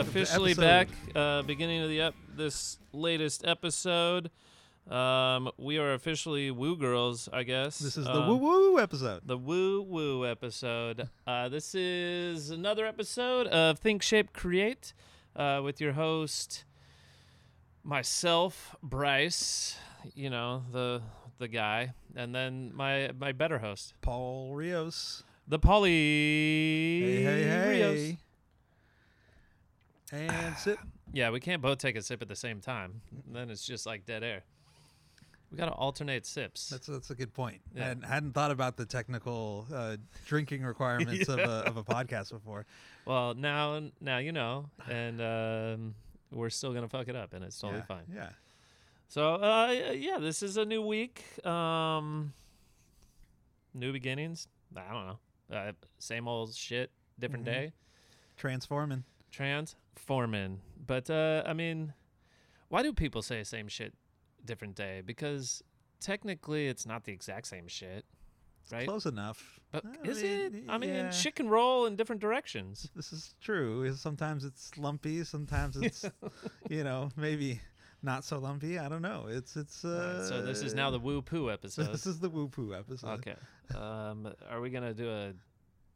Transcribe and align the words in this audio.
officially 0.00 0.54
back. 0.54 0.88
Uh, 1.14 1.42
beginning 1.42 1.82
of 1.82 1.88
the 1.88 2.00
ep- 2.00 2.14
this 2.36 2.78
latest 2.92 3.44
episode. 3.46 4.30
Um, 4.90 5.50
we 5.58 5.76
are 5.76 5.92
officially 5.92 6.50
woo 6.50 6.74
girls, 6.76 7.28
I 7.30 7.42
guess. 7.42 7.78
This 7.78 7.98
is 7.98 8.06
the 8.06 8.12
Um, 8.22 8.28
woo 8.28 8.36
woo 8.72 8.78
episode. 8.80 9.20
The 9.26 9.36
woo 9.36 9.82
woo 9.82 10.24
episode. 10.26 11.10
Uh, 11.26 11.48
this 11.50 11.74
is 11.74 12.50
another 12.50 12.86
episode 12.86 13.46
of 13.48 13.78
Think 13.78 14.02
Shape 14.02 14.32
Create 14.32 14.94
uh, 15.36 15.60
with 15.62 15.78
your 15.78 15.92
host, 15.92 16.64
myself, 17.84 18.76
Bryce. 18.82 19.76
You 20.14 20.30
know 20.30 20.62
the 20.72 21.02
the 21.38 21.48
guy, 21.48 21.92
and 22.16 22.34
then 22.34 22.72
my 22.74 23.10
my 23.18 23.32
better 23.32 23.58
host, 23.58 23.92
Paul 24.00 24.54
Rios. 24.54 25.22
the 25.46 25.58
Polly. 25.58 25.90
Hey, 25.90 27.42
hey, 27.42 27.68
Rios. 27.82 28.16
And 30.12 30.56
sip. 30.56 30.78
Yeah, 31.10 31.30
we 31.30 31.40
can't 31.40 31.62
both 31.62 31.78
take 31.78 31.96
a 31.96 32.02
sip 32.02 32.20
at 32.20 32.28
the 32.28 32.36
same 32.36 32.60
time. 32.60 33.00
Then 33.32 33.48
it's 33.48 33.64
just 33.66 33.86
like 33.86 34.04
dead 34.04 34.22
air. 34.22 34.42
We 35.50 35.56
gotta 35.56 35.72
alternate 35.72 36.26
sips. 36.26 36.68
That's 36.68 36.86
that's 36.86 37.08
a 37.08 37.14
good 37.14 37.32
point. 37.32 37.62
Yeah. 37.74 37.82
I 37.82 37.88
hadn't, 37.88 38.02
hadn't 38.04 38.32
thought 38.34 38.50
about 38.50 38.76
the 38.76 38.84
technical 38.84 39.66
uh, 39.72 39.96
drinking 40.26 40.64
requirements 40.64 41.26
of, 41.30 41.38
a, 41.38 41.42
of 41.66 41.78
a 41.78 41.82
podcast 41.82 42.30
before. 42.30 42.66
well, 43.06 43.32
now 43.32 43.80
now 44.02 44.18
you 44.18 44.32
know, 44.32 44.68
and 44.90 45.22
um, 45.22 45.94
we're 46.30 46.50
still 46.50 46.74
gonna 46.74 46.90
fuck 46.90 47.08
it 47.08 47.16
up, 47.16 47.32
and 47.32 47.42
it's 47.42 47.58
totally 47.58 47.78
yeah. 47.80 47.86
fine. 47.86 48.04
Yeah. 48.14 48.28
So 49.08 49.36
uh, 49.36 49.92
yeah, 49.94 50.18
this 50.20 50.42
is 50.42 50.58
a 50.58 50.66
new 50.66 50.82
week. 50.82 51.24
Um, 51.46 52.34
new 53.72 53.94
beginnings. 53.94 54.46
I 54.76 54.92
don't 54.92 55.06
know. 55.06 55.18
Uh, 55.56 55.72
same 55.98 56.28
old 56.28 56.54
shit, 56.54 56.90
different 57.18 57.44
Mhm. 57.44 57.52
day. 57.52 57.72
Transforming. 58.36 59.04
Transforming. 59.98 60.60
But 60.86 61.10
uh, 61.10 61.42
I 61.46 61.52
mean, 61.52 61.92
why 62.68 62.82
do 62.82 62.92
people 62.92 63.22
say 63.22 63.42
same 63.44 63.68
shit, 63.68 63.94
different 64.44 64.74
day? 64.74 65.02
Because 65.04 65.62
technically, 66.00 66.68
it's 66.68 66.86
not 66.86 67.04
the 67.04 67.12
exact 67.12 67.46
same 67.46 67.68
shit, 67.68 68.04
right? 68.72 68.86
Close 68.86 69.06
enough. 69.06 69.60
But 69.70 69.84
I 69.84 70.08
is 70.08 70.22
mean, 70.22 70.40
it? 70.40 70.54
I 70.68 70.78
mean, 70.78 70.90
yeah. 70.90 71.10
shit 71.10 71.36
can 71.36 71.48
roll 71.48 71.86
in 71.86 71.96
different 71.96 72.22
directions. 72.22 72.90
This 72.96 73.12
is 73.12 73.34
true. 73.40 73.92
Sometimes 73.94 74.44
it's 74.44 74.76
lumpy. 74.78 75.24
Sometimes 75.24 75.76
it's, 75.82 76.04
you 76.70 76.84
know, 76.84 77.10
maybe 77.16 77.60
not 78.02 78.24
so 78.24 78.38
lumpy. 78.38 78.78
I 78.78 78.88
don't 78.88 79.02
know. 79.02 79.26
It's 79.28 79.56
it's. 79.56 79.84
Uh, 79.84 79.88
Alright, 79.88 80.28
so 80.28 80.42
this 80.42 80.62
is 80.62 80.74
now 80.74 80.90
the 80.90 81.00
woo 81.00 81.22
poo 81.22 81.50
episode. 81.56 81.92
This 81.92 82.06
is 82.06 82.18
the 82.20 82.30
woo 82.30 82.48
poo 82.48 82.72
episode. 82.74 83.26
Okay. 83.26 83.36
Um, 83.74 84.32
are 84.48 84.60
we 84.60 84.70
gonna 84.70 84.94
do 84.94 85.10
a 85.10 85.32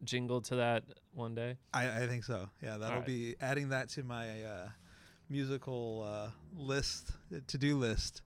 jingle 0.05 0.41
to 0.43 0.57
that 0.57 0.85
one 1.15 1.35
day? 1.35 1.57
I, 1.73 2.03
I 2.03 2.07
think 2.07 2.25
so. 2.25 2.49
Yeah, 2.63 2.77
that'll 2.79 2.95
Alright. 2.95 3.07
be 3.07 3.37
adding 3.41 3.69
that 3.71 3.89
to 3.91 4.03
my 4.03 4.43
uh, 4.43 4.69
musical 5.29 6.05
uh, 6.07 6.31
list, 6.57 7.11
to 7.47 7.59
do 7.59 7.77
list. 7.77 8.23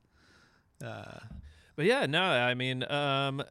Uh, 0.84 1.18
But 1.76 1.84
yeah, 1.84 2.06
no, 2.06 2.22
I 2.22 2.54
mean, 2.54 2.90
um, 2.90 3.42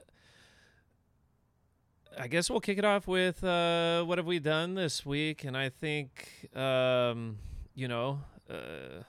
I 2.18 2.28
guess 2.28 2.50
we'll 2.50 2.62
kick 2.62 2.78
it 2.78 2.86
off 2.86 3.08
with 3.08 3.44
uh, 3.44 4.04
what 4.04 4.18
have 4.18 4.26
we 4.28 4.40
done 4.40 4.74
this 4.76 5.06
week, 5.06 5.44
and 5.44 5.56
I 5.58 5.70
think, 5.70 6.50
um, 6.56 7.38
you 7.76 7.88
know, 7.88 8.22
uh, 8.50 9.04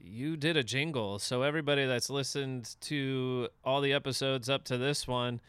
you 0.00 0.36
did 0.36 0.56
a 0.56 0.62
jingle, 0.62 1.18
so 1.18 1.42
everybody 1.42 1.86
that's 1.86 2.08
listened 2.08 2.76
to 2.82 3.48
all 3.64 3.80
the 3.80 3.92
episodes 3.92 4.48
up 4.48 4.64
to 4.64 4.78
this 4.78 5.06
one. 5.08 5.40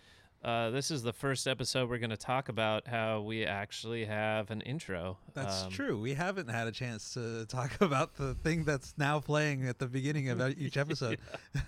Uh, 0.43 0.69
this 0.71 0.91
is 0.91 1.03
the 1.03 1.13
first 1.13 1.47
episode 1.47 1.89
we're 1.89 1.97
going 1.99 2.09
to 2.09 2.17
talk 2.17 2.49
about 2.49 2.85
how 2.87 3.21
we 3.21 3.45
actually 3.45 4.03
have 4.03 4.51
an 4.51 4.59
intro. 4.61 5.17
that's 5.33 5.63
Um, 5.63 5.71
true. 5.71 5.97
We 5.97 6.15
haven't 6.15 6.49
had 6.49 6.67
a 6.67 6.71
chance 6.71 7.13
to 7.13 7.45
talk 7.47 7.79
about 7.79 8.15
the 8.15 8.33
thing 8.35 8.65
that's 8.65 8.93
now 8.97 9.21
playing 9.21 9.65
at 9.65 9.79
the 9.79 9.87
beginning 9.87 10.27
of 10.29 10.41
each 10.59 10.77
episode. 10.85 11.19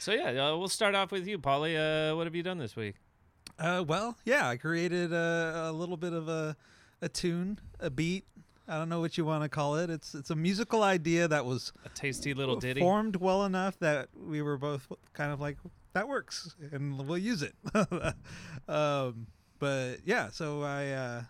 So 0.00 0.12
yeah, 0.12 0.48
uh, 0.50 0.56
we'll 0.58 0.68
start 0.68 0.94
off 0.94 1.12
with 1.12 1.26
you, 1.26 1.38
Polly. 1.38 1.78
Uh, 1.78 2.14
what 2.14 2.26
have 2.26 2.34
you 2.34 2.42
done 2.42 2.58
this 2.58 2.76
week? 2.76 2.96
Uh, 3.58 3.82
well, 3.86 4.18
yeah, 4.26 4.46
I 4.48 4.58
created 4.58 5.14
a, 5.14 5.68
a 5.70 5.72
little 5.72 5.96
bit 5.96 6.12
of 6.12 6.28
a, 6.28 6.56
a 7.00 7.08
tune, 7.08 7.58
a 7.80 7.88
beat. 7.88 8.24
I 8.68 8.76
don't 8.76 8.90
know 8.90 9.00
what 9.00 9.16
you 9.16 9.24
want 9.24 9.44
to 9.44 9.48
call 9.48 9.76
it. 9.76 9.88
It's 9.88 10.14
it's 10.14 10.28
a 10.28 10.34
musical 10.36 10.82
idea 10.82 11.26
that 11.28 11.46
was 11.46 11.72
A 11.86 11.88
tasty 11.90 12.34
little 12.34 12.56
ditty. 12.56 12.80
formed 12.80 13.16
well 13.16 13.46
enough 13.46 13.78
that 13.78 14.08
we 14.14 14.42
were 14.42 14.58
both 14.58 14.92
kind 15.14 15.32
of 15.32 15.40
like 15.40 15.56
that 15.94 16.06
works 16.08 16.54
and 16.72 17.06
we'll 17.08 17.18
use 17.18 17.42
it. 17.42 17.54
Um, 18.68 19.26
but 19.58 19.98
yeah 20.04 20.30
so 20.30 20.62
i 20.62 20.88
uh, 20.90 21.22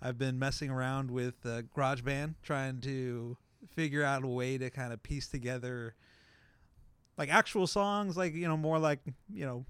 i've 0.00 0.16
been 0.16 0.38
messing 0.38 0.70
around 0.70 1.10
with 1.10 1.34
uh, 1.44 1.62
garageband 1.76 2.34
trying 2.42 2.80
to 2.80 3.36
figure 3.74 4.04
out 4.04 4.24
a 4.24 4.28
way 4.28 4.56
to 4.56 4.70
kind 4.70 4.92
of 4.92 5.02
piece 5.02 5.26
together 5.28 5.94
like 7.18 7.28
actual 7.28 7.66
songs 7.66 8.16
like 8.16 8.34
you 8.34 8.48
know 8.48 8.56
more 8.56 8.78
like 8.78 9.00
you 9.32 9.44
know 9.44 9.64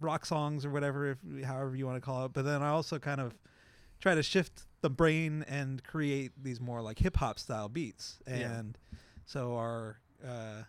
rock 0.00 0.26
songs 0.26 0.64
or 0.64 0.70
whatever 0.70 1.10
if 1.12 1.44
however 1.44 1.74
you 1.74 1.86
want 1.86 1.96
to 1.96 2.00
call 2.00 2.26
it. 2.26 2.32
But 2.32 2.44
then 2.44 2.62
i 2.62 2.68
also 2.68 2.98
kind 2.98 3.20
of 3.20 3.34
try 4.00 4.14
to 4.14 4.22
shift 4.22 4.64
the 4.82 4.90
brain 4.90 5.44
and 5.48 5.82
create 5.82 6.32
these 6.42 6.60
more 6.60 6.82
like 6.82 6.98
hip 6.98 7.16
hop 7.16 7.38
style 7.38 7.68
beats. 7.68 8.18
Yeah. 8.26 8.58
and 8.58 8.78
so 9.24 9.54
our 9.56 10.00
uh, 10.26 10.62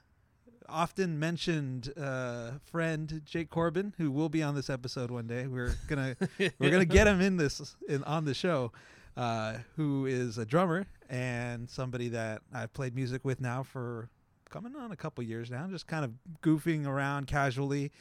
often 0.70 1.20
mentioned 1.20 1.94
uh, 1.98 2.52
friend 2.66 3.22
Jake 3.26 3.50
Corbin, 3.50 3.94
who 3.98 4.12
will 4.12 4.30
be 4.30 4.44
on 4.44 4.56
this 4.56 4.70
episode 4.70 5.12
one 5.12 5.28
day, 5.28 5.48
we're 5.48 5.76
gonna 5.88 6.16
we're 6.60 6.72
gonna 6.72 6.86
get 6.86 7.08
him 7.08 7.22
in 7.22 7.38
this 7.38 7.76
in, 7.88 8.04
on 8.04 8.26
the 8.26 8.34
show. 8.34 8.72
Uh, 9.18 9.60
who 9.78 10.06
is 10.06 10.38
a 10.38 10.46
drummer 10.46 10.86
and 11.10 11.70
somebody 11.70 12.10
that 12.10 12.42
I've 12.54 12.74
played 12.74 12.94
music 12.94 13.24
with 13.24 13.40
now 13.40 13.64
for 13.64 14.10
coming 14.50 14.76
on 14.76 14.92
a 14.92 14.96
couple 14.98 15.24
years 15.24 15.50
now, 15.50 15.66
just 15.68 15.88
kind 15.88 16.04
of 16.04 16.12
goofing 16.42 16.86
around 16.86 17.28
casually. 17.28 17.94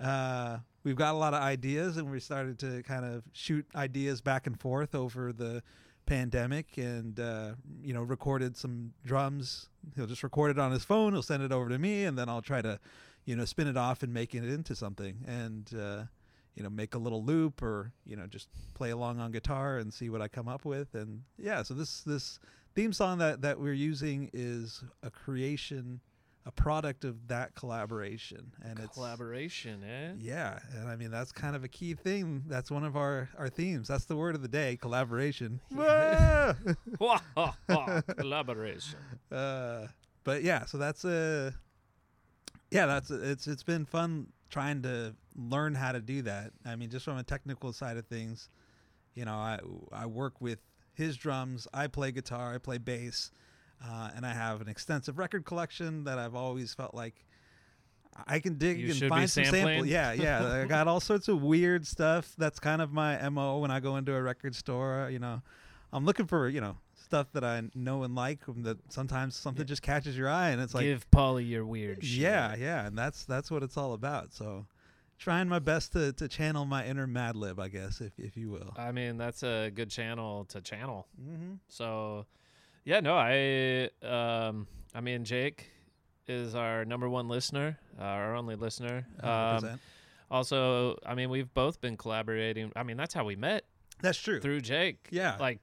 Uh, 0.00 0.58
we've 0.82 0.96
got 0.96 1.14
a 1.14 1.18
lot 1.18 1.34
of 1.34 1.42
ideas, 1.42 1.98
and 1.98 2.10
we 2.10 2.20
started 2.20 2.58
to 2.60 2.82
kind 2.84 3.04
of 3.04 3.22
shoot 3.32 3.66
ideas 3.74 4.22
back 4.22 4.46
and 4.46 4.58
forth 4.58 4.94
over 4.94 5.32
the 5.32 5.62
pandemic 6.06 6.76
and 6.76 7.18
uh, 7.18 7.52
you 7.82 7.92
know 7.92 8.02
recorded 8.02 8.56
some 8.56 8.92
drums. 9.04 9.68
He'll 9.96 10.06
just 10.06 10.22
record 10.22 10.50
it 10.50 10.58
on 10.58 10.72
his 10.72 10.84
phone. 10.84 11.12
He'll 11.12 11.22
send 11.22 11.42
it 11.42 11.52
over 11.52 11.68
to 11.68 11.78
me 11.78 12.04
and 12.04 12.18
then 12.18 12.28
i'll 12.28 12.42
try 12.42 12.62
to 12.62 12.78
you 13.24 13.36
know 13.36 13.44
spin 13.44 13.66
it 13.66 13.76
off 13.76 14.02
and 14.02 14.12
make 14.12 14.34
it 14.34 14.44
into 14.44 14.74
something 14.74 15.24
and 15.26 15.70
uh, 15.78 16.02
you 16.54 16.62
know 16.62 16.70
make 16.70 16.94
a 16.94 16.98
little 16.98 17.22
loop 17.22 17.62
or 17.62 17.92
you 18.04 18.16
know 18.16 18.26
just 18.26 18.48
play 18.74 18.90
along 18.90 19.20
on 19.20 19.30
guitar 19.30 19.78
and 19.78 19.92
see 19.92 20.10
what 20.10 20.20
i 20.20 20.28
come 20.28 20.48
up 20.48 20.64
with. 20.64 20.94
And 20.94 21.22
yeah 21.38 21.62
so 21.62 21.74
this 21.74 22.02
this 22.02 22.38
theme 22.74 22.92
song 22.92 23.18
that 23.18 23.42
that 23.42 23.60
we're 23.60 23.72
using 23.72 24.30
is 24.32 24.82
a 25.02 25.10
creation 25.10 26.00
a 26.44 26.50
product 26.50 27.04
of 27.04 27.28
that 27.28 27.54
collaboration 27.54 28.52
and 28.64 28.78
it's 28.80 28.94
Collaboration, 28.94 29.84
eh? 29.84 30.12
yeah, 30.18 30.58
and 30.74 30.88
I 30.88 30.96
mean 30.96 31.10
that's 31.10 31.32
kind 31.32 31.54
of 31.54 31.64
a 31.64 31.68
key 31.68 31.94
thing. 31.94 32.42
That's 32.48 32.70
one 32.70 32.84
of 32.84 32.96
our 32.96 33.28
our 33.38 33.48
themes. 33.48 33.88
That's 33.88 34.06
the 34.06 34.16
word 34.16 34.34
of 34.34 34.42
the 34.42 34.48
day: 34.48 34.76
collaboration. 34.80 35.60
Collaboration. 38.16 38.98
uh, 39.30 39.86
but 40.24 40.42
yeah, 40.42 40.64
so 40.64 40.78
that's 40.78 41.04
a 41.04 41.54
yeah, 42.70 42.86
that's 42.86 43.10
a, 43.10 43.30
it's 43.30 43.46
it's 43.46 43.62
been 43.62 43.84
fun 43.84 44.28
trying 44.50 44.82
to 44.82 45.14
learn 45.36 45.74
how 45.74 45.92
to 45.92 46.00
do 46.00 46.22
that. 46.22 46.52
I 46.64 46.76
mean, 46.76 46.90
just 46.90 47.04
from 47.04 47.18
a 47.18 47.22
technical 47.22 47.72
side 47.72 47.96
of 47.96 48.06
things, 48.06 48.48
you 49.14 49.24
know, 49.24 49.34
I 49.34 49.60
I 49.92 50.06
work 50.06 50.40
with 50.40 50.58
his 50.94 51.16
drums. 51.16 51.66
I 51.72 51.86
play 51.86 52.12
guitar. 52.12 52.54
I 52.54 52.58
play 52.58 52.78
bass, 52.78 53.30
uh, 53.84 54.10
and 54.14 54.24
I 54.26 54.32
have 54.32 54.60
an 54.60 54.68
extensive 54.68 55.18
record 55.18 55.44
collection 55.44 56.04
that 56.04 56.18
I've 56.18 56.34
always 56.34 56.74
felt 56.74 56.94
like. 56.94 57.24
I 58.26 58.40
can 58.40 58.58
dig 58.58 58.78
You 58.78 58.90
and 58.90 59.08
find 59.08 59.30
some 59.30 59.44
sample. 59.44 59.60
sampling. 59.62 59.90
Yeah, 59.90 60.12
yeah. 60.12 60.46
I 60.62 60.64
got 60.68 60.86
all 60.86 61.00
sorts 61.00 61.28
of 61.28 61.40
weird 61.42 61.86
stuff. 61.86 62.34
That's 62.36 62.60
kind 62.60 62.82
of 62.82 62.92
my 62.92 63.26
mo 63.30 63.58
when 63.60 63.70
I 63.70 63.80
go 63.80 63.96
into 63.96 64.14
a 64.14 64.20
record 64.22 64.54
store. 64.54 65.08
You 65.10 65.18
know, 65.18 65.40
I'm 65.94 66.04
looking 66.04 66.26
for 66.26 66.46
you 66.48 66.60
know 66.60 66.76
stuff 66.94 67.32
that 67.32 67.42
I 67.42 67.62
know 67.74 68.02
and 68.02 68.14
like. 68.14 68.46
and 68.48 68.64
That 68.66 68.76
sometimes 68.92 69.34
something 69.34 69.62
Yeah. 69.64 69.68
just 69.68 69.80
catches 69.80 70.14
your 70.16 70.28
eye, 70.28 70.50
and 70.50 70.60
it's 70.60 70.74
like, 70.74 70.84
Give 70.84 71.10
Polly 71.10 71.44
your 71.44 71.64
weird 71.64 72.04
shit. 72.04 72.18
yeah, 72.20 72.54
yeah, 72.54 72.86
and 72.86 72.98
that's 72.98 73.24
that's 73.24 73.50
what 73.50 73.62
it's 73.62 73.78
all 73.78 73.94
about. 73.94 74.34
So, 74.34 74.66
trying 75.18 75.48
my 75.48 75.58
best 75.58 75.92
to, 75.94 76.12
to 76.12 76.28
channel 76.28 76.66
my 76.66 76.84
inner 76.86 77.06
Madlib, 77.06 77.58
I 77.58 77.68
guess, 77.68 78.02
if 78.02 78.12
if 78.18 78.36
you 78.36 78.50
will. 78.50 78.74
I 78.76 78.92
mean, 78.92 79.16
that's 79.16 79.42
a 79.42 79.70
good 79.74 79.88
channel 79.88 80.44
to 80.50 80.60
channel. 80.60 81.06
Mm-hmm. 81.18 81.54
So, 81.68 82.26
yeah, 82.84 83.00
no, 83.00 83.14
I, 83.16 83.88
um, 84.06 84.66
I 84.94 85.00
mean, 85.00 85.24
Jake 85.24 85.70
is 86.26 86.54
our 86.54 86.84
number 86.84 87.08
one 87.08 87.28
listener, 87.28 87.78
uh, 87.98 88.02
our 88.04 88.34
only 88.36 88.54
listener. 88.56 89.06
Um, 89.22 89.78
also, 90.30 90.96
I 91.04 91.14
mean, 91.14 91.30
we've 91.30 91.52
both 91.52 91.80
been 91.80 91.96
collaborating. 91.96 92.72
I 92.74 92.82
mean, 92.82 92.96
that's 92.96 93.12
how 93.14 93.24
we 93.24 93.36
met 93.36 93.64
that's 94.00 94.18
true. 94.18 94.40
through 94.40 94.60
Jake. 94.62 95.08
Yeah. 95.10 95.36
like 95.38 95.60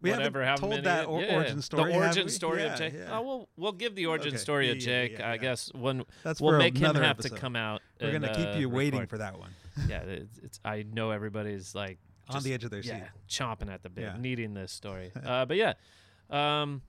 We 0.00 0.10
haven't 0.10 0.32
whatever. 0.34 0.56
Told 0.56 0.70
many? 0.70 0.82
that 0.82 1.06
or- 1.06 1.22
yeah. 1.22 1.36
origin 1.36 1.62
story, 1.62 1.92
The 1.92 1.98
origin 1.98 2.28
story 2.28 2.62
Yeah, 2.62 2.72
of 2.72 2.78
Jake. 2.78 2.94
yeah. 2.94 3.16
Oh, 3.18 3.22
we'll 3.22 3.48
we'll 3.56 3.72
give 3.72 3.94
the 3.94 4.06
origin 4.06 4.28
Okay. 4.28 4.36
story 4.38 4.70
of 4.70 4.78
Jake. 4.78 5.20
I 5.20 5.36
guess 5.36 5.72
when 5.74 6.02
that's 6.24 6.40
we'll 6.40 6.58
make 6.58 6.76
him 6.76 6.94
have 6.94 7.04
episode. 7.04 7.34
to 7.36 7.40
come 7.40 7.54
out. 7.56 7.80
We're 8.00 8.08
and, 8.10 8.22
gonna 8.24 8.34
keep 8.34 8.48
uh, 8.48 8.58
you 8.58 8.68
waiting 8.68 9.00
record. 9.00 9.10
for 9.10 9.18
that 9.18 9.38
one 9.38 9.50
yeah, 9.88 10.00
it's, 10.00 10.38
it's. 10.38 10.60
I 10.64 10.84
know 10.92 11.10
everybody's 11.12 11.74
like 11.74 11.98
on 12.28 12.42
the 12.42 12.52
edge 12.52 12.64
of 12.64 12.70
their 12.70 12.82
seat. 12.82 13.02
chomping 13.28 13.72
at 13.72 13.82
the 13.82 13.88
bit, 13.88 14.18
needing 14.18 14.52
this 14.54 14.72
story. 14.72 15.12
uh, 15.24 15.44
but 15.46 15.56
yeah, 15.56 15.74
Um, 16.30 16.82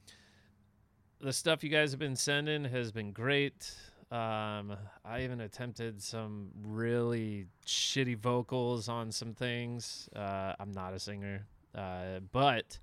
the 1.22 1.34
stuff 1.34 1.64
you 1.64 1.70
guys 1.70 1.92
have 1.92 2.00
been 2.00 2.16
sending 2.16 2.64
has 2.66 2.92
been 2.92 3.12
great. 3.12 3.74
Um, 4.12 4.76
I 5.06 5.22
even 5.24 5.42
attempted 5.42 6.02
some 6.02 6.50
really 6.64 7.46
shitty 7.66 8.18
vocals 8.18 8.90
on 8.90 9.12
some 9.12 9.34
things. 9.34 10.10
Uh, 10.16 10.54
I'm 10.60 10.72
not 10.72 10.94
a 10.94 11.00
singer, 11.00 11.46
uh, 11.76 12.20
but 12.32 12.80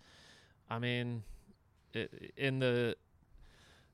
I 0.71 0.79
mean, 0.79 1.23
i 1.95 2.09
in 2.37 2.59
the 2.61 2.97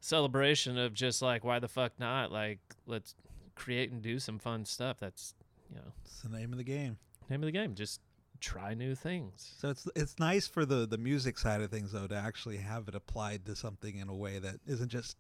celebration 0.01 0.77
of 0.77 0.93
just 0.93 1.23
like 1.23 1.45
why 1.45 1.59
the 1.59 1.69
fuck 1.69 1.93
not? 1.99 2.31
Like, 2.33 2.59
let's 2.87 3.15
create 3.55 3.91
and 3.93 4.03
do 4.03 4.19
some 4.19 4.39
fun 4.39 4.65
stuff. 4.65 4.99
That's 5.01 5.35
you 5.71 5.77
know, 5.77 5.93
It's 6.05 6.21
the 6.21 6.29
name 6.37 6.53
of 6.53 6.59
the 6.59 6.65
game. 6.65 6.99
name 7.31 7.43
of 7.43 7.47
the 7.47 7.53
game. 7.53 7.75
Just 7.75 8.01
try 8.43 8.75
new 8.75 8.95
things. 8.95 9.55
So 9.59 9.71
it's 9.71 9.89
it's 9.97 10.19
nice 10.19 10.47
for 10.47 10.67
the 10.67 10.87
the 10.87 10.99
music 10.99 11.39
side 11.39 11.63
of 11.63 11.71
things 11.71 11.93
though 11.93 12.07
to 12.07 12.15
actually 12.15 12.59
have 12.59 12.89
it 12.89 12.95
applied 12.95 13.47
to 13.47 13.57
something 13.57 13.97
in 13.97 14.09
a 14.09 14.15
way 14.15 14.39
that 14.39 14.57
isn't 14.67 14.89
just 14.91 15.17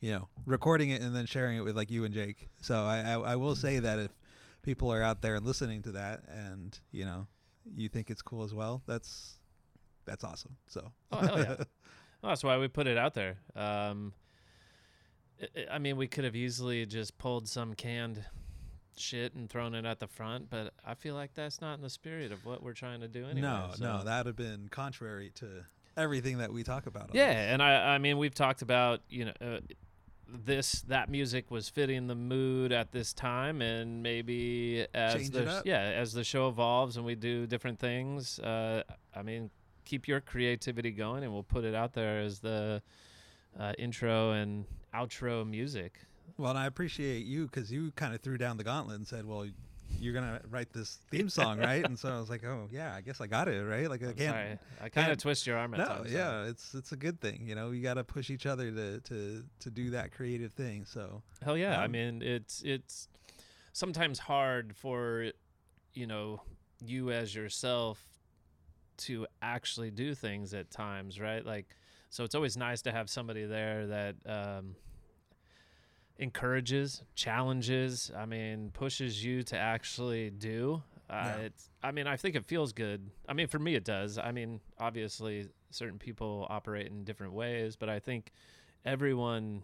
you 0.00 0.12
know 0.12 0.28
recording 0.44 0.90
it 0.90 1.00
and 1.00 1.14
then 1.16 1.24
sharing 1.24 1.56
it 1.56 1.62
with 1.62 1.76
like 1.76 1.90
you 1.90 2.04
and 2.04 2.12
Jake. 2.12 2.48
So 2.60 2.74
I 2.84 3.00
I, 3.00 3.32
I 3.32 3.36
will 3.36 3.56
say 3.56 3.78
that 3.78 3.98
if 3.98 4.10
people 4.62 4.92
are 4.92 5.02
out 5.02 5.22
there 5.22 5.36
and 5.36 5.46
listening 5.46 5.82
to 5.82 5.92
that 5.92 6.22
and 6.28 6.78
you 6.90 7.04
know 7.04 7.26
you 7.74 7.88
think 7.88 8.10
it's 8.10 8.22
cool 8.22 8.42
as 8.42 8.52
well, 8.52 8.82
that's 8.86 9.38
that's 10.04 10.24
awesome. 10.24 10.56
So 10.66 10.92
Oh 11.12 11.18
hell 11.18 11.38
yeah! 11.38 11.48
well, 11.48 11.66
that's 12.22 12.44
why 12.44 12.58
we 12.58 12.68
put 12.68 12.86
it 12.86 12.98
out 12.98 13.14
there. 13.14 13.36
Um, 13.54 14.12
I 15.70 15.78
mean, 15.78 15.96
we 15.96 16.06
could 16.06 16.24
have 16.24 16.36
easily 16.36 16.86
just 16.86 17.18
pulled 17.18 17.48
some 17.48 17.74
canned 17.74 18.24
shit 18.96 19.34
and 19.34 19.48
thrown 19.48 19.74
it 19.74 19.84
at 19.84 20.00
the 20.00 20.06
front, 20.06 20.50
but 20.50 20.72
I 20.84 20.94
feel 20.94 21.14
like 21.14 21.34
that's 21.34 21.60
not 21.60 21.74
in 21.74 21.82
the 21.82 21.90
spirit 21.90 22.32
of 22.32 22.44
what 22.44 22.62
we're 22.62 22.74
trying 22.74 23.00
to 23.00 23.08
do 23.08 23.24
anyway. 23.24 23.40
no, 23.42 23.70
no, 23.78 24.04
that'd 24.04 24.26
have 24.26 24.36
been 24.36 24.68
contrary 24.70 25.30
to 25.36 25.64
everything 25.96 26.38
that 26.38 26.52
we 26.52 26.62
talk 26.62 26.86
about. 26.86 27.10
Yeah, 27.12 27.32
this. 27.32 27.52
and 27.52 27.62
I, 27.62 27.94
I 27.94 27.98
mean, 27.98 28.18
we've 28.18 28.34
talked 28.34 28.62
about 28.62 29.00
you 29.08 29.26
know. 29.26 29.32
Uh, 29.40 29.60
this 30.26 30.82
that 30.88 31.08
music 31.08 31.50
was 31.50 31.68
fitting 31.68 32.06
the 32.06 32.14
mood 32.14 32.72
at 32.72 32.92
this 32.92 33.12
time 33.12 33.60
and 33.62 34.02
maybe 34.02 34.86
as 34.94 35.14
Change 35.14 35.30
the 35.30 35.62
yeah 35.64 35.80
as 35.80 36.12
the 36.12 36.24
show 36.24 36.48
evolves 36.48 36.96
and 36.96 37.04
we 37.04 37.14
do 37.14 37.46
different 37.46 37.78
things 37.78 38.38
uh 38.40 38.82
i 39.14 39.22
mean 39.22 39.50
keep 39.84 40.08
your 40.08 40.20
creativity 40.20 40.90
going 40.90 41.22
and 41.22 41.32
we'll 41.32 41.42
put 41.42 41.62
it 41.64 41.74
out 41.74 41.92
there 41.92 42.20
as 42.20 42.40
the 42.40 42.82
uh, 43.60 43.72
intro 43.78 44.32
and 44.32 44.64
outro 44.94 45.48
music 45.48 46.00
Well, 46.36 46.50
and 46.50 46.58
I 46.58 46.66
appreciate 46.66 47.26
you 47.26 47.46
because 47.46 47.70
you 47.70 47.92
kind 47.92 48.14
of 48.14 48.20
threw 48.20 48.36
down 48.38 48.56
the 48.56 48.64
gauntlet 48.64 48.96
and 48.96 49.06
said, 49.06 49.24
"Well, 49.24 49.46
you're 50.00 50.12
gonna 50.14 50.40
write 50.50 50.72
this 50.72 50.98
theme 51.10 51.28
song, 51.28 51.58
right?" 51.60 51.84
And 51.84 51.96
so 51.98 52.08
I 52.14 52.18
was 52.18 52.28
like, 52.28 52.44
"Oh, 52.44 52.68
yeah, 52.72 52.94
I 52.94 53.00
guess 53.00 53.20
I 53.20 53.26
got 53.28 53.48
it, 53.48 53.62
right?" 53.64 53.88
Like 53.88 54.02
I 54.02 54.06
I'm 54.08 54.14
can't. 54.14 54.34
sorry. 54.34 54.58
i 54.80 54.88
kind 54.88 55.12
of 55.12 55.18
twist 55.18 55.46
your 55.46 55.56
arm 55.56 55.74
at 55.74 55.78
No, 55.78 55.86
times 55.86 56.10
so- 56.10 56.16
yeah, 56.16 56.44
it's 56.46 56.74
it's 56.74 56.92
a 56.92 56.96
good 56.96 57.20
thing. 57.20 57.46
You 57.46 57.54
know, 57.54 57.70
you 57.70 57.82
got 57.82 57.94
to 57.94 58.04
push 58.04 58.30
each 58.30 58.46
other 58.46 58.70
to 58.72 59.00
to 59.00 59.44
to 59.60 59.70
do 59.70 59.90
that 59.90 60.12
creative 60.12 60.52
thing. 60.52 60.84
So 60.84 61.22
Hell 61.42 61.56
yeah! 61.56 61.80
I 61.80 61.84
Um, 61.84 61.92
mean, 61.92 62.22
it's 62.22 62.62
it's 62.64 63.08
sometimes 63.72 64.18
hard 64.18 64.76
for 64.76 65.30
you 65.92 66.06
know 66.08 66.42
you 66.84 67.12
as 67.12 67.32
yourself 67.34 68.02
to 68.96 69.26
actually 69.40 69.90
do 69.90 70.14
things 70.14 70.52
at 70.54 70.70
times, 70.70 71.18
right? 71.20 71.44
Like, 71.46 71.76
so 72.10 72.24
it's 72.24 72.34
always 72.34 72.56
nice 72.56 72.82
to 72.82 72.92
have 72.92 73.08
somebody 73.08 73.44
there 73.44 73.86
that 73.86 74.16
um, 74.26 74.76
encourages, 76.18 77.02
challenges. 77.14 78.10
I 78.16 78.26
mean, 78.26 78.70
pushes 78.72 79.24
you 79.24 79.42
to 79.44 79.56
actually 79.58 80.30
do. 80.30 80.82
Uh, 81.10 81.12
Yeah. 81.12 81.36
It's. 81.46 81.70
I 81.82 81.90
mean, 81.92 82.06
I 82.06 82.16
think 82.16 82.34
it 82.34 82.44
feels 82.44 82.72
good. 82.72 83.10
I 83.28 83.32
mean, 83.34 83.46
for 83.48 83.58
me, 83.58 83.74
it 83.74 83.84
does. 83.84 84.16
I 84.18 84.32
mean, 84.32 84.60
obviously, 84.78 85.48
certain 85.70 85.98
people 85.98 86.46
operate 86.48 86.86
in 86.86 87.04
different 87.04 87.32
ways, 87.34 87.76
but 87.76 87.88
I 87.88 87.98
think 87.98 88.32
everyone 88.84 89.62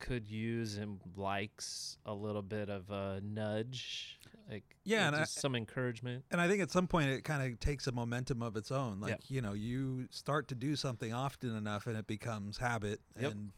could 0.00 0.28
use 0.28 0.76
and 0.76 1.00
likes 1.16 1.96
a 2.04 2.12
little 2.12 2.42
bit 2.42 2.68
of 2.68 2.90
a 2.90 3.20
nudge, 3.22 4.18
like 4.50 4.64
Yeah, 4.84 5.06
and 5.06 5.16
I- 5.16 5.20
just 5.20 5.38
some 5.40 5.54
encouragement. 5.54 6.24
and 6.30 6.40
I 6.40 6.48
think 6.48 6.60
at 6.62 6.70
some 6.70 6.86
point 6.88 7.08
it 7.10 7.22
kind 7.24 7.50
of 7.52 7.58
takes 7.60 7.86
a 7.86 7.92
momentum 7.92 8.42
of 8.42 8.56
its 8.56 8.70
own. 8.70 9.00
Like 9.00 9.10
Yep. 9.10 9.20
you 9.28 9.40
know, 9.40 9.52
you 9.54 10.08
start 10.10 10.48
to 10.48 10.54
do 10.54 10.76
something 10.76 11.12
often 11.12 11.54
enough, 11.56 11.86
and 11.86 11.96
it 11.96 12.06
becomes 12.06 12.58
habit, 12.58 13.00
Yep. 13.18 13.32
and 13.32 13.52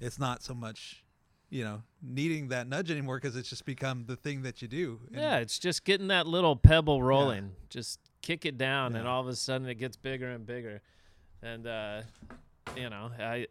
it's 0.00 0.18
not 0.18 0.42
so 0.42 0.54
much. 0.54 1.04
You 1.52 1.64
know, 1.64 1.82
needing 2.00 2.48
that 2.48 2.66
nudge 2.66 2.90
anymore 2.90 3.18
because 3.18 3.36
it's 3.36 3.50
just 3.50 3.66
become 3.66 4.06
the 4.06 4.16
thing 4.16 4.40
that 4.42 4.62
you 4.62 4.68
do. 4.68 5.00
And 5.08 5.20
Yeah, 5.20 5.36
it's 5.36 5.58
just 5.58 5.84
getting 5.84 6.08
that 6.08 6.26
little 6.26 6.56
pebble 6.56 7.02
rolling. 7.02 7.52
Just 7.68 8.00
kick 8.22 8.46
it 8.46 8.56
down, 8.56 8.96
and 8.96 9.06
all 9.06 9.20
of 9.20 9.28
a 9.28 9.36
sudden 9.36 9.68
it 9.68 9.74
gets 9.74 9.96
bigger 9.96 10.30
and 10.30 10.46
bigger. 10.46 10.80
And 11.42 11.66
uh, 11.66 12.02
you 12.74 12.88
know, 12.88 13.10
I 13.18 13.48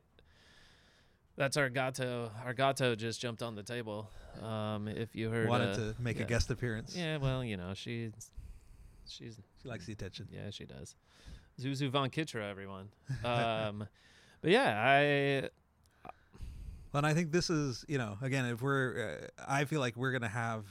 that's 1.37 1.57
our 1.57 1.69
gato. 1.69 2.31
Our 2.43 2.55
gato 2.55 2.95
just 2.95 3.21
jumped 3.21 3.43
on 3.43 3.53
the 3.53 3.63
table. 3.63 4.09
Um, 4.41 4.87
if 4.87 5.15
you 5.15 5.29
heard, 5.29 5.47
wanted 5.47 5.73
uh, 5.73 5.75
to 5.75 5.95
make 5.99 6.17
yeah. 6.17 6.23
a 6.23 6.27
guest 6.27 6.49
appearance. 6.49 6.95
Yeah, 6.97 7.17
well, 7.17 7.43
you 7.43 7.57
know, 7.57 7.73
she's 7.75 8.31
she's 9.07 9.37
She 9.61 9.67
likes 9.67 9.85
the 9.85 9.93
attention. 9.93 10.27
Yeah, 10.31 10.49
she 10.49 10.65
does. 10.65 10.95
Zuzu 11.59 11.89
von 11.89 12.09
Kitra, 12.09 12.49
everyone. 12.49 12.89
Um, 13.23 13.87
but 14.41 14.49
yeah, 14.49 14.81
I 14.83 15.49
And 16.93 17.05
I 17.05 17.13
think 17.13 17.31
this 17.31 17.49
is, 17.49 17.85
you 17.87 17.97
know, 17.97 18.17
again, 18.21 18.45
if 18.45 18.61
we're, 18.61 19.19
uh, 19.23 19.43
I 19.47 19.65
feel 19.65 19.79
like 19.79 19.95
we're 19.95 20.11
gonna 20.11 20.27
have 20.27 20.65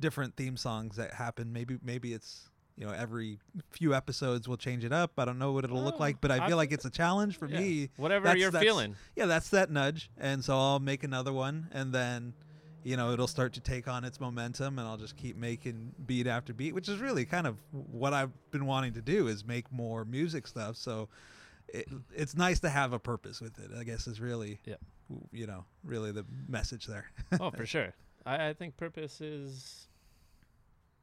different 0.00 0.36
theme 0.36 0.56
songs 0.56 0.96
that 0.96 1.14
happen. 1.14 1.52
Maybe, 1.52 1.78
maybe 1.82 2.12
it's, 2.12 2.48
you 2.76 2.84
know, 2.86 2.92
every 2.92 3.38
few 3.70 3.94
episodes 3.94 4.48
we'll 4.48 4.56
change 4.56 4.84
it 4.84 4.92
up. 4.92 5.12
I 5.18 5.24
don't 5.24 5.38
know 5.38 5.52
what 5.52 5.62
it'll 5.64 5.82
look 5.82 5.96
Oh, 5.96 6.00
like, 6.00 6.20
but 6.20 6.30
I 6.32 6.44
I- 6.44 6.48
feel 6.48 6.56
like 6.56 6.72
it's 6.72 6.84
a 6.84 6.90
challenge 6.90 7.36
for 7.38 7.46
yeah, 7.46 7.60
me. 7.60 7.90
whatever 7.96 8.24
that's- 8.24 8.40
you're 8.40 8.50
that's- 8.50 8.66
feeling. 8.68 8.96
Yeah, 9.14 9.26
that's 9.26 9.50
that 9.50 9.70
nudge, 9.70 10.10
and 10.18 10.44
so 10.44 10.58
I'll 10.58 10.80
make 10.80 11.04
another 11.04 11.32
one, 11.32 11.68
and 11.70 11.92
then, 11.94 12.32
you 12.82 12.96
know, 12.96 13.12
it'll 13.12 13.28
start 13.28 13.52
to 13.52 13.60
take 13.60 13.86
on 13.86 14.04
its 14.04 14.18
momentum, 14.18 14.78
and 14.80 14.88
I'll 14.88 14.96
just 14.96 15.16
keep 15.16 15.36
making 15.36 15.94
beat 16.06 16.26
after 16.26 16.52
beat, 16.52 16.74
which 16.74 16.88
is 16.88 16.98
really 16.98 17.24
kind 17.24 17.46
of 17.46 17.58
what 17.70 18.12
I've 18.12 18.32
been 18.50 18.66
wanting 18.66 18.94
to 18.94 19.02
do 19.02 19.28
is 19.28 19.44
make 19.44 19.70
more 19.70 20.04
music 20.04 20.46
stuff. 20.48 20.76
So. 20.76 21.08
It, 21.68 21.88
it's 22.14 22.36
nice 22.36 22.60
to 22.60 22.68
have 22.68 22.92
a 22.92 22.98
purpose 22.98 23.40
with 23.40 23.58
it. 23.58 23.70
I 23.74 23.84
guess 23.84 24.06
is 24.06 24.20
really, 24.20 24.60
Yep. 24.66 24.82
You 25.32 25.46
know, 25.46 25.64
really 25.84 26.12
the 26.12 26.24
message 26.48 26.86
there. 26.86 27.06
oh, 27.40 27.50
for 27.50 27.66
sure. 27.74 27.94
I, 28.24 28.48
I 28.48 28.52
think 28.54 28.76
purpose 28.76 29.20
is. 29.20 29.88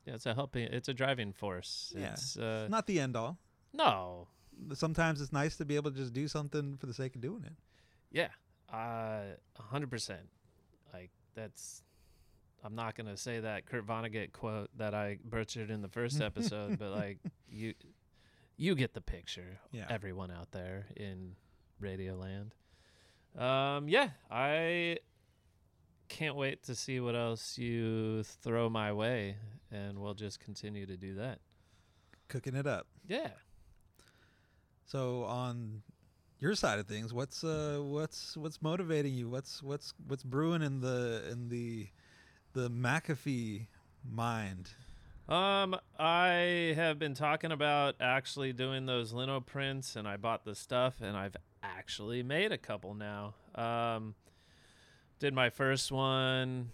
Yeah, 0.06 0.16
it's 0.16 0.26
a 0.26 0.34
helping. 0.34 0.64
It's 0.64 0.88
a 0.90 0.94
driving 0.94 1.34
force. 1.34 1.94
Yeah. 1.96 2.14
It's 2.14 2.38
uh, 2.38 2.68
Not 2.70 2.88
the 2.88 3.00
end 3.00 3.16
all. 3.16 3.38
no. 3.74 4.28
Sometimes 4.74 5.22
it's 5.22 5.32
nice 5.32 5.56
to 5.56 5.64
be 5.64 5.78
able 5.78 5.90
to 5.90 5.96
just 5.96 6.12
do 6.12 6.28
something 6.28 6.76
for 6.76 6.86
the 6.86 6.94
sake 6.94 7.16
of 7.16 7.22
doing 7.22 7.46
it. 7.46 7.54
Yeah, 8.12 8.28
uh, 8.74 9.22
a 9.58 9.62
hundred 9.62 9.90
percent. 9.90 10.28
Like 10.94 11.12
that's. 11.34 11.82
I'm 12.62 12.76
not 12.76 12.96
gonna 12.96 13.16
say 13.16 13.40
that 13.40 13.66
Kurt 13.68 13.88
Vonnegut 13.88 14.34
quote 14.34 14.70
that 14.78 14.94
I 14.94 15.18
butchered 15.24 15.70
in 15.72 15.82
the 15.82 15.88
first 15.88 16.20
episode, 16.30 16.78
but 16.78 16.92
like 16.92 17.20
you, 17.50 17.74
you 18.58 18.76
get 18.76 18.94
the 18.94 19.00
picture. 19.00 19.60
Yeah. 19.72 19.86
Everyone 19.90 20.30
out 20.30 20.52
there 20.52 20.88
in 20.98 21.36
Radio 21.80 22.16
Land. 22.16 22.54
Um, 23.40 23.88
yeah, 23.88 24.10
I 24.30 24.98
can't 26.10 26.36
wait 26.36 26.64
to 26.64 26.76
see 26.76 27.00
what 27.00 27.16
else 27.16 27.58
you 27.58 28.24
throw 28.24 28.70
my 28.70 28.92
way, 28.92 29.38
and 29.72 29.98
we'll 30.00 30.14
just 30.14 30.42
continue 30.42 30.86
to 30.86 30.98
do 30.98 31.16
that. 31.16 31.40
Cooking 32.28 32.56
it 32.56 32.68
up. 32.68 32.88
Yeah. 33.08 33.30
So 34.86 35.24
on 35.24 35.84
your 36.40 36.54
side 36.54 36.80
of 36.80 36.88
things, 36.88 37.14
what's 37.14 37.44
uh 37.44 37.80
what's 37.82 38.36
what's 38.36 38.62
motivating 38.62 39.14
you? 39.14 39.30
What's 39.30 39.64
what's 39.64 39.94
what's 40.08 40.24
brewing 40.24 40.62
in 40.62 40.82
the 40.82 41.24
in 41.32 41.48
the 41.48 41.88
the 42.54 42.70
McAfee 42.70 43.68
mind? 44.04 44.72
Um, 45.30 45.76
I 46.00 46.74
have 46.76 46.98
been 46.98 47.14
talking 47.14 47.52
about 47.52 47.96
actually 48.02 48.52
doing 48.52 48.88
those 48.88 49.14
lino 49.14 49.40
prints, 49.40 49.96
and 49.96 50.08
I 50.08 50.18
bought 50.18 50.44
the 50.44 50.56
stuff, 50.56 50.96
and 51.02 51.16
I've 51.16 51.36
actually 51.80 52.22
made 52.22 52.52
a 52.52 52.58
couple 52.58 52.94
now. 52.94 53.34
Um, 53.56 54.14
did 55.18 55.34
my 55.34 55.50
first 55.50 55.94
one 55.94 56.72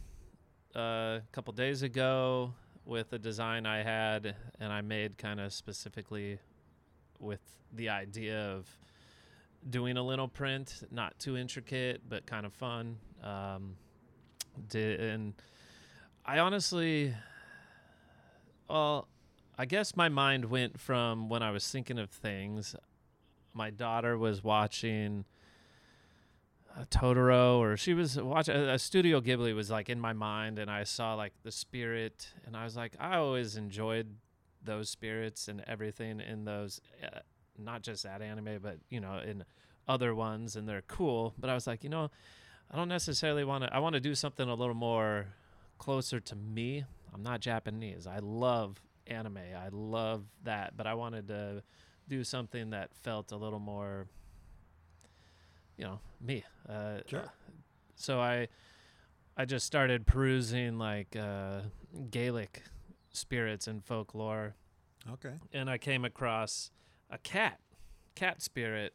uh, 0.75 0.79
a 0.79 1.21
couple 1.31 1.53
days 1.53 1.83
ago 1.83 2.53
with 2.85 3.13
a 3.13 3.19
design 3.19 3.67
I 3.67 3.83
had, 3.83 4.35
and 4.59 4.73
I 4.73 4.81
made 4.81 5.19
kind 5.19 5.39
of 5.39 5.53
specifically 5.53 6.39
with 7.19 7.39
the 7.71 7.89
idea 7.89 8.51
of 8.51 8.67
doing 9.69 9.95
a 9.95 10.01
little 10.01 10.27
print, 10.27 10.81
not 10.89 11.19
too 11.19 11.37
intricate, 11.37 12.01
but 12.09 12.25
kind 12.25 12.47
of 12.47 12.53
fun. 12.53 12.97
Um, 13.23 13.75
did 14.69 14.99
and 14.99 15.33
I 16.25 16.39
honestly 16.39 17.13
well, 18.67 19.07
I 19.55 19.65
guess 19.65 19.95
my 19.95 20.09
mind 20.09 20.45
went 20.45 20.79
from 20.79 21.29
when 21.29 21.43
I 21.43 21.51
was 21.51 21.69
thinking 21.69 21.99
of 21.99 22.09
things. 22.09 22.75
My 23.55 23.71
daughter 23.71 24.17
was 24.17 24.43
watching 24.43 25.25
uh, 26.77 26.83
Totoro, 26.91 27.57
or 27.57 27.77
she 27.77 27.93
was 27.93 28.21
watching 28.21 28.55
a, 28.55 28.73
a 28.73 28.79
Studio 28.79 29.21
Ghibli 29.21 29.55
was 29.55 29.71
like 29.71 29.89
in 29.89 29.99
my 29.99 30.13
mind, 30.13 30.59
and 30.59 30.69
I 30.69 30.83
saw 30.83 31.15
like 31.15 31.33
the 31.43 31.51
spirit, 31.51 32.27
and 32.45 32.55
I 32.55 32.63
was 32.63 32.75
like, 32.75 32.93
I 32.99 33.15
always 33.15 33.55
enjoyed 33.55 34.07
those 34.63 34.89
spirits 34.89 35.47
and 35.47 35.63
everything 35.67 36.19
in 36.19 36.45
those, 36.45 36.81
uh, 37.03 37.19
not 37.57 37.81
just 37.81 38.03
that 38.03 38.21
anime, 38.21 38.59
but 38.61 38.77
you 38.89 38.99
know, 38.99 39.19
in 39.25 39.45
other 39.87 40.13
ones 40.13 40.55
and 40.55 40.67
they're 40.67 40.83
cool, 40.87 41.33
but 41.39 41.49
I 41.49 41.53
was 41.53 41.67
like, 41.67 41.83
you 41.83 41.89
know, 41.89 42.11
I 42.71 42.75
don't 42.75 42.89
necessarily 42.89 43.43
want 43.43 43.63
to. 43.63 43.73
I 43.73 43.79
want 43.79 43.93
to 43.93 43.99
do 43.99 44.15
something 44.15 44.47
a 44.47 44.55
little 44.55 44.75
more 44.75 45.27
closer 45.77 46.19
to 46.19 46.35
me. 46.35 46.83
I'm 47.13 47.23
not 47.23 47.39
Japanese. 47.39 48.07
I 48.07 48.19
love 48.19 48.81
anime. 49.07 49.37
I 49.37 49.69
love 49.71 50.23
that, 50.43 50.75
but 50.75 50.87
I 50.87 50.95
wanted 50.95 51.27
to 51.27 51.63
do 52.07 52.23
something 52.23 52.69
that 52.71 52.93
felt 52.95 53.31
a 53.31 53.35
little 53.37 53.59
more, 53.59 54.07
you 55.77 55.85
know, 55.85 55.99
me. 56.21 56.43
Uh, 56.67 56.99
Sure. 57.07 57.31
So 57.95 58.19
I, 58.19 58.47
I 59.37 59.45
just 59.45 59.65
started 59.65 60.05
perusing 60.05 60.77
like 60.77 61.15
uh, 61.15 61.61
Gaelic 62.11 62.63
spirits 63.11 63.67
and 63.67 63.83
folklore, 63.83 64.55
Okay. 65.13 65.35
and 65.53 65.69
I 65.69 65.77
came 65.77 66.03
across 66.03 66.71
a 67.09 67.17
cat, 67.17 67.59
cat 68.15 68.41
spirit, 68.41 68.93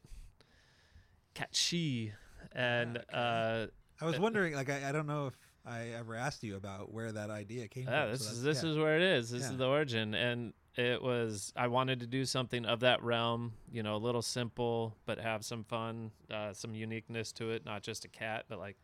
cat 1.34 1.54
sìth, 1.54 2.12
and 2.52 2.98
Okay. 2.98 3.06
uh, 3.12 3.66
I 4.00 4.04
was 4.04 4.16
Uh, 4.18 4.22
wondering, 4.22 4.54
like, 4.54 4.68
I, 4.70 4.88
I 4.88 4.92
don't 4.92 5.06
know 5.06 5.28
if 5.28 5.34
I 5.64 5.88
ever 5.88 6.14
asked 6.14 6.42
you 6.42 6.56
about 6.56 6.92
where 6.92 7.12
that 7.12 7.30
idea 7.30 7.68
came 7.68 7.84
Yeah, 7.84 8.02
from. 8.04 8.12
this 8.12 8.26
so 8.26 8.32
is 8.32 8.42
this 8.42 8.62
yeah. 8.62 8.70
is 8.70 8.76
where 8.76 8.96
it 8.96 9.02
is. 9.02 9.30
This 9.30 9.42
Yeah. 9.42 9.50
is 9.52 9.56
the 9.56 9.66
origin, 9.66 10.14
and 10.14 10.52
it 10.76 11.02
was. 11.02 11.52
I 11.56 11.66
wanted 11.66 12.00
to 12.00 12.06
do 12.06 12.24
something 12.24 12.64
of 12.64 12.80
that 12.80 13.02
realm. 13.02 13.52
You 13.72 13.82
know, 13.82 13.96
a 13.96 13.98
little 13.98 14.22
simple, 14.22 14.96
but 15.06 15.18
have 15.18 15.44
some 15.44 15.64
fun, 15.64 16.10
uh, 16.32 16.52
some 16.52 16.74
uniqueness 16.74 17.32
to 17.32 17.50
it. 17.50 17.64
Not 17.64 17.82
just 17.82 18.04
a 18.04 18.08
cat, 18.08 18.44
but 18.48 18.58
like. 18.58 18.76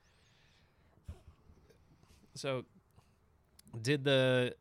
So, 2.34 2.64
did 3.80 4.04
the, 4.04 4.54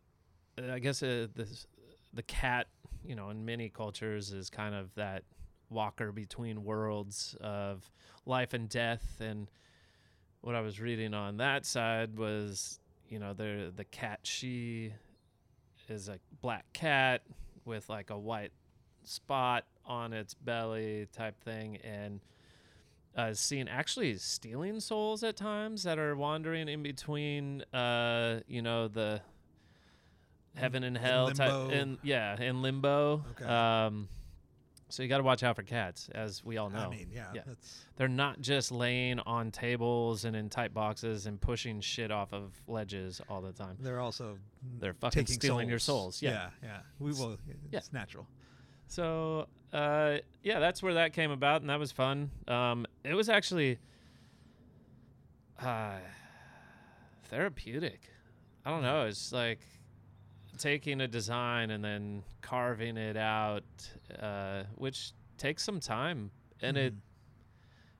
uh, 0.58 0.74
I 0.74 0.80
guess 0.80 1.04
uh, 1.04 1.28
the 1.34 1.48
the 2.14 2.24
cat, 2.24 2.68
you 3.04 3.16
know, 3.16 3.30
in 3.30 3.44
many 3.44 3.70
cultures 3.70 4.32
is 4.32 4.50
kind 4.50 4.74
of 4.74 4.94
that 4.96 5.24
walker 5.70 6.12
between 6.12 6.64
worlds 6.64 7.36
of 7.42 7.90
life 8.26 8.54
and 8.54 8.70
death 8.70 9.20
and 9.20 9.50
what 10.42 10.54
I 10.56 10.62
was 10.62 10.80
reading 10.80 11.16
on 11.16 11.38
that 11.38 11.66
side 11.66 12.18
was, 12.18 12.80
you 13.10 13.18
know, 13.18 13.34
the 13.34 13.74
the 13.76 13.84
cat 13.84 14.24
sìth 14.24 14.94
is 15.90 16.08
a 16.10 16.20
black 16.42 16.66
cat 16.74 17.22
with 17.66 17.90
like 17.90 18.10
a 18.10 18.18
white 18.18 18.52
spot 19.04 19.66
on 19.86 20.14
its 20.14 20.34
belly 20.34 21.08
type 21.12 21.40
thing 21.44 21.78
and 21.78 22.20
uh, 23.16 23.34
seen 23.34 23.68
actually 23.68 24.16
stealing 24.18 24.80
souls 24.80 25.24
at 25.24 25.38
times 25.38 25.84
that 25.84 25.98
are 26.00 26.16
wandering 26.16 26.68
in 26.68 26.84
between 26.84 27.62
uh 27.74 28.40
you 28.48 28.62
know 28.62 28.88
the 28.88 29.22
heaven 30.56 30.84
and 30.84 30.96
In 30.98 31.04
hell 31.04 31.32
type 31.32 31.54
and 31.72 31.98
yeah 32.04 32.42
in 32.42 32.62
limbo 32.62 33.24
Okay. 33.32 33.46
um 33.46 34.08
so 34.96 35.04
you 35.04 35.10
got 35.10 35.18
to 35.18 35.24
watch 35.24 35.44
out 35.44 35.58
for 35.58 35.64
cats 35.64 36.08
as 36.16 36.42
we 36.46 36.56
all 36.58 36.70
know 36.70 36.80
I 36.80 36.90
mean, 36.90 37.10
yeah, 37.14 37.26
Yeah. 37.34 37.42
that's 37.46 37.84
they're 37.98 38.08
not 38.08 38.40
just 38.40 38.72
laying 38.72 39.20
on 39.20 39.52
tables 39.52 40.24
and 40.24 40.36
in 40.36 40.50
tight 40.50 40.74
boxes 40.74 41.26
and 41.26 41.40
pushing 41.40 41.82
shit 41.82 42.12
off 42.12 42.34
of 42.34 42.54
ledges 42.68 43.20
all 43.30 43.42
the 43.42 43.52
time. 43.52 43.76
they're 43.82 44.00
also 44.00 44.38
They're 44.80 44.94
fucking 44.94 45.26
stealing 45.26 45.68
your 45.68 45.80
souls. 45.80 46.22
Yeah. 46.22 46.32
yeah, 46.32 46.50
yeah. 46.64 46.78
We 47.00 47.12
will. 47.12 47.38
Yeah. 47.72 47.80
It's 47.80 47.92
natural. 47.92 48.26
So, 48.88 49.48
uh, 49.74 50.18
yeah, 50.44 50.60
that's 50.60 50.82
where 50.82 50.94
that 50.94 51.12
came 51.12 51.32
about, 51.32 51.60
and 51.62 51.70
that 51.70 51.80
was 51.80 51.92
fun. 51.92 52.32
Um, 52.48 52.86
it 53.04 53.16
was 53.16 53.28
actually 53.30 53.80
uh, 55.62 55.98
therapeutic. 57.26 58.02
I 58.66 58.70
don't 58.70 58.82
know. 58.84 59.06
It's 59.06 59.32
like 59.32 59.60
taking 60.58 61.02
a 61.02 61.08
design 61.08 61.72
and 61.72 61.84
then 61.84 62.24
carving 62.42 62.98
it 62.98 63.18
out, 63.18 63.64
uh, 64.20 64.64
which 64.76 65.12
takes 65.38 65.64
some 65.64 65.80
time, 65.80 66.32
and 66.62 66.78
it 66.78 66.94
Mhm. 66.94 67.00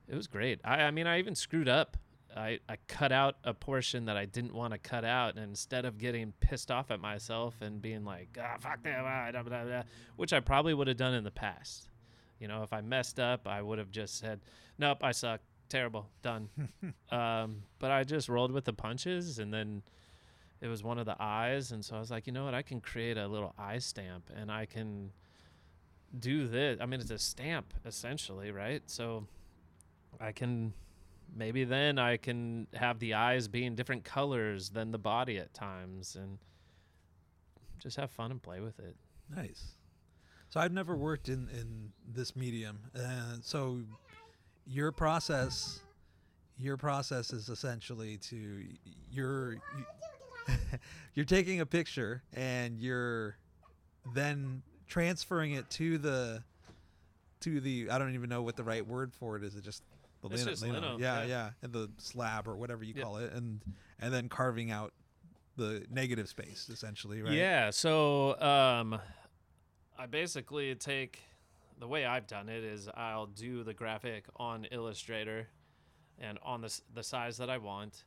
It 0.08 0.14
was 0.14 0.28
great. 0.28 0.60
I, 0.64 0.82
I 0.82 0.90
mean, 0.92 1.06
I 1.08 1.18
even 1.18 1.34
screwed 1.34 1.68
up. 1.68 1.96
I, 2.36 2.60
I 2.68 2.76
cut 2.86 3.10
out 3.12 3.38
a 3.44 3.52
portion 3.54 4.04
that 4.04 4.16
I 4.16 4.24
didn't 4.26 4.54
want 4.54 4.72
to 4.72 4.78
cut 4.78 5.04
out, 5.04 5.34
and 5.34 5.42
instead 5.44 5.84
of 5.84 5.98
getting 5.98 6.32
pissed 6.38 6.70
off 6.70 6.90
at 6.90 7.00
myself 7.00 7.60
and 7.60 7.82
being 7.82 8.04
like, 8.04 8.38
ah, 8.40 8.56
fuck 8.60 8.82
that, 8.84 9.00
ah, 9.00 9.30
da, 9.32 9.42
da, 9.42 9.64
da," 9.64 9.82
which 10.16 10.32
I 10.32 10.38
probably 10.40 10.74
would 10.74 10.86
have 10.86 10.96
done 10.98 11.14
in 11.14 11.24
the 11.24 11.30
past. 11.30 11.88
You 12.38 12.46
know, 12.46 12.62
if 12.62 12.72
I 12.72 12.82
messed 12.82 13.18
up, 13.18 13.48
I 13.48 13.62
would 13.62 13.78
have 13.78 13.90
just 13.90 14.18
said, 14.18 14.40
nope, 14.78 14.98
I 15.02 15.10
suck. 15.12 15.40
Terrible. 15.68 16.08
Done. 16.22 16.48
um, 17.10 17.62
but 17.80 17.90
I 17.90 18.04
just 18.04 18.28
rolled 18.28 18.52
with 18.52 18.64
the 18.64 18.72
punches, 18.74 19.40
and 19.40 19.52
then 19.52 19.82
it 20.66 20.68
was 20.68 20.82
one 20.82 20.98
of 20.98 21.06
the 21.06 21.16
eyes. 21.18 21.72
And 21.72 21.84
so 21.84 21.96
I 21.96 22.00
was 22.00 22.10
like, 22.10 22.26
you 22.26 22.32
know 22.32 22.44
what? 22.44 22.54
I 22.54 22.62
can 22.62 22.80
create 22.80 23.16
a 23.16 23.26
little 23.26 23.54
eye 23.58 23.78
stamp, 23.78 24.30
and 24.36 24.50
I 24.50 24.66
can 24.66 25.12
do 26.18 26.46
this. 26.46 26.78
I 26.80 26.86
mean, 26.86 27.00
it's 27.00 27.10
a 27.10 27.18
stamp, 27.18 27.72
essentially, 27.84 28.50
right? 28.50 28.82
So 28.86 29.26
I 30.20 30.32
can 30.32 30.72
maybe 31.34 31.64
then 31.64 31.98
I 31.98 32.16
can 32.16 32.66
have 32.74 32.98
the 32.98 33.14
eyes 33.14 33.48
be 33.48 33.64
in 33.64 33.74
different 33.74 34.04
colors 34.04 34.70
than 34.70 34.90
the 34.90 34.98
body 34.98 35.38
at 35.38 35.52
times 35.52 36.16
and 36.16 36.38
just 37.78 37.96
have 37.96 38.10
fun 38.10 38.30
and 38.30 38.42
play 38.42 38.60
with 38.60 38.78
it. 38.78 38.96
Nice. 39.34 39.72
So 40.48 40.60
I've 40.60 40.72
never 40.72 40.96
worked 40.96 41.28
in 41.28 41.48
in 41.50 41.92
this 42.12 42.36
medium, 42.36 42.78
and 42.94 43.44
so 43.44 43.80
your 44.66 44.92
process, 44.92 45.80
your 46.56 46.76
process 46.76 47.32
is 47.32 47.48
essentially 47.48 48.16
to 48.18 48.64
you're 49.10 49.54
you, 49.54 49.60
you're 51.14 51.24
taking 51.26 51.60
a 51.60 51.66
picture 51.66 52.22
and 52.34 52.78
you're 52.80 53.36
then 54.14 54.62
transferring 54.88 55.52
it 55.52 55.68
to 55.70 55.98
the 55.98 56.42
to 57.40 57.60
the 57.60 57.88
I 57.90 57.98
don't 57.98 58.14
even 58.14 58.28
know 58.28 58.42
what 58.42 58.56
the 58.56 58.64
right 58.64 58.86
word 58.86 59.12
for 59.12 59.36
it 59.36 59.44
is. 59.44 59.54
It 59.56 59.64
just 59.64 59.82
the 60.22 60.28
It's 60.30 60.44
just 60.44 60.62
lino, 60.62 60.96
yeah, 60.98 61.20
yeah. 61.22 61.26
yeah, 61.26 61.50
and 61.62 61.72
the 61.72 61.90
slab 61.98 62.48
or 62.48 62.56
whatever 62.56 62.82
you 62.84 62.94
Yep. 62.94 63.04
call 63.04 63.16
it, 63.18 63.32
and 63.32 63.60
and 64.00 64.12
then 64.12 64.28
carving 64.28 64.70
out 64.70 64.92
the 65.56 65.84
negative 65.90 66.28
space 66.28 66.68
essentially, 66.70 67.22
right? 67.22 67.32
Yeah, 67.32 67.70
so 67.70 68.38
um 68.40 68.98
I 69.98 70.06
basically 70.06 70.74
take 70.74 71.20
the 71.78 71.88
way 71.88 72.04
I've 72.04 72.26
done 72.26 72.48
it 72.48 72.62
is 72.64 72.88
I'll 72.94 73.26
do 73.26 73.62
the 73.64 73.74
graphic 73.74 74.24
on 74.36 74.64
Illustrator 74.70 75.48
and 76.18 76.38
on 76.42 76.60
the 76.62 76.80
the 76.94 77.02
size 77.02 77.36
that 77.38 77.50
I 77.50 77.58
want 77.58 78.04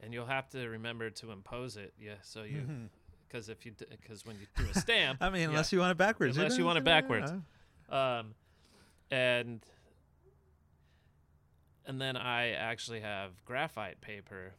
and 0.00 0.12
you'll 0.12 0.26
have 0.26 0.48
to 0.50 0.68
remember 0.68 1.10
to 1.10 1.30
impose 1.30 1.76
it. 1.76 1.94
Yeah, 1.98 2.14
so 2.22 2.42
you 2.42 2.62
Mhm. 2.62 2.88
cuz 3.30 3.48
if 3.48 3.64
you 3.66 3.72
cuz 4.06 4.24
when 4.24 4.38
you 4.38 4.46
do 4.56 4.68
a 4.70 4.74
stamp 4.80 5.18
I 5.22 5.30
mean, 5.30 5.42
yeah. 5.42 5.48
unless 5.48 5.72
you 5.72 5.78
want 5.80 5.92
it 5.92 5.96
backwards. 5.98 6.36
Unless 6.36 6.58
you 6.58 6.64
want 6.64 6.78
it 6.78 6.84
backwards. 6.84 7.32
Um, 7.88 8.34
and 9.10 9.64
and 11.86 12.00
then 12.00 12.16
I 12.16 12.50
actually 12.52 13.00
have 13.00 13.44
graphite 13.44 14.00
paper, 14.00 14.54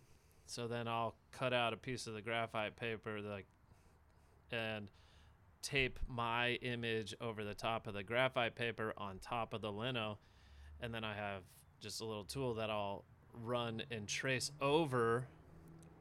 so 0.46 0.68
then 0.68 0.88
I'll 0.88 1.16
cut 1.32 1.54
out 1.54 1.74
a 1.74 1.78
piece 1.78 2.06
of 2.08 2.14
the 2.14 2.22
graphite 2.22 2.76
paper 2.76 3.20
like, 3.20 3.48
and 4.52 4.88
tape 5.64 6.00
my 6.08 6.52
image 6.62 7.16
over 7.20 7.44
the 7.44 7.56
top 7.56 7.88
of 7.88 7.96
the 7.96 8.04
graphite 8.04 8.56
paper 8.56 8.94
on 8.98 9.18
top 9.18 9.54
of 9.54 9.62
the 9.62 9.72
lino, 9.72 10.20
and 10.80 10.94
then 10.94 11.04
I 11.04 11.16
have 11.16 11.42
just 11.80 12.00
a 12.02 12.06
little 12.06 12.24
tool 12.26 12.54
that 12.56 12.70
I'll 12.70 13.06
run 13.44 13.84
and 13.92 14.08
trace 14.08 14.52
over 14.62 15.28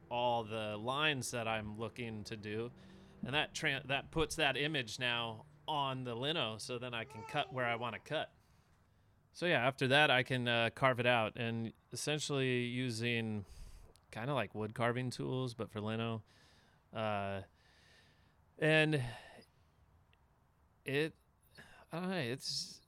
all 0.09 0.43
the 0.43 0.77
lines 0.77 1.31
that 1.31 1.47
I'm 1.47 1.77
looking 1.79 2.23
to 2.25 2.37
do, 2.37 2.71
and 3.25 3.33
that 3.33 3.53
tran 3.53 3.87
that 3.87 4.11
puts 4.11 4.35
that 4.35 4.55
image 4.55 4.99
now 4.99 5.45
on 5.67 6.03
the 6.03 6.15
lino, 6.15 6.55
so 6.57 6.77
then 6.77 6.93
I 6.93 7.03
can 7.05 7.21
cut 7.29 7.51
where 7.51 7.65
I 7.65 7.75
want 7.75 7.95
to 7.95 7.99
cut. 7.99 8.31
So 9.33 9.47
yeah, 9.47 9.65
after 9.65 9.87
that 9.87 10.11
I 10.11 10.23
can 10.23 10.47
uh, 10.47 10.69
carve 10.75 10.99
it 10.99 11.05
out, 11.05 11.33
and 11.35 11.73
essentially 11.91 12.59
using 12.61 13.45
kind 14.11 14.29
of 14.29 14.35
like 14.35 14.55
wood 14.55 14.73
carving 14.73 15.09
tools, 15.09 15.53
but 15.53 15.71
for 15.71 15.81
lino, 15.81 16.21
uh, 16.95 17.41
and 18.59 19.01
it, 20.85 21.13
I 21.91 21.99
don't 21.99 22.09
know, 22.09 22.15
it's 22.17 22.79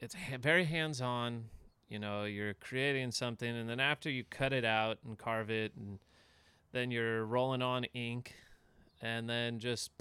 it's 0.00 0.14
ha- 0.14 0.36
very 0.38 0.64
hands 0.64 1.00
on. 1.00 1.46
You 1.94 2.00
know, 2.00 2.24
you're 2.24 2.54
creating 2.54 3.12
something, 3.12 3.48
and 3.48 3.70
then 3.70 3.78
after 3.78 4.10
you 4.10 4.24
cut 4.28 4.52
it 4.52 4.64
out 4.64 4.98
and 5.06 5.16
carve 5.16 5.48
it, 5.48 5.70
and 5.76 6.00
then 6.72 6.90
you're 6.90 7.24
rolling 7.24 7.62
on 7.62 7.84
ink, 7.94 8.34
and 9.00 9.30
then 9.30 9.60
just 9.60 9.92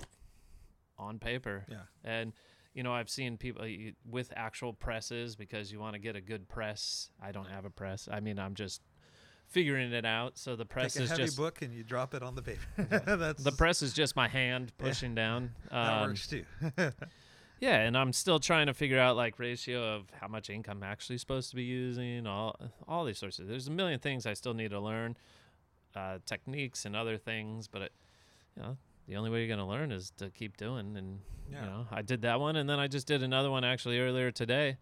on 0.98 1.20
paper. 1.20 1.66
Yeah. 1.70 1.84
And 2.04 2.34
you 2.74 2.82
know, 2.82 2.92
I've 2.92 3.12
seen 3.12 3.38
people 3.38 3.64
with 4.10 4.34
actual 4.36 4.74
presses 4.74 5.36
because 5.36 5.72
you 5.72 5.80
want 5.80 5.94
to 5.94 6.00
get 6.00 6.16
a 6.16 6.22
good 6.22 6.50
press. 6.50 7.12
I 7.22 7.32
don't 7.32 7.48
have 7.48 7.64
a 7.66 7.70
press. 7.70 8.10
I 8.12 8.20
mean, 8.22 8.40
I'm 8.40 8.56
just 8.56 8.82
figuring 9.50 9.94
it 9.94 10.04
out. 10.06 10.40
So 10.40 10.56
the 10.56 10.66
press 10.66 10.96
Take 10.96 11.02
a 11.02 11.04
is 11.04 11.10
heavy 11.12 11.24
just 11.26 11.38
book 11.38 11.62
and 11.62 11.72
you 11.72 11.84
drop 11.84 12.16
it 12.16 12.24
on 12.24 12.34
the 12.34 12.42
paper. 12.42 12.66
That's 13.18 13.44
the 13.44 13.52
press 13.52 13.84
is 13.84 13.94
just 13.94 14.16
my 14.16 14.28
hand 14.28 14.72
Yeah. 14.80 14.86
pushing 14.88 15.14
down. 15.14 15.52
that 15.70 15.78
Um, 16.02 16.08
works 16.10 16.26
too. 16.26 16.44
yeah, 17.64 17.80
and 17.88 17.98
I'm 17.98 18.12
still 18.14 18.40
trying 18.40 18.68
to 18.68 18.74
figure 18.74 19.00
out 19.00 19.16
like 19.16 19.40
ratio 19.40 19.96
of 19.96 20.02
how 20.20 20.28
much 20.28 20.50
ink 20.50 20.68
I'm 20.70 20.84
actually 20.84 21.18
supposed 21.18 21.50
to 21.52 21.56
be 21.56 21.64
using. 21.64 22.28
All 22.28 22.56
all 22.88 23.06
these 23.06 23.18
sorts 23.20 23.40
of. 23.40 23.48
There's 23.48 23.68
a 23.68 23.72
million 23.72 24.00
things 24.00 24.26
I 24.26 24.34
still 24.34 24.54
need 24.54 24.72
to 24.72 24.80
learn, 24.80 25.16
uh, 25.96 26.18
techniques 26.26 26.86
and 26.86 26.96
other 26.96 27.18
things. 27.18 27.68
But 27.68 27.82
it, 27.84 27.92
you 28.56 28.62
know, 28.64 28.78
the 29.08 29.16
only 29.16 29.30
way 29.30 29.40
you're 29.40 29.56
gonna 29.56 29.68
learn 29.76 29.92
is 29.92 30.12
to 30.18 30.30
keep 30.30 30.58
doing. 30.58 30.98
And 30.98 31.20
Yeah. 31.50 31.62
you 31.64 31.70
know, 31.72 31.88
I 31.92 32.02
did 32.02 32.22
that 32.24 32.40
one, 32.40 32.56
and 32.58 32.70
then 32.70 32.80
I 32.80 32.88
just 32.88 33.08
did 33.08 33.22
another 33.24 33.50
one 33.52 33.64
actually 33.64 34.00
earlier 34.00 34.32
today. 34.32 34.78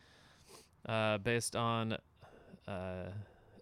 uh, 0.89 1.17
based 1.19 1.55
on 1.55 1.95
uh, 2.67 3.05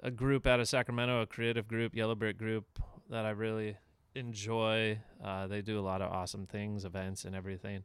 a 0.02 0.12
group 0.12 0.48
out 0.48 0.62
of 0.62 0.68
Sacramento, 0.70 1.22
a 1.22 1.26
creative 1.28 1.68
group, 1.68 1.94
Yellow 1.94 2.16
Brick 2.16 2.38
Group, 2.38 2.66
that 3.10 3.26
I 3.26 3.32
really 3.32 3.76
enjoy. 4.16 5.00
Uh, 5.22 5.46
they 5.48 5.62
do 5.62 5.78
a 5.78 5.82
lot 5.92 6.02
of 6.02 6.10
awesome 6.12 6.46
things, 6.46 6.86
events, 6.86 7.26
and 7.26 7.36
everything. 7.36 7.84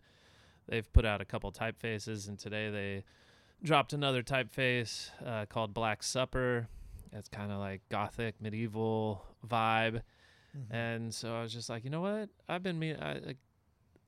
They've 0.69 0.91
put 0.93 1.05
out 1.05 1.21
a 1.21 1.25
couple 1.25 1.51
typefaces, 1.53 2.29
and 2.29 2.39
today 2.39 2.71
they 2.71 3.05
dropped 3.63 3.93
another 3.93 4.23
typeface 4.23 5.11
uh, 5.25 5.47
called 5.47 5.75
Black 5.75 6.03
Supper. 6.03 6.69
It's 7.13 7.29
kind 7.29 7.53
of 7.53 7.59
like 7.59 7.83
gothic 7.91 8.41
medieval 8.41 9.25
vibe, 9.47 10.03
Mhm. 10.57 10.71
and 10.71 11.15
so 11.15 11.35
I 11.37 11.43
was 11.43 11.53
just 11.53 11.69
like, 11.69 11.85
you 11.85 11.91
know 11.91 12.01
what? 12.01 12.29
I've 12.49 12.63
been 12.63 12.79
me. 12.79 12.95
I, 12.95 13.15
like, 13.19 13.37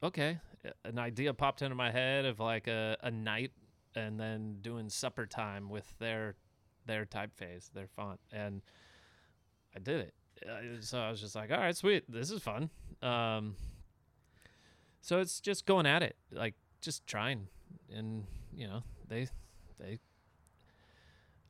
okay, 0.02 0.38
an 0.84 0.98
idea 0.98 1.32
popped 1.34 1.62
into 1.62 1.74
my 1.76 1.90
head 1.90 2.24
of 2.24 2.40
like 2.40 2.66
a, 2.68 2.96
a 3.02 3.10
night, 3.10 3.52
and 3.94 4.18
then 4.18 4.58
doing 4.62 4.88
supper 4.88 5.26
time 5.26 5.68
with 5.68 5.92
their 5.98 6.34
their 6.86 7.04
typeface, 7.04 7.70
their 7.72 7.88
font, 7.88 8.20
and 8.32 8.62
I 9.74 9.78
did 9.80 10.00
it. 10.00 10.14
So 10.84 11.00
I 11.00 11.10
was 11.10 11.20
just 11.20 11.34
like, 11.34 11.50
all 11.50 11.58
right, 11.58 11.76
sweet, 11.76 12.04
this 12.10 12.30
is 12.30 12.42
fun. 12.42 12.70
Um, 13.02 13.56
so 15.06 15.20
it's 15.20 15.38
just 15.38 15.66
going 15.66 15.86
at 15.86 16.02
it, 16.02 16.16
like 16.32 16.54
just 16.80 17.06
trying, 17.06 17.46
and 17.94 18.24
you 18.52 18.66
know, 18.66 18.82
they 19.08 19.28
they. 19.78 20.00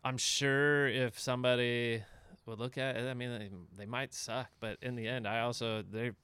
I'm 0.04 0.18
sure 0.18 0.86
if 0.86 1.18
somebody 1.18 2.02
would 2.44 2.58
look 2.58 2.76
at 2.76 2.96
it, 2.96 3.08
I 3.08 3.14
mean, 3.14 3.30
they, 3.30 3.50
they 3.78 3.86
might 3.86 4.12
suck, 4.12 4.48
but 4.60 4.76
in 4.82 4.94
the 4.94 5.08
end, 5.08 5.26
I 5.26 5.40
also 5.40 5.82
they're 5.82 6.14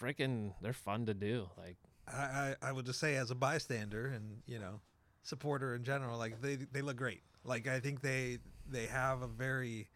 freaking 0.00 0.54
they're 0.62 0.72
fun 0.72 1.04
to 1.06 1.14
do. 1.14 1.50
Like, 1.58 1.76
I, 2.10 2.54
I 2.62 2.68
I 2.68 2.72
would 2.72 2.86
just 2.86 3.00
say 3.00 3.16
as 3.16 3.30
a 3.30 3.34
bystander 3.34 4.06
and 4.06 4.38
you 4.46 4.58
know 4.58 4.80
supporter 5.22 5.74
in 5.74 5.84
general, 5.84 6.16
like 6.16 6.40
they 6.40 6.56
they 6.56 6.80
look 6.80 6.96
great. 6.96 7.20
Like 7.44 7.68
I 7.68 7.80
think 7.80 8.00
they 8.00 8.38
they 8.66 8.86
have 8.86 9.20
a 9.20 9.28
very, 9.28 9.90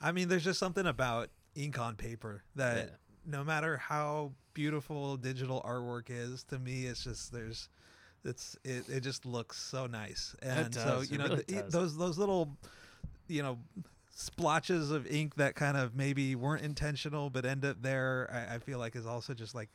I 0.00 0.10
mean, 0.10 0.26
there's 0.26 0.44
just 0.44 0.58
something 0.58 0.86
about 0.86 1.30
ink 1.54 1.78
on 1.78 1.94
paper 1.94 2.42
that 2.56 2.76
Yeah. 2.76 2.96
No 3.26 3.42
matter 3.44 3.76
how 3.76 4.32
beautiful 4.54 5.16
digital 5.16 5.62
artwork 5.66 6.04
is, 6.08 6.44
to 6.44 6.58
me, 6.58 6.86
it's 6.86 7.04
just 7.04 7.32
there's. 7.32 7.68
It's 8.24 8.56
it, 8.64 8.88
it 8.88 9.00
just 9.00 9.24
looks 9.24 9.56
so 9.60 9.86
nice, 9.86 10.34
and 10.42 10.74
so 10.74 10.84
does, 10.84 11.10
you 11.10 11.16
it 11.16 11.18
know 11.18 11.28
really 11.28 11.44
the, 11.46 11.64
those 11.68 11.96
those 11.96 12.18
little, 12.18 12.56
you 13.28 13.40
know, 13.42 13.58
splotches 14.10 14.90
of 14.90 15.06
ink 15.06 15.36
that 15.36 15.54
kind 15.54 15.76
of 15.76 15.94
maybe 15.94 16.34
weren't 16.34 16.64
intentional 16.64 17.30
but 17.30 17.44
end 17.44 17.64
up 17.64 17.82
there. 17.82 18.28
I, 18.50 18.56
I 18.56 18.58
feel 18.58 18.78
like 18.78 18.96
is 18.96 19.06
also 19.06 19.32
just 19.34 19.54
like 19.54 19.68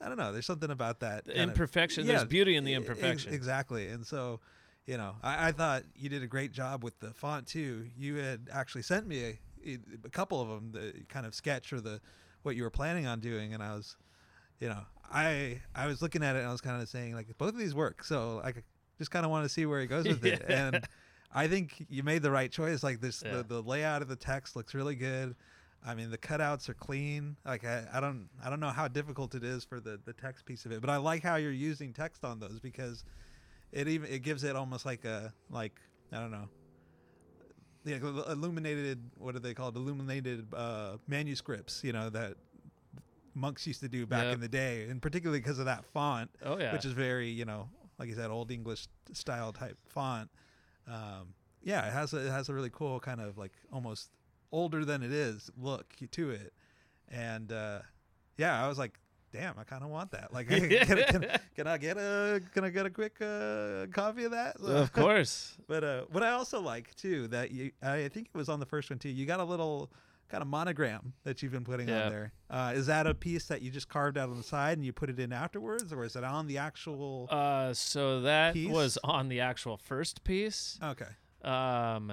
I 0.00 0.08
don't 0.08 0.16
know. 0.16 0.32
There's 0.32 0.46
something 0.46 0.70
about 0.70 1.00
that 1.00 1.26
kind 1.26 1.38
of- 1.40 1.48
imperfection. 1.50 2.06
yeah, 2.06 2.12
there's 2.18 2.24
beauty 2.28 2.56
in 2.56 2.64
the 2.64 2.72
e- 2.72 2.76
ex- 2.76 2.88
imperfection. 2.88 3.34
exactly. 3.34 3.88
And 3.88 4.06
so, 4.06 4.40
you 4.86 4.96
know, 4.96 5.16
I, 5.22 5.48
I 5.48 5.52
thought 5.52 5.82
you 5.94 6.08
did 6.08 6.22
a 6.22 6.26
great 6.26 6.52
job 6.52 6.82
with 6.82 6.98
the 7.00 7.12
font 7.12 7.46
too. 7.46 7.84
You 7.98 8.16
had 8.16 8.48
actually 8.50 8.82
sent 8.82 9.06
me 9.06 9.38
a, 9.66 9.78
a 10.06 10.08
couple 10.08 10.40
of 10.40 10.48
them, 10.48 10.72
the 10.72 10.94
kind 11.10 11.26
of 11.26 11.34
sketch 11.34 11.70
or 11.74 11.82
the 11.82 12.00
what 12.42 12.56
you 12.56 12.62
were 12.62 12.70
planning 12.70 13.06
on 13.06 13.20
doing, 13.20 13.54
and 13.54 13.62
I 13.62 13.74
was, 13.74 13.96
you 14.60 14.68
know, 14.68 14.82
I 15.12 15.60
I 15.74 15.86
was 15.86 16.00
looking 16.02 16.22
at 16.22 16.36
it 16.36 16.40
and 16.40 16.48
I 16.48 16.52
was 16.52 16.60
kind 16.60 16.80
of 16.80 16.88
saying 16.88 17.14
like 17.14 17.26
both 17.38 17.50
of 17.50 17.58
these 17.58 17.74
work, 17.74 18.04
so 18.04 18.40
I 18.44 18.52
just 18.98 19.10
kind 19.10 19.24
of 19.24 19.30
want 19.30 19.44
to 19.44 19.48
see 19.48 19.66
where 19.66 19.80
he 19.80 19.86
goes 19.86 20.06
with 20.06 20.24
it, 20.32 20.42
and 20.48 20.86
I 21.32 21.46
think 21.48 21.86
you 21.88 22.02
made 22.02 22.22
the 22.22 22.30
right 22.30 22.50
choice. 22.50 22.82
Like 22.82 23.00
this, 23.00 23.22
Yeah. 23.24 23.38
the, 23.38 23.42
the 23.44 23.62
layout 23.62 24.02
of 24.02 24.08
the 24.08 24.16
text 24.16 24.56
looks 24.56 24.74
really 24.74 24.96
good. 24.96 25.34
I 25.84 25.94
mean, 25.94 26.10
the 26.10 26.18
cutouts 26.18 26.68
are 26.68 26.74
clean. 26.74 27.36
Like 27.44 27.64
I, 27.64 27.84
I 27.92 28.00
don't, 28.00 28.28
I 28.44 28.50
don't 28.50 28.60
know 28.60 28.68
how 28.68 28.86
difficult 28.86 29.34
it 29.34 29.42
is 29.44 29.64
for 29.64 29.80
the 29.80 29.98
the 30.04 30.12
text 30.12 30.44
piece 30.44 30.64
of 30.66 30.72
it, 30.72 30.80
but 30.80 30.90
I 30.90 30.96
like 30.98 31.22
how 31.22 31.36
you're 31.36 31.52
using 31.52 31.92
text 31.92 32.24
on 32.24 32.38
those 32.38 32.60
because 32.60 33.02
it 33.72 33.88
even 33.88 34.10
it 34.12 34.18
gives 34.22 34.44
it 34.44 34.56
almost 34.56 34.84
like 34.84 35.04
a 35.04 35.32
like 35.50 35.80
I 36.12 36.18
don't 36.20 36.30
know. 36.30 36.48
Yeah, 37.84 37.96
illuminated. 38.28 39.10
What 39.16 39.34
are 39.36 39.38
they 39.38 39.54
called? 39.54 39.76
Illuminated 39.76 40.52
uh, 40.54 40.98
manuscripts. 41.08 41.82
You 41.82 41.92
know 41.92 42.10
that 42.10 42.34
monks 43.34 43.66
used 43.66 43.80
to 43.80 43.88
do 43.88 44.06
back 44.06 44.24
Yep. 44.24 44.34
in 44.34 44.40
the 44.40 44.48
day, 44.48 44.84
and 44.88 45.00
particularly 45.00 45.40
because 45.40 45.58
of 45.58 45.64
that 45.66 45.84
font 45.86 46.30
oh 46.44 46.58
yeah, 46.58 46.72
which 46.72 46.84
is 46.84 46.92
very 46.92 47.28
you 47.30 47.44
know 47.44 47.68
like 47.98 48.08
you 48.08 48.14
said 48.14 48.30
old 48.30 48.50
english 48.50 48.86
style 49.12 49.52
type 49.52 49.76
font 49.88 50.28
um, 50.88 51.32
yeah 51.62 51.86
it 51.86 51.92
has 51.92 52.12
a, 52.12 52.26
it 52.26 52.30
has 52.30 52.48
a 52.48 52.54
really 52.54 52.70
cool 52.70 52.98
kind 52.98 53.20
of 53.20 53.38
like 53.38 53.52
almost 53.72 54.10
older 54.50 54.84
than 54.84 55.02
it 55.02 55.12
is 55.12 55.48
look 55.56 55.94
to 56.10 56.30
it 56.30 56.52
and 57.08 57.52
uh, 57.52 57.78
yeah 58.36 58.62
i 58.64 58.66
was 58.68 58.78
like 58.78 58.98
damn 59.32 59.58
i 59.58 59.64
kind 59.64 59.82
of 59.82 59.90
want 59.90 60.10
that 60.10 60.32
like 60.32 60.48
can, 60.48 60.68
can, 60.68 61.26
can 61.54 61.66
i 61.66 61.76
get 61.78 61.96
a 61.96 62.40
can 62.52 62.64
i 62.64 62.68
get 62.70 62.86
a 62.86 62.90
quick 62.90 63.16
uh, 63.20 63.86
copy 63.92 64.24
of 64.24 64.32
that 64.32 64.56
of 64.60 64.92
course. 64.94 65.56
but 65.68 65.84
uh, 65.84 66.02
what 66.10 66.22
I 66.22 66.30
also 66.30 66.60
like 66.60 66.94
too 66.96 67.28
that 67.28 67.50
you 67.52 67.70
I 67.82 68.08
think 68.08 68.28
it 68.34 68.36
was 68.38 68.48
on 68.48 68.60
the 68.60 68.66
first 68.66 68.90
one 68.90 68.98
too. 68.98 69.08
You 69.08 69.26
got 69.26 69.40
a 69.40 69.44
little 69.44 69.90
kind 70.28 70.42
of 70.42 70.48
monogram 70.48 71.12
that 71.24 71.42
you've 71.42 71.50
been 71.52 71.64
putting 71.64 71.88
Yeah. 71.88 72.04
on 72.04 72.10
there. 72.10 72.32
Uh, 72.48 72.72
is 72.74 72.86
that 72.86 73.06
a 73.06 73.14
piece 73.14 73.46
that 73.46 73.62
you 73.62 73.70
just 73.70 73.88
carved 73.88 74.16
out 74.16 74.28
on 74.30 74.36
the 74.36 74.42
side 74.44 74.78
and 74.78 74.84
you 74.84 74.92
put 74.92 75.10
it 75.10 75.18
in 75.18 75.32
afterwards, 75.32 75.92
or 75.92 76.04
is 76.04 76.14
it 76.14 76.22
on 76.22 76.46
the 76.46 76.58
actual? 76.58 77.26
Uh, 77.30 77.72
so 77.74 78.20
that 78.22 78.54
Piece? 78.54 78.70
was 78.70 78.96
on 79.02 79.28
the 79.28 79.40
actual 79.40 79.76
first 79.76 80.22
piece. 80.24 80.78
okay. 80.82 81.06
Um, 81.42 82.12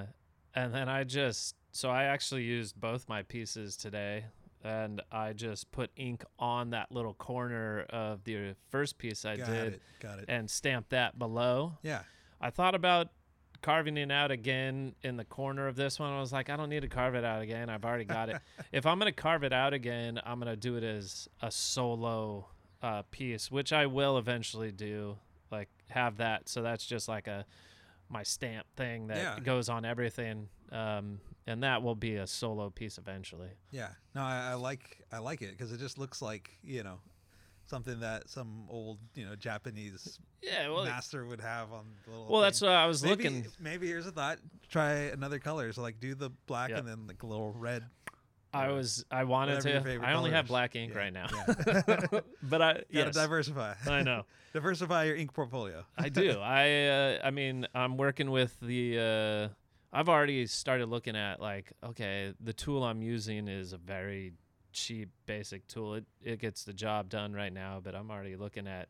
and 0.56 0.74
then 0.74 0.90
I 0.90 1.04
just 1.04 1.56
so 1.72 1.90
I 1.90 2.06
actually 2.06 2.44
used 2.44 2.80
both 2.80 3.08
my 3.08 3.22
pieces 3.24 3.78
today, 3.78 4.26
and 4.68 5.02
I 5.12 5.32
just 5.34 5.72
put 5.72 5.92
ink 5.96 6.26
on 6.38 6.72
that 6.72 6.92
little 6.92 7.14
corner 7.14 7.86
of 7.90 8.24
the 8.26 8.56
first 8.70 8.98
piece 8.98 9.24
I 9.24 9.38
got 9.38 9.48
did, 9.48 9.74
it. 9.76 9.82
Got 10.02 10.20
it. 10.20 10.26
and 10.28 10.50
stamped 10.50 10.90
that 10.90 11.18
below. 11.18 11.78
yeah. 11.82 12.02
I 12.40 12.52
thought 12.52 12.76
about 12.76 13.08
carving 13.64 13.98
it 13.98 14.12
out 14.12 14.30
again 14.30 14.94
in 15.02 15.18
the 15.18 15.26
corner 15.26 15.68
of 15.68 15.76
this 15.76 16.00
one. 16.00 16.12
I 16.12 16.20
was 16.20 16.32
like, 16.32 16.52
I 16.52 16.56
don't 16.58 16.70
need 16.70 16.82
to 16.82 16.88
carve 16.88 17.16
it 17.16 17.24
out 17.24 17.42
again. 17.42 17.70
I've 17.70 17.84
already 17.84 18.06
got 18.06 18.30
it. 18.30 18.38
if 18.72 18.86
I'm 18.86 19.00
gonna 19.00 19.12
carve 19.12 19.44
it 19.44 19.54
out 19.54 19.74
again, 19.74 20.20
I'm 20.24 20.38
gonna 20.38 20.56
do 20.56 20.76
it 20.76 20.84
as 20.84 21.28
a 21.42 21.50
solo 21.50 22.48
uh, 22.84 23.02
piece, 23.10 23.50
which 23.50 23.74
I 23.74 23.88
will 23.88 24.18
eventually 24.18 24.72
do. 24.72 25.18
Like 25.50 25.70
have 25.90 26.18
that, 26.18 26.50
so 26.50 26.62
that's 26.62 26.86
just 26.86 27.08
like 27.08 27.28
a 27.28 27.46
my 28.10 28.24
stamp 28.24 28.66
thing 28.76 29.08
that 29.08 29.18
Yeah. 29.18 29.40
goes 29.40 29.70
on 29.70 29.86
everything, 29.86 30.50
um, 30.72 31.20
and 31.46 31.64
that 31.64 31.82
will 31.84 31.96
be 31.96 32.16
a 32.16 32.28
solo 32.28 32.70
piece 32.70 32.98
eventually. 32.98 33.52
Yeah. 33.72 33.90
No, 34.16 34.22
I, 34.22 34.52
I 34.52 34.54
like 34.56 35.04
I 35.12 35.20
like 35.20 35.42
it 35.42 35.52
because 35.52 35.72
it 35.72 35.80
just 35.80 35.98
looks 35.98 36.22
like 36.22 36.58
you 36.64 36.84
know 36.84 37.00
something 37.66 38.00
that 38.00 38.30
some 38.30 38.66
old 38.70 38.98
you 39.14 39.26
know 39.26 39.36
Japanese 39.36 40.20
Yeah, 40.42 40.70
well, 40.70 40.86
master 40.86 41.26
would 41.26 41.42
have 41.42 41.74
on 41.74 41.86
the 42.06 42.12
little. 42.12 42.28
well, 42.32 42.42
that's 42.42 42.62
what 42.62 42.72
I 42.72 42.86
was 42.86 43.04
maybe, 43.04 43.24
looking. 43.26 43.48
Maybe 43.60 43.88
here's 43.88 44.08
a 44.08 44.12
thought. 44.12 44.40
Try 44.70 44.94
another 45.12 45.40
color. 45.40 45.72
So 45.74 45.82
like 45.82 46.00
do 46.00 46.16
the 46.16 46.30
black 46.48 46.70
Yeah. 46.70 46.78
and 46.78 46.88
then 46.88 47.08
like 47.08 47.24
a 47.24 47.28
little 47.28 47.52
red. 47.52 47.84
I 48.58 48.72
was 48.72 49.06
I 49.12 49.24
wanted 49.24 49.62
to. 49.62 50.00
I 50.04 50.14
only 50.14 50.32
have 50.32 50.48
black 50.48 50.76
ink 50.76 50.94
Yeah, 50.94 51.00
right 51.00 51.14
now, 51.14 51.28
yeah. 51.32 51.94
but 52.44 52.62
I 52.62 52.74
Gotta 52.74 52.86
yes, 52.90 53.16
diversify. 53.16 53.74
I 53.88 54.04
know. 54.04 54.24
diversify 54.54 55.06
your 55.06 55.16
ink 55.16 55.34
portfolio. 55.34 55.84
I 55.98 56.10
do. 56.10 56.40
I 56.40 56.86
uh, 56.86 57.20
I 57.24 57.32
mean, 57.32 57.68
I'm 57.74 57.98
working 57.98 58.32
with 58.32 58.60
the. 58.62 59.00
Uh, 59.52 59.54
I've 59.94 60.10
already 60.10 60.46
started 60.48 60.90
looking 60.90 61.16
at 61.16 61.40
like, 61.40 61.72
okay, 61.84 62.34
the 62.42 62.54
tool 62.54 62.84
I'm 62.84 63.02
using 63.02 63.48
is 63.48 63.74
a 63.74 63.78
very 63.78 64.34
cheap, 64.74 65.10
basic 65.26 65.68
tool. 65.68 65.96
It 65.96 66.06
it 66.22 66.40
gets 66.40 66.64
the 66.64 66.74
job 66.74 67.10
done 67.10 67.34
right 67.34 67.54
now, 67.54 67.80
but 67.84 67.96
I'm 67.96 68.12
already 68.12 68.36
looking 68.36 68.68
at. 68.68 68.90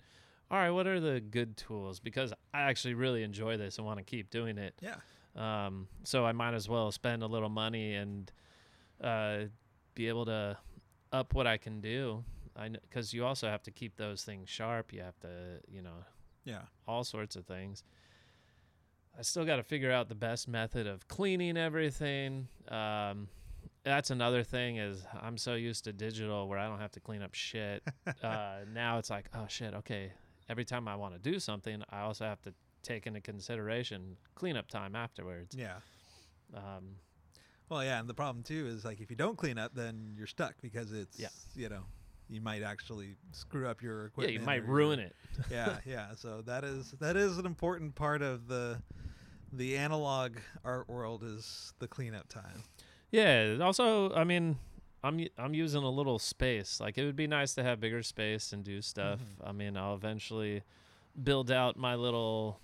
All 0.49 0.57
right, 0.57 0.69
what 0.71 0.87
are 0.87 1.01
the 1.01 1.19
good 1.19 1.57
tools? 1.57 1.99
Because 1.99 2.31
I 2.53 2.61
actually 2.61 2.93
really 2.93 3.21
enjoy 3.23 3.57
this 3.57 3.77
and 3.77 3.85
want 3.85 3.97
to 3.99 4.03
keep 4.05 4.29
doing 4.29 4.57
it. 4.57 4.73
Yeah. 4.81 4.95
Um, 5.35 5.87
so 6.03 6.25
I 6.25 6.31
might 6.31 6.53
as 6.53 6.69
well 6.69 6.89
spend 6.91 7.21
a 7.21 7.27
little 7.27 7.49
money 7.49 7.93
and 7.95 8.31
uh, 9.03 9.45
be 9.95 10.07
able 10.07 10.25
to 10.25 10.57
up 11.11 11.33
what 11.33 11.47
I 11.47 11.57
can 11.57 11.81
do. 11.81 12.23
I 12.55 12.69
because 12.69 13.13
you 13.13 13.25
also 13.25 13.47
have 13.47 13.63
to 13.63 13.71
keep 13.71 13.97
those 13.97 14.23
things 14.23 14.49
sharp. 14.49 14.91
You 14.93 15.01
have 15.01 15.19
to, 15.19 15.59
you 15.71 15.81
know, 15.81 16.03
Yeah. 16.43 16.63
all 16.87 17.03
sorts 17.03 17.35
of 17.35 17.45
things. 17.45 17.83
I 19.17 19.21
still 19.23 19.45
got 19.45 19.55
to 19.55 19.63
figure 19.63 19.91
out 19.91 20.09
the 20.09 20.15
best 20.15 20.47
method 20.47 20.85
of 20.87 21.07
cleaning 21.07 21.57
everything. 21.57 22.47
Um, 22.67 23.27
that's 23.83 24.11
another 24.11 24.43
thing 24.43 24.77
is 24.77 25.03
I'm 25.21 25.37
so 25.37 25.55
used 25.55 25.85
to 25.85 25.93
digital 25.93 26.47
where 26.47 26.59
I 26.59 26.67
don't 26.67 26.79
have 26.79 26.91
to 26.93 26.99
clean 26.99 27.21
up 27.21 27.33
shit. 27.33 27.83
uh, 28.23 28.57
now 28.73 28.97
it's 28.99 29.09
like, 29.09 29.29
oh 29.33 29.45
shit, 29.47 29.73
okay. 29.73 30.11
Every 30.49 30.65
time 30.65 30.87
I 30.87 30.95
want 30.95 31.13
to 31.13 31.19
do 31.19 31.39
something, 31.39 31.81
I 31.89 32.01
also 32.01 32.25
have 32.25 32.41
to 32.43 32.53
take 32.83 33.07
into 33.07 33.19
consideration 33.21 34.17
cleanup 34.35 34.67
time 34.67 34.95
afterwards. 34.95 35.55
Yeah. 35.57 35.77
Um, 36.53 36.95
Well, 37.69 37.83
yeah, 37.83 37.99
and 37.99 38.07
the 38.07 38.13
problem 38.13 38.43
too 38.43 38.67
is 38.67 38.85
like 38.85 39.01
if 39.01 39.09
you 39.09 39.15
don't 39.17 39.37
clean 39.37 39.57
up, 39.57 39.73
then 39.75 40.13
you're 40.17 40.27
stuck 40.27 40.55
because 40.61 40.91
it's 40.91 41.19
Yeah. 41.19 41.27
you 41.55 41.69
know 41.69 41.83
you 42.29 42.41
might 42.41 42.61
actually 42.63 43.15
screw 43.31 43.67
up 43.67 43.81
your 43.81 44.07
equipment. 44.07 44.33
yeah, 44.33 44.39
you 44.39 44.45
might 44.45 44.63
or 44.63 44.73
ruin 44.73 44.99
it. 44.99 45.15
yeah, 45.51 45.77
yeah. 45.85 46.13
So 46.15 46.41
that 46.43 46.63
is 46.63 46.91
that 46.99 47.15
is 47.17 47.37
an 47.37 47.45
important 47.45 47.95
part 47.95 48.21
of 48.21 48.47
the 48.47 48.81
the 49.53 49.77
analog 49.77 50.37
art 50.65 50.89
world 50.89 51.23
is 51.23 51.73
the 51.79 51.87
cleanup 51.87 52.27
time. 52.27 52.63
Yeah. 53.11 53.57
Also, 53.61 54.13
I 54.13 54.23
mean, 54.25 54.57
I'm 55.03 55.25
I'm 55.37 55.53
using 55.53 55.83
a 55.83 55.89
little 55.89 56.19
space. 56.19 56.79
Like 56.81 56.97
it 56.97 57.05
would 57.05 57.15
be 57.15 57.27
nice 57.27 57.53
to 57.55 57.63
have 57.63 57.79
bigger 57.79 58.03
space 58.03 58.51
and 58.53 58.63
do 58.63 58.81
stuff. 58.81 59.19
Mhm. 59.21 59.47
I 59.49 59.51
mean, 59.53 59.77
I'll 59.77 59.95
eventually 59.95 60.63
build 61.23 61.49
out 61.51 61.77
my 61.77 61.95
little 61.95 62.59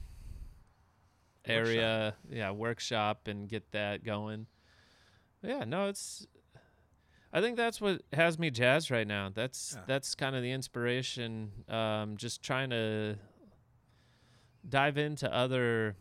area, 1.46 2.16
yeah, 2.30 2.52
workshop 2.52 3.28
and 3.28 3.48
get 3.50 3.72
that 3.72 4.04
going. 4.04 4.48
Yeah, 5.44 5.66
no, 5.66 5.88
it's 5.88 6.26
I 7.32 7.42
think 7.42 7.58
that's 7.58 7.82
what 7.82 8.02
has 8.14 8.38
me 8.38 8.52
jazzed 8.52 8.92
right 8.92 9.08
now. 9.08 9.30
That's 9.34 9.74
Yeah. 9.76 9.84
that's 9.88 10.16
kind 10.16 10.36
of 10.36 10.44
the 10.44 10.52
inspiration. 10.52 11.52
Um, 11.68 12.16
just 12.16 12.44
trying 12.44 12.70
to 12.70 13.18
dive 14.68 14.98
into 14.98 15.32
other 15.34 15.96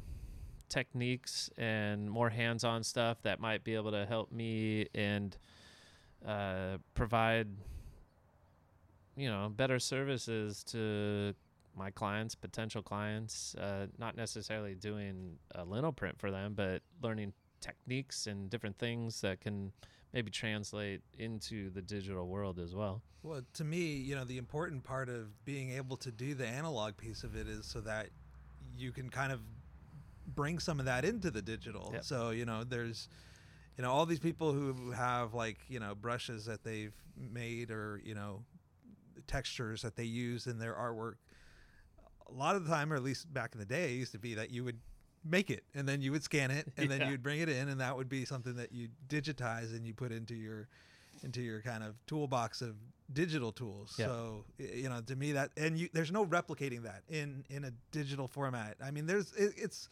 techniques 0.69 1.51
and 1.59 2.09
more 2.11 2.31
hands-on 2.31 2.83
stuff 2.83 3.21
that 3.23 3.41
might 3.41 3.65
be 3.65 3.75
able 3.75 3.91
to 3.91 4.07
help 4.07 4.31
me 4.33 4.87
and 4.95 5.37
uh, 6.27 6.79
provide 6.95 7.49
you 9.17 9.29
know 9.29 9.51
better 9.55 9.79
services 9.79 10.65
to 10.65 11.35
my 11.77 11.91
clients 11.91 12.35
potential 12.35 12.81
clients 12.83 13.55
uh, 13.57 13.87
not 13.99 14.17
necessarily 14.17 14.75
doing 14.75 15.37
a 15.55 15.65
lino 15.65 15.93
print 15.93 16.19
for 16.19 16.31
them 16.31 16.55
but 16.55 16.81
learning 17.03 17.35
techniques 17.63 18.27
and 18.27 18.51
different 18.51 18.77
things 18.79 19.23
that 19.23 19.41
can 19.41 19.73
maybe 20.13 20.31
translate 20.31 21.01
into 21.19 21.71
the 21.71 21.81
digital 21.81 22.27
world 22.27 22.59
as 22.59 22.75
well 22.75 23.01
Well, 23.23 23.43
to 23.55 23.65
me, 23.65 23.97
you 23.97 24.15
know, 24.15 24.25
the 24.25 24.37
important 24.37 24.83
part 24.85 25.09
of 25.09 25.45
being 25.45 25.71
able 25.71 25.97
to 25.99 26.11
do 26.11 26.35
the 26.35 26.47
analog 26.47 26.97
piece 26.97 27.23
of 27.25 27.37
it 27.37 27.49
is 27.49 27.65
so 27.65 27.81
that 27.81 28.09
you 28.77 28.93
can 28.93 29.09
kind 29.09 29.33
of 29.33 29.41
bring 30.35 30.59
some 30.59 30.79
of 30.79 30.87
that 30.87 31.05
into 31.05 31.31
the 31.31 31.43
digital. 31.43 31.91
Yep. 31.93 32.05
So, 32.05 32.31
you 32.31 32.45
know, 32.45 32.65
there's, 32.65 33.09
you 33.77 33.83
know, 33.83 33.91
all 33.91 34.07
these 34.07 34.19
people 34.19 34.53
who 34.53 34.91
have 34.91 35.35
like, 35.35 35.59
you 35.69 35.81
know, 35.81 35.95
brushes 35.95 36.45
that 36.47 36.65
they've 36.65 36.95
made 37.17 37.71
or, 37.71 38.01
you 38.05 38.15
know, 38.15 38.43
textures 39.27 39.83
that 39.83 39.97
they 39.97 40.05
use 40.05 40.47
in 40.47 40.59
their 40.59 40.75
artwork. 40.75 41.15
A 42.29 42.33
lot 42.33 42.57
of 42.57 42.65
the 42.65 42.71
time, 42.71 42.93
or 42.93 42.97
at 42.97 43.03
least 43.03 43.33
back 43.33 43.51
in 43.55 43.61
the 43.61 43.67
day, 43.67 43.93
it 43.93 43.97
used 43.97 44.13
to 44.13 44.19
be 44.19 44.35
that 44.35 44.51
you 44.51 44.65
would 44.65 44.79
make 45.25 45.51
it 45.51 45.63
and 45.75 45.89
then 45.89 46.01
you 46.03 46.11
would 46.13 46.23
scan 46.25 46.51
it 46.51 46.67
and 46.77 46.91
then 46.91 47.09
you'd 47.11 47.23
bring 47.23 47.41
it 47.41 47.49
in 47.49 47.69
and 47.69 47.81
that 47.81 47.97
would 47.97 48.09
be 48.09 48.25
something 48.25 48.55
that 48.57 48.73
you 48.73 48.89
digitize 49.09 49.75
and 49.75 49.87
you 49.87 49.95
put 49.95 50.11
into 50.13 50.35
your 50.35 50.69
into 51.23 51.41
your 51.41 51.61
kind 51.61 51.85
of 51.85 51.95
toolbox 52.07 52.61
of 52.63 52.75
digital 53.13 53.53
tools. 53.53 53.95
Yeah. 53.99 54.07
So 54.07 54.45
you 54.59 54.89
know, 54.89 55.01
to 55.07 55.15
me 55.15 55.33
that 55.33 55.51
and 55.57 55.79
you 55.79 55.89
there's 55.93 56.11
no 56.11 56.27
replicating 56.27 56.83
that 56.83 57.03
in 57.09 57.45
in 57.51 57.65
a 57.65 57.73
digital 57.93 58.27
format. 58.27 58.77
I 58.83 58.91
mean, 58.91 59.07
there's 59.07 59.33
it, 59.35 59.53
it's 59.57 59.89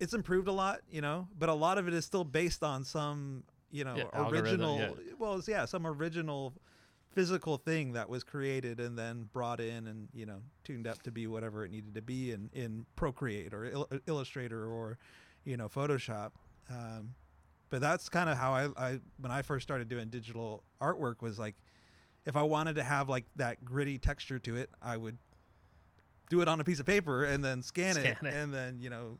it's 0.00 0.14
improved 0.14 0.48
a 0.48 0.52
lot, 0.52 0.80
you 0.90 1.00
know, 1.00 1.26
but 1.38 1.48
a 1.48 1.54
lot 1.54 1.76
of 1.76 1.88
it 1.88 1.92
is 1.94 2.04
still 2.04 2.24
based 2.24 2.62
on 2.62 2.84
some 2.84 3.44
you 3.70 3.84
know 3.84 3.96
Yeah, 3.96 4.28
original. 4.28 4.78
yeah. 4.78 4.90
Well, 5.18 5.42
yeah, 5.46 5.64
some 5.66 5.86
original 5.86 6.54
physical 7.12 7.56
thing 7.56 7.92
that 7.92 8.08
was 8.08 8.22
created 8.22 8.78
and 8.80 8.98
then 8.98 9.28
brought 9.32 9.60
in 9.60 9.86
and 9.86 10.08
you 10.12 10.26
know 10.26 10.40
tuned 10.64 10.86
up 10.86 11.02
to 11.02 11.10
be 11.10 11.26
whatever 11.26 11.64
it 11.64 11.70
needed 11.70 11.94
to 11.94 12.02
be 12.02 12.32
in 12.32 12.50
in 12.52 12.86
Procreate 12.96 13.52
or 13.54 13.64
Il- 13.66 13.88
Illustrator 14.06 14.66
or 14.66 14.98
you 15.44 15.56
know 15.56 15.68
Photoshop. 15.68 16.30
Um, 16.70 17.14
but 17.70 17.80
that's 17.80 18.08
kind 18.08 18.28
of 18.30 18.36
how 18.38 18.52
I, 18.52 18.68
I 18.76 19.00
when 19.20 19.32
I 19.32 19.42
first 19.42 19.62
started 19.62 19.88
doing 19.88 20.08
digital 20.08 20.62
artwork 20.80 21.20
was 21.22 21.38
like 21.38 21.54
if 22.26 22.36
I 22.36 22.42
wanted 22.42 22.74
to 22.76 22.82
have 22.82 23.08
like 23.08 23.24
that 23.36 23.64
gritty 23.64 23.98
texture 23.98 24.38
to 24.40 24.56
it, 24.56 24.70
I 24.82 24.96
would 24.96 25.16
do 26.28 26.40
it 26.42 26.48
on 26.48 26.60
a 26.60 26.64
piece 26.64 26.78
of 26.78 26.84
paper 26.86 27.24
and 27.24 27.42
then 27.42 27.62
scan, 27.62 27.96
it, 27.96 28.16
Scan 28.16 28.16
it. 28.22 28.34
and 28.34 28.52
then 28.52 28.78
you 28.80 28.90
know 28.90 29.18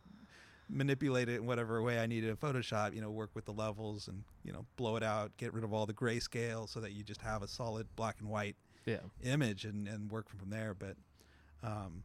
manipulate 0.69 1.29
it 1.29 1.37
in 1.37 1.47
whatever 1.47 1.83
way 1.83 1.99
I 1.99 2.07
needed 2.07 2.31
in 2.31 2.37
Photoshop. 2.37 2.95
You 2.95 3.01
know, 3.01 3.11
work 3.11 3.31
with 3.35 3.45
the 3.45 3.53
levels 3.53 4.09
and 4.09 4.25
you 4.45 4.53
know 4.53 4.65
blow 4.77 4.97
it 4.97 5.03
out, 5.03 5.37
get 5.37 5.53
rid 5.55 5.65
of 5.65 5.73
all 5.73 5.87
the 5.87 5.95
grayscale 5.95 6.69
so 6.69 6.81
that 6.81 6.93
you 6.93 7.03
just 7.05 7.21
have 7.23 7.43
a 7.43 7.49
solid 7.49 7.87
black 7.97 8.17
and 8.21 8.29
white 8.29 8.57
yeah 8.87 8.99
image 9.23 9.65
and, 9.65 9.87
and 9.89 10.11
work 10.11 10.29
from 10.29 10.51
there. 10.51 10.75
But 10.75 10.97
um, 11.63 12.03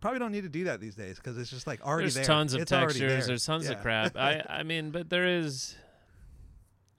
probably 0.00 0.18
don't 0.18 0.32
need 0.32 0.42
to 0.44 0.48
do 0.48 0.64
that 0.64 0.80
these 0.80 0.94
days 0.94 1.16
because 1.16 1.38
it's 1.38 1.50
just 1.50 1.66
like 1.66 1.80
already 1.84 2.04
there's 2.04 2.14
there. 2.14 2.24
tons 2.24 2.54
of 2.54 2.60
It's 2.62 2.70
textures 2.70 3.00
there. 3.00 3.26
there's 3.26 3.46
tons 3.46 3.64
Yeah. 3.66 3.72
of 3.72 3.80
crap 3.82 4.16
i 4.16 4.42
i 4.48 4.62
mean 4.62 4.90
but 4.90 5.08
there 5.08 5.26
is 5.26 5.74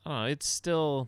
i 0.06 0.10
don't 0.10 0.20
know 0.22 0.26
it's 0.26 0.48
still 0.48 1.08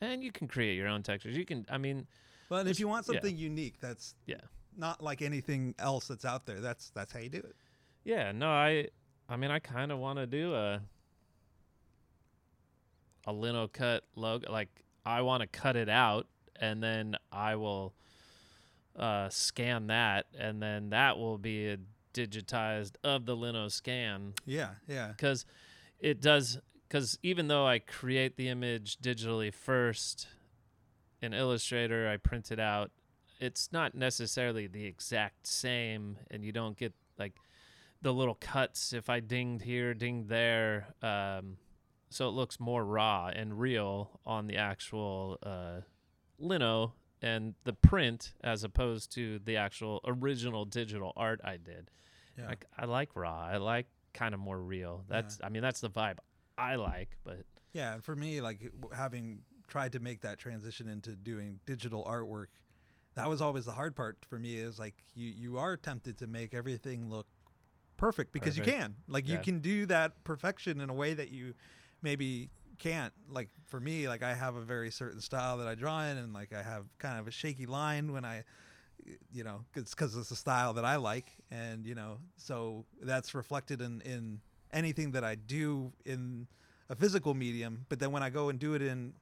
and 0.00 0.22
you 0.22 0.30
can 0.30 0.46
create 0.46 0.76
your 0.76 0.88
own 0.88 1.02
textures 1.02 1.36
you 1.36 1.44
can 1.46 1.64
i 1.70 1.78
mean 1.78 2.06
But 2.48 2.66
if 2.66 2.78
you 2.78 2.86
want 2.86 3.06
yeah. 3.08 3.14
something 3.14 3.36
unique, 3.36 3.76
that's 3.80 4.14
Yeah. 4.26 4.36
not 4.76 5.02
like 5.02 5.22
anything 5.22 5.74
else 5.78 6.06
that's 6.08 6.24
out 6.26 6.44
there. 6.46 6.60
That's 6.60 6.90
that's 6.90 7.12
how 7.12 7.20
you 7.20 7.30
do 7.30 7.38
it. 7.38 7.56
Yeah, 8.04 8.30
no, 8.32 8.48
I 8.50 8.88
I 9.32 9.36
mean 9.36 9.50
I 9.50 9.60
kind 9.60 9.90
of 9.90 9.98
want 9.98 10.18
to 10.18 10.26
do 10.26 10.54
a 10.54 10.82
a 13.26 13.32
lino 13.32 13.66
cut 13.66 14.04
logo 14.14 14.52
like 14.52 14.68
I 15.06 15.22
want 15.22 15.40
to 15.40 15.46
cut 15.46 15.74
it 15.74 15.88
out 15.88 16.26
and 16.60 16.82
then 16.82 17.16
I 17.32 17.56
will 17.56 17.94
uh 18.94 19.30
scan 19.30 19.86
that 19.86 20.26
and 20.38 20.62
then 20.62 20.90
that 20.90 21.16
will 21.16 21.38
be 21.38 21.68
a 21.68 21.78
digitized 22.12 22.96
of 23.02 23.24
the 23.24 23.34
lino 23.34 23.68
scan 23.68 24.34
Yeah, 24.44 24.72
yeah, 24.86 25.14
cuz 25.16 25.46
it 25.98 26.20
does 26.20 26.60
cuz 26.90 27.18
even 27.22 27.48
though 27.48 27.66
I 27.66 27.78
create 27.78 28.36
the 28.36 28.50
image 28.50 28.98
digitally 28.98 29.52
first 29.54 30.28
in 31.22 31.32
Illustrator, 31.32 32.06
I 32.06 32.18
print 32.18 32.52
it 32.52 32.60
out. 32.60 32.90
It's 33.40 33.72
not 33.72 33.94
necessarily 33.94 34.66
the 34.66 34.84
exact 34.84 35.46
same, 35.46 36.18
and 36.30 36.44
you 36.44 36.52
don't 36.52 36.76
get 36.76 36.92
like 37.16 37.38
the 38.02 38.12
little 38.12 38.34
cuts 38.34 38.92
if 38.92 39.08
I 39.08 39.20
dinged 39.20 39.64
here, 39.64 39.94
dinged 39.94 40.28
there. 40.28 40.88
Um, 41.02 41.56
so 42.10 42.28
it 42.28 42.32
looks 42.32 42.60
more 42.60 42.84
raw 42.84 43.28
and 43.28 43.58
real 43.58 44.20
on 44.26 44.46
the 44.46 44.58
actual 44.58 45.38
uh, 45.42 45.80
lino 46.38 46.92
and 47.22 47.54
the 47.64 47.72
print 47.72 48.34
as 48.42 48.64
opposed 48.64 49.12
to 49.14 49.38
the 49.38 49.56
actual 49.56 50.00
original 50.04 50.64
digital 50.64 51.12
art 51.16 51.40
I 51.44 51.56
did. 51.56 51.90
yeah. 52.36 52.48
Like 52.48 52.66
I 52.76 52.84
like 52.84 53.10
raw. 53.14 53.46
I 53.50 53.56
like 53.56 53.86
kind 54.12 54.34
of 54.34 54.40
more 54.40 54.60
real. 54.60 55.04
That's 55.08 55.38
I 55.42 55.48
mean 55.48 55.62
that's 55.62 55.80
the 55.80 55.90
vibe 55.90 56.18
I 56.58 56.74
like, 56.74 57.16
but 57.24 57.44
Yeah, 57.72 57.94
and 57.94 58.04
for 58.04 58.14
me, 58.14 58.40
like 58.40 58.60
having 58.94 59.40
tried 59.68 59.92
to 59.92 60.00
make 60.00 60.20
that 60.22 60.38
transition 60.38 60.88
into 60.88 61.16
doing 61.16 61.60
digital 61.64 62.04
artwork, 62.04 62.48
that 63.14 63.28
was 63.28 63.40
always 63.40 63.64
the 63.64 63.72
hard 63.72 63.96
part 63.96 64.18
for 64.28 64.38
me. 64.38 64.56
Is 64.56 64.78
like 64.78 64.94
you 65.14 65.28
you 65.28 65.58
are 65.58 65.76
tempted 65.76 66.18
to 66.18 66.26
make 66.26 66.52
everything 66.52 67.08
look 67.08 67.26
perfect 68.02 68.32
because 68.32 68.56
you 68.56 68.64
can. 68.64 68.96
Like 69.08 69.28
you 69.28 69.38
can 69.38 69.60
do 69.60 69.86
that 69.86 70.24
perfection 70.24 70.80
in 70.80 70.90
a 70.90 70.94
way 70.94 71.14
that 71.14 71.30
you 71.30 71.54
maybe 72.02 72.50
can't. 72.78 73.12
Like 73.30 73.48
for 73.66 73.78
me, 73.78 74.08
like 74.08 74.24
I 74.24 74.34
have 74.34 74.56
a 74.56 74.60
very 74.60 74.90
certain 74.90 75.20
style 75.20 75.58
that 75.58 75.68
I 75.68 75.76
draw 75.76 76.02
in, 76.02 76.16
and 76.16 76.32
like 76.32 76.52
I 76.52 76.62
have 76.62 76.84
kind 76.98 77.20
of 77.20 77.28
a 77.28 77.30
shaky 77.30 77.66
line 77.66 78.12
when 78.12 78.24
I 78.24 78.44
you 79.32 79.42
know, 79.44 79.64
it's 79.74 79.94
because 79.94 80.16
it's 80.16 80.30
a 80.30 80.36
style 80.36 80.74
that 80.74 80.84
I 80.84 80.96
like, 80.96 81.36
and 81.50 81.86
you 81.86 81.94
know, 81.94 82.18
so 82.36 82.84
that's 83.00 83.34
reflected 83.34 83.80
in 83.80 84.00
in 84.02 84.40
anything 84.72 85.12
that 85.12 85.24
I 85.24 85.34
do 85.36 85.92
in 86.04 86.48
a 86.88 86.96
physical 86.96 87.34
medium. 87.34 87.86
But 87.88 88.00
then 88.00 88.10
when 88.10 88.22
I 88.22 88.30
go 88.30 88.48
and 88.48 88.58
do 88.58 88.74
it 88.74 88.82
in, 88.82 89.14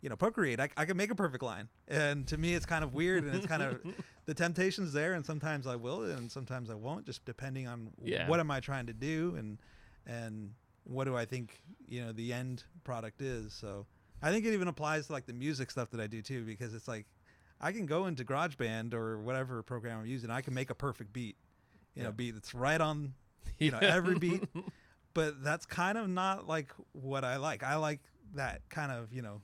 you 0.00 0.08
know, 0.08 0.16
Procreate, 0.16 0.60
I, 0.60 0.68
I 0.76 0.84
can 0.86 0.96
make 0.96 1.10
a 1.10 1.14
perfect 1.14 1.42
line, 1.42 1.68
and 1.88 2.26
to 2.28 2.38
me, 2.38 2.54
it's 2.54 2.66
kind 2.66 2.82
of 2.84 2.94
weird, 2.94 3.24
and 3.24 3.34
it's 3.34 3.46
kind 3.46 3.62
of 3.62 3.80
the 4.26 4.34
temptation's 4.34 4.92
there, 4.92 5.12
and 5.14 5.24
sometimes 5.24 5.66
I 5.66 5.76
will, 5.76 6.02
and 6.04 6.30
sometimes 6.30 6.70
I 6.70 6.74
won't, 6.74 7.04
just 7.06 7.24
depending 7.24 7.66
on 7.68 7.90
Yeah. 8.02 8.28
what 8.28 8.40
am 8.40 8.50
I 8.50 8.60
trying 8.60 8.86
to 8.86 8.92
do, 8.94 9.34
and 9.36 9.58
and 10.06 10.54
what 10.84 11.04
do 11.04 11.16
I 11.16 11.24
think 11.26 11.60
you 11.86 12.04
know 12.04 12.12
the 12.12 12.32
end 12.32 12.64
product 12.84 13.20
is. 13.20 13.52
So 13.52 13.86
I 14.22 14.30
think 14.30 14.44
it 14.46 14.54
even 14.54 14.68
applies 14.68 15.06
to 15.08 15.12
like 15.12 15.26
the 15.26 15.32
music 15.34 15.70
stuff 15.70 15.90
that 15.90 16.00
I 16.00 16.06
do 16.06 16.22
too, 16.22 16.44
because 16.44 16.74
it's 16.74 16.88
like 16.88 17.06
I 17.60 17.72
can 17.72 17.84
go 17.86 18.06
into 18.06 18.24
GarageBand 18.24 18.94
or 18.94 19.18
whatever 19.18 19.62
program 19.62 20.00
I'm 20.00 20.06
using, 20.06 20.30
I 20.30 20.40
can 20.40 20.54
make 20.54 20.70
a 20.70 20.74
perfect 20.74 21.12
beat, 21.12 21.36
you 21.94 22.02
know, 22.02 22.10
beat 22.12 22.30
that's 22.32 22.54
right 22.54 22.80
on, 22.80 23.12
you 23.58 23.70
know, 23.70 23.78
every 23.80 24.18
beat. 24.18 24.44
But 25.12 25.42
that's 25.42 25.66
kind 25.66 25.98
of 25.98 26.08
not 26.08 26.46
like 26.46 26.72
what 26.92 27.24
I 27.24 27.36
like. 27.36 27.64
I 27.64 27.74
like 27.74 27.98
that 28.36 28.62
kind 28.70 28.92
of, 28.92 29.12
you 29.12 29.22
know, 29.22 29.40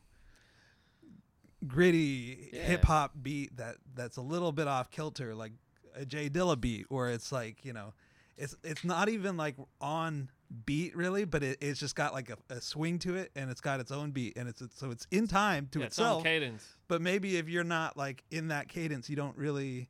gritty 1.67 2.51
Yeah. 2.53 2.63
hip 2.63 2.85
hop 2.85 3.13
beat 3.23 3.57
that 3.57 3.77
that's 3.95 4.17
a 4.17 4.23
little 4.23 4.53
bit 4.53 4.69
off 4.69 4.91
kilter, 4.91 5.35
like 5.35 5.53
a 5.95 6.05
Jay 6.05 6.29
Dilla 6.29 6.61
beat, 6.61 6.87
where 6.91 7.09
it's 7.11 7.33
like, 7.33 7.65
you 7.65 7.73
know, 7.73 7.95
it's 8.37 8.55
it's 8.63 8.85
not 8.85 9.09
even 9.09 9.37
like 9.37 9.57
on 9.81 10.31
beat 10.65 10.95
really, 10.97 11.25
but 11.25 11.43
it, 11.43 11.59
it's 11.61 11.81
just 11.81 11.97
got 11.97 12.13
like 12.13 12.31
a, 12.31 12.37
a 12.55 12.61
swing 12.61 12.99
to 13.01 13.17
it, 13.17 13.31
and 13.35 13.51
it's 13.51 13.61
got 13.61 13.81
its 13.81 13.91
own 13.91 14.11
beat, 14.11 14.37
and 14.37 14.49
it's, 14.49 14.61
it's 14.61 14.79
so 14.79 14.91
it's 14.91 15.07
in 15.11 15.27
time 15.27 15.69
to 15.73 15.81
yeah, 15.81 15.87
it's 15.87 15.99
itself 15.99 16.23
cadence. 16.23 16.65
but 16.89 17.01
maybe 17.01 17.37
if 17.37 17.49
you're 17.49 17.65
not 17.65 17.97
like 17.97 18.23
in 18.31 18.49
that 18.49 18.69
cadence 18.69 19.09
you 19.11 19.17
don't 19.17 19.37
really 19.37 19.89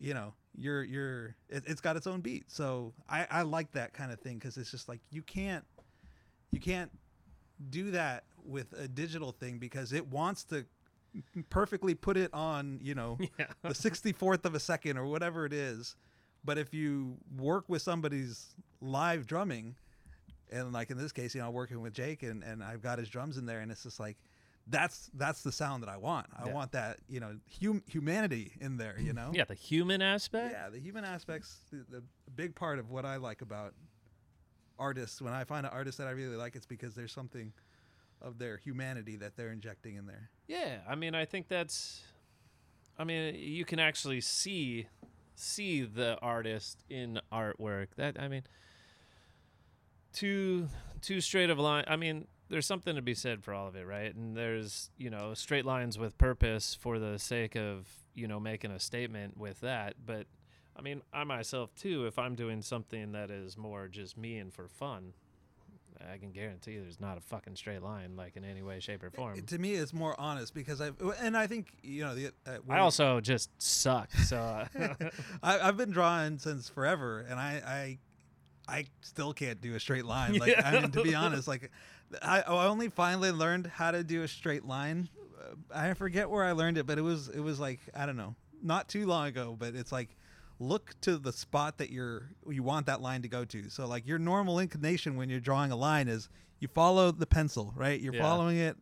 you 0.00 0.12
know 0.14 0.34
you're 0.56 0.82
you're 0.82 1.36
it, 1.48 1.62
it's 1.66 1.80
got 1.80 1.96
its 1.96 2.06
own 2.06 2.20
beat 2.20 2.50
so 2.50 2.92
i 3.08 3.26
i 3.30 3.42
like 3.42 3.70
that 3.72 3.92
kind 3.92 4.10
of 4.10 4.18
thing 4.20 4.34
because 4.38 4.56
it's 4.56 4.70
just 4.70 4.88
like 4.88 5.00
you 5.10 5.22
can't 5.22 5.64
you 6.50 6.58
can't 6.60 6.90
do 7.70 7.90
that 7.92 8.24
with 8.44 8.72
a 8.78 8.88
digital 8.88 9.30
thing 9.32 9.58
because 9.58 9.92
it 9.92 10.08
wants 10.08 10.42
to 10.44 10.64
perfectly 11.50 11.94
put 11.94 12.16
it 12.16 12.32
on 12.32 12.78
you 12.82 12.94
know 12.94 13.18
Yeah. 13.38 13.46
the 13.62 13.70
64th 13.70 14.44
of 14.44 14.54
a 14.54 14.60
second 14.60 14.96
or 14.96 15.06
whatever 15.06 15.44
it 15.46 15.52
is 15.52 15.94
but 16.44 16.58
if 16.58 16.72
you 16.74 17.16
work 17.38 17.64
with 17.68 17.82
somebody's 17.82 18.54
live 18.80 19.26
drumming 19.26 19.76
and 20.50 20.72
like 20.72 20.90
in 20.90 20.96
this 20.98 21.12
case 21.12 21.34
you 21.34 21.40
know 21.40 21.50
working 21.50 21.80
with 21.82 21.92
jake 21.92 22.22
and, 22.22 22.42
and 22.42 22.62
i've 22.64 22.82
got 22.82 22.98
his 22.98 23.08
drums 23.08 23.36
in 23.36 23.46
there 23.46 23.60
and 23.60 23.70
it's 23.70 23.82
just 23.82 24.00
like 24.00 24.16
that's 24.68 25.10
that's 25.14 25.42
the 25.42 25.52
sound 25.52 25.82
that 25.82 25.88
i 25.90 25.96
want 25.96 26.26
i 26.38 26.46
Yeah. 26.46 26.52
want 26.54 26.72
that 26.72 26.98
you 27.08 27.20
know 27.20 27.36
hum- 27.62 27.82
humanity 27.86 28.52
in 28.60 28.76
there 28.76 28.96
you 28.98 29.12
know 29.12 29.30
Yeah, 29.34 29.44
the 29.44 29.54
human 29.54 30.00
aspect. 30.02 30.52
yeah 30.54 30.68
the 30.70 30.80
human 30.80 31.04
aspects 31.04 31.56
the, 31.70 31.84
the 31.90 32.02
big 32.36 32.54
part 32.54 32.78
of 32.78 32.90
what 32.90 33.04
i 33.04 33.16
like 33.16 33.42
about 33.42 33.74
artists. 34.78 35.20
When 35.22 35.32
I 35.32 35.44
find 35.44 35.64
an 35.66 35.72
artist 35.72 35.98
that 35.98 36.08
I 36.08 36.10
really 36.12 36.34
like, 36.34 36.56
it's 36.56 36.66
because 36.66 36.94
there's 36.94 37.12
something 37.12 37.52
of 38.22 38.38
their 38.38 38.56
humanity 38.56 39.16
that 39.16 39.36
they're 39.36 39.50
injecting 39.50 39.96
in 39.96 40.06
there. 40.06 40.30
Yeah, 40.46 40.78
I 40.88 40.94
mean, 40.94 41.14
I 41.14 41.24
think 41.24 41.48
that's. 41.48 42.02
I 42.98 43.04
mean, 43.04 43.34
you 43.34 43.64
can 43.64 43.78
actually 43.78 44.20
see 44.20 44.86
see 45.34 45.82
the 45.82 46.18
artist 46.20 46.84
in 46.88 47.20
artwork. 47.32 47.88
That 47.96 48.20
I 48.20 48.28
mean, 48.28 48.42
too 50.12 50.68
too 51.00 51.20
straight 51.20 51.50
of 51.50 51.58
a 51.58 51.62
line. 51.62 51.84
I 51.86 51.96
mean, 51.96 52.26
there's 52.48 52.66
something 52.66 52.94
to 52.96 53.02
be 53.02 53.14
said 53.14 53.42
for 53.42 53.54
all 53.54 53.66
of 53.66 53.76
it, 53.76 53.86
right? 53.86 54.14
And 54.14 54.36
there's 54.36 54.90
you 54.96 55.10
know 55.10 55.34
straight 55.34 55.64
lines 55.64 55.98
with 55.98 56.18
purpose 56.18 56.76
for 56.78 56.98
the 56.98 57.18
sake 57.18 57.56
of 57.56 57.88
you 58.14 58.28
know 58.28 58.38
making 58.38 58.70
a 58.70 58.78
statement 58.78 59.36
with 59.36 59.60
that. 59.60 59.94
But 60.04 60.26
I 60.76 60.82
mean, 60.82 61.02
I 61.12 61.24
myself 61.24 61.74
too, 61.74 62.06
if 62.06 62.18
I'm 62.18 62.34
doing 62.34 62.62
something 62.62 63.12
that 63.12 63.30
is 63.30 63.56
more 63.56 63.88
just 63.88 64.16
me 64.16 64.38
and 64.38 64.52
for 64.52 64.68
fun, 64.68 65.14
I 66.10 66.18
can 66.18 66.30
guarantee 66.32 66.78
there's 66.78 67.00
not 67.00 67.18
a 67.18 67.20
fucking 67.20 67.56
straight 67.56 67.82
line 67.82 68.16
like 68.16 68.36
in 68.36 68.44
any 68.44 68.62
way, 68.62 68.80
shape, 68.80 69.02
or 69.02 69.10
form. 69.10 69.38
It- 69.38 69.46
to 69.48 69.58
me, 69.58 69.74
it's 69.74 69.92
more 69.92 70.18
honest 70.18 70.54
because 70.54 70.80
I 70.80 70.90
and 71.20 71.36
I 71.36 71.46
think 71.46 71.68
you 71.82 72.04
know 72.04 72.14
the. 72.14 72.28
Uh, 72.46 72.58
I 72.68 72.78
also 72.78 73.20
just 73.20 73.50
suck. 73.60 74.10
So 74.12 74.36
uh, 74.38 74.66
I, 75.42 75.60
I've 75.60 75.76
been 75.76 75.90
drawing 75.90 76.38
since 76.38 76.68
forever, 76.68 77.20
and 77.28 77.38
I, 77.38 77.98
I, 78.68 78.76
I 78.78 78.84
still 79.02 79.32
can't 79.32 79.60
do 79.60 79.74
a 79.74 79.80
straight 79.80 80.04
line. 80.04 80.38
Like 80.38 80.54
I 80.64 80.80
mean, 80.80 80.90
to 80.92 81.02
be 81.02 81.14
honest, 81.14 81.46
like 81.48 81.70
I, 82.22 82.42
I 82.42 82.66
only 82.66 82.88
finally 82.88 83.30
learned 83.30 83.66
how 83.66 83.90
to 83.90 84.02
do 84.04 84.22
a 84.22 84.28
straight 84.28 84.64
line. 84.64 85.08
Uh, 85.40 85.54
I 85.74 85.94
forget 85.94 86.28
where 86.30 86.44
I 86.44 86.52
learned 86.52 86.78
it, 86.78 86.86
but 86.86 86.98
it 86.98 87.02
was 87.02 87.28
it 87.28 87.40
was 87.40 87.58
like 87.60 87.80
I 87.94 88.06
don't 88.06 88.16
know, 88.16 88.34
not 88.62 88.88
too 88.88 89.06
long 89.06 89.26
ago. 89.28 89.56
But 89.58 89.74
it's 89.74 89.92
like 89.92 90.16
look 90.62 90.94
to 91.02 91.18
the 91.18 91.32
spot 91.32 91.78
that 91.78 91.90
you're 91.90 92.30
you 92.48 92.62
want 92.62 92.86
that 92.86 93.00
line 93.00 93.22
to 93.22 93.28
go 93.28 93.44
to. 93.44 93.68
So 93.70 93.86
like 93.86 94.06
your 94.06 94.18
normal 94.18 94.58
inclination 94.58 95.16
when 95.16 95.28
you're 95.28 95.40
drawing 95.40 95.70
a 95.72 95.76
line 95.76 96.08
is 96.08 96.28
you 96.60 96.68
follow 96.68 97.10
the 97.10 97.26
pencil, 97.26 97.72
right? 97.76 98.00
You're 98.00 98.14
Yeah. 98.14 98.22
following 98.22 98.56
it. 98.58 98.76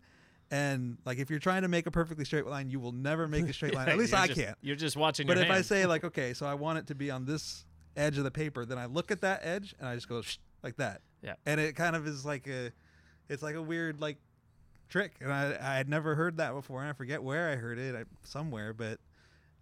And 0.51 0.99
like 1.05 1.19
if 1.19 1.31
you're 1.31 1.38
trying 1.38 1.62
to 1.62 1.69
make 1.69 1.87
a 1.87 1.90
perfectly 1.90 2.25
straight 2.25 2.47
line, 2.47 2.71
you 2.71 2.81
will 2.81 2.93
never 2.93 3.27
make 3.29 3.49
a 3.49 3.53
straight 3.53 3.75
line. 3.79 3.88
At 3.88 3.97
least 3.99 4.14
I 4.14 4.27
just- 4.27 4.38
can't. 4.38 4.59
You're 4.61 4.77
just 4.77 4.97
watching. 4.97 5.27
But 5.27 5.38
if 5.38 5.51
I 5.51 5.62
say 5.62 5.87
like, 5.87 6.05
okay, 6.11 6.35
so 6.35 6.47
I 6.47 6.55
want 6.55 6.79
it 6.79 6.87
to 6.88 6.95
be 6.95 7.11
on 7.11 7.25
this 7.25 7.64
edge 7.97 8.19
of 8.19 8.25
the 8.25 8.31
paper, 8.31 8.64
then 8.64 8.79
I 8.79 8.87
look 8.87 9.11
at 9.11 9.21
that 9.23 9.40
edge 9.43 9.75
and 9.79 9.88
I 9.88 9.95
just 9.95 10.09
go 10.09 10.23
like 10.62 10.77
that. 10.77 11.01
Yeah. 11.23 11.35
And 11.47 11.61
it 11.61 11.77
kind 11.77 11.97
of 11.97 12.07
is 12.07 12.25
like 12.25 12.47
a, 12.47 12.73
it's 13.29 13.43
like 13.43 13.55
a 13.55 13.62
weird 13.62 14.01
like 14.01 14.19
trick, 14.88 15.14
and 15.21 15.33
I 15.33 15.51
I 15.61 15.77
had 15.77 15.88
never 15.88 16.16
heard 16.16 16.38
that 16.38 16.53
before, 16.53 16.81
and 16.81 16.88
I 16.90 16.93
forget 16.95 17.23
where 17.23 17.49
I 17.51 17.55
heard 17.57 17.79
it, 17.79 17.95
I, 17.95 18.05
somewhere, 18.25 18.73
but 18.75 18.99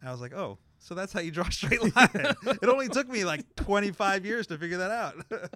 I 0.02 0.10
was 0.10 0.20
like, 0.22 0.32
oh, 0.32 0.58
so 0.78 0.94
that's 0.94 1.12
how 1.12 1.20
you 1.20 1.30
draw 1.30 1.46
a 1.46 1.52
straight 1.60 1.80
line. 1.96 2.10
it 2.14 2.68
only 2.68 2.88
took 2.88 3.08
me 3.08 3.24
like 3.24 3.44
25 3.56 4.24
years 4.24 4.46
to 4.48 4.58
figure 4.58 4.78
that 4.78 4.90
out. 4.90 5.14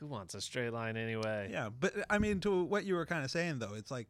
who 0.00 0.06
wants 0.06 0.34
a 0.34 0.40
straight 0.40 0.70
line 0.72 0.96
anyway? 0.96 1.48
yeah, 1.50 1.68
but 1.78 1.94
I 2.10 2.18
mean, 2.18 2.40
to 2.40 2.64
what 2.64 2.84
you 2.84 2.94
were 2.94 3.06
kind 3.06 3.24
of 3.24 3.30
saying 3.30 3.58
though, 3.58 3.74
it's 3.74 3.90
like. 3.90 4.08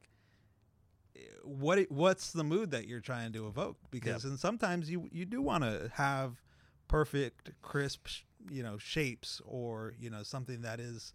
eh, 1.16 1.20
What 1.42 1.78
what's 1.90 2.32
the 2.32 2.44
mood 2.44 2.70
that 2.72 2.86
you're 2.88 3.00
trying 3.00 3.32
to 3.34 3.46
evoke? 3.46 3.76
Because 3.90 4.24
and 4.24 4.38
sometimes 4.38 4.90
you 4.90 5.08
you 5.12 5.24
do 5.24 5.40
want 5.42 5.62
to 5.64 5.90
have 5.94 6.42
perfect, 6.88 7.50
crisp, 7.62 8.06
you 8.50 8.62
know, 8.62 8.78
shapes 8.78 9.40
or 9.46 9.94
you 9.98 10.10
know 10.10 10.22
something 10.22 10.62
that 10.62 10.80
is 10.80 11.12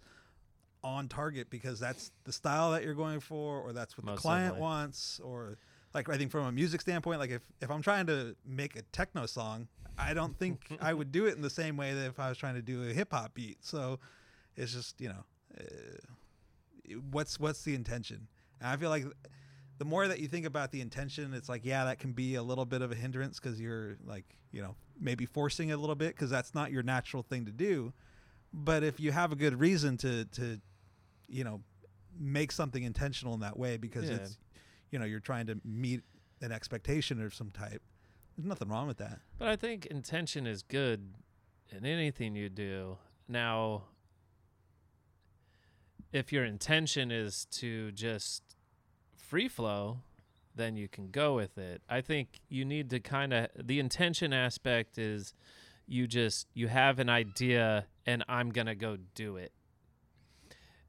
on 0.82 1.10
target 1.10 1.50
because 1.50 1.78
that's 1.80 2.12
the 2.24 2.32
style 2.32 2.72
that 2.72 2.84
you're 2.84 2.94
going 2.94 3.20
for, 3.20 3.60
or 3.60 3.74
that's 3.74 3.98
what 3.98 4.06
Most 4.06 4.18
the 4.18 4.22
client 4.22 4.54
likely. 4.54 4.62
wants, 4.62 5.20
or 5.22 5.58
like 5.94 6.10
I 6.10 6.18
think 6.18 6.32
from 6.32 6.46
a 6.46 6.52
music 6.52 6.82
standpoint, 6.82 7.20
like 7.20 7.32
if 7.32 7.42
if 7.62 7.70
I'm 7.72 7.82
trying 7.82 8.06
to 8.08 8.36
make 8.46 8.76
a 8.76 8.82
techno 8.92 9.26
song, 9.26 9.68
I 9.98 10.14
don't 10.14 10.38
think 10.38 10.68
I 10.82 10.94
would 10.94 11.12
do 11.12 11.26
it 11.26 11.36
in 11.36 11.42
the 11.42 11.50
same 11.50 11.78
way 11.78 11.94
that 11.94 12.06
if 12.08 12.20
I 12.20 12.30
was 12.30 12.38
trying 12.38 12.56
to 12.56 12.62
do 12.62 12.84
a 12.90 12.94
hip 12.94 13.12
hop 13.12 13.34
beat. 13.34 13.58
So 13.64 14.00
it's 14.56 14.74
just 14.74 15.00
you 15.02 15.10
know, 15.10 15.24
uh, 15.60 16.96
what's 17.12 17.40
what's 17.40 17.64
the 17.64 17.76
intention? 17.76 18.28
And 18.60 18.70
I 18.70 18.78
feel 18.78 18.90
like 18.90 19.06
the 19.78 19.86
more 19.86 20.08
that 20.08 20.20
you 20.20 20.28
think 20.28 20.46
about 20.46 20.72
the 20.72 20.82
intention, 20.82 21.34
it's 21.34 21.50
like 21.50 21.66
yeah, 21.66 21.86
that 21.86 22.00
can 22.00 22.12
be 22.12 22.36
a 22.36 22.44
little 22.44 22.66
bit 22.66 22.82
of 22.82 22.92
a 22.92 22.96
hindrance 22.96 23.40
because 23.40 23.60
you're 23.60 23.98
like 24.06 24.26
you 24.52 24.62
know 24.62 24.76
maybe 25.00 25.26
forcing 25.26 25.70
it 25.70 25.74
a 25.74 25.78
little 25.78 25.96
bit 25.96 26.10
because 26.16 26.30
that's 26.30 26.54
not 26.54 26.72
your 26.72 26.84
natural 26.84 27.24
thing 27.24 27.46
to 27.46 27.52
do. 27.52 27.94
But 28.54 28.84
if 28.84 29.00
you 29.00 29.12
have 29.12 29.32
a 29.32 29.36
good 29.36 29.60
reason 29.60 29.98
to 29.98 30.26
to 30.26 30.60
you 31.28 31.44
know 31.44 31.62
make 32.20 32.52
something 32.52 32.84
intentional 32.84 33.34
in 33.34 33.40
that 33.40 33.58
way 33.58 33.78
because 33.78 34.10
Yeah. 34.10 34.18
it's 34.18 34.38
you 34.92 35.00
know 35.00 35.06
you're 35.06 35.20
trying 35.20 35.48
to 35.48 35.60
meet 35.64 36.02
an 36.42 36.52
expectation 36.52 37.22
of 37.22 37.34
some 37.34 37.52
type, 37.52 37.82
there's 38.38 38.48
nothing 38.48 38.70
wrong 38.70 38.88
with 38.88 38.98
that. 38.98 39.20
But 39.38 39.50
I 39.50 39.56
think 39.56 39.86
intention 39.88 40.48
is 40.48 40.64
good 40.64 41.14
in 41.70 41.86
anything 41.86 42.36
you 42.36 42.50
do. 42.50 42.98
Now, 43.28 43.84
if 46.12 46.32
your 46.32 46.46
intention 46.46 47.12
is 47.12 47.46
to 47.52 47.92
just 47.92 48.44
free 49.16 49.48
flow, 49.48 50.00
then 50.56 50.76
you 50.76 50.88
can 50.88 51.10
go 51.12 51.36
with 51.36 51.58
it. 51.58 51.82
I 51.90 52.02
think 52.02 52.40
you 52.50 52.66
need 52.66 52.90
to 52.92 53.00
kind 53.00 53.34
of 53.34 53.48
the 53.56 53.80
intention 53.80 54.34
aspect 54.34 54.98
is 54.98 55.34
you 55.86 56.08
just 56.08 56.48
you 56.54 56.68
have 56.68 57.00
an 57.00 57.10
idea 57.10 57.86
and 58.06 58.24
I'm 58.28 58.50
going 58.50 58.68
to 58.68 58.76
go 58.76 58.98
do 59.16 59.38
it. 59.38 59.52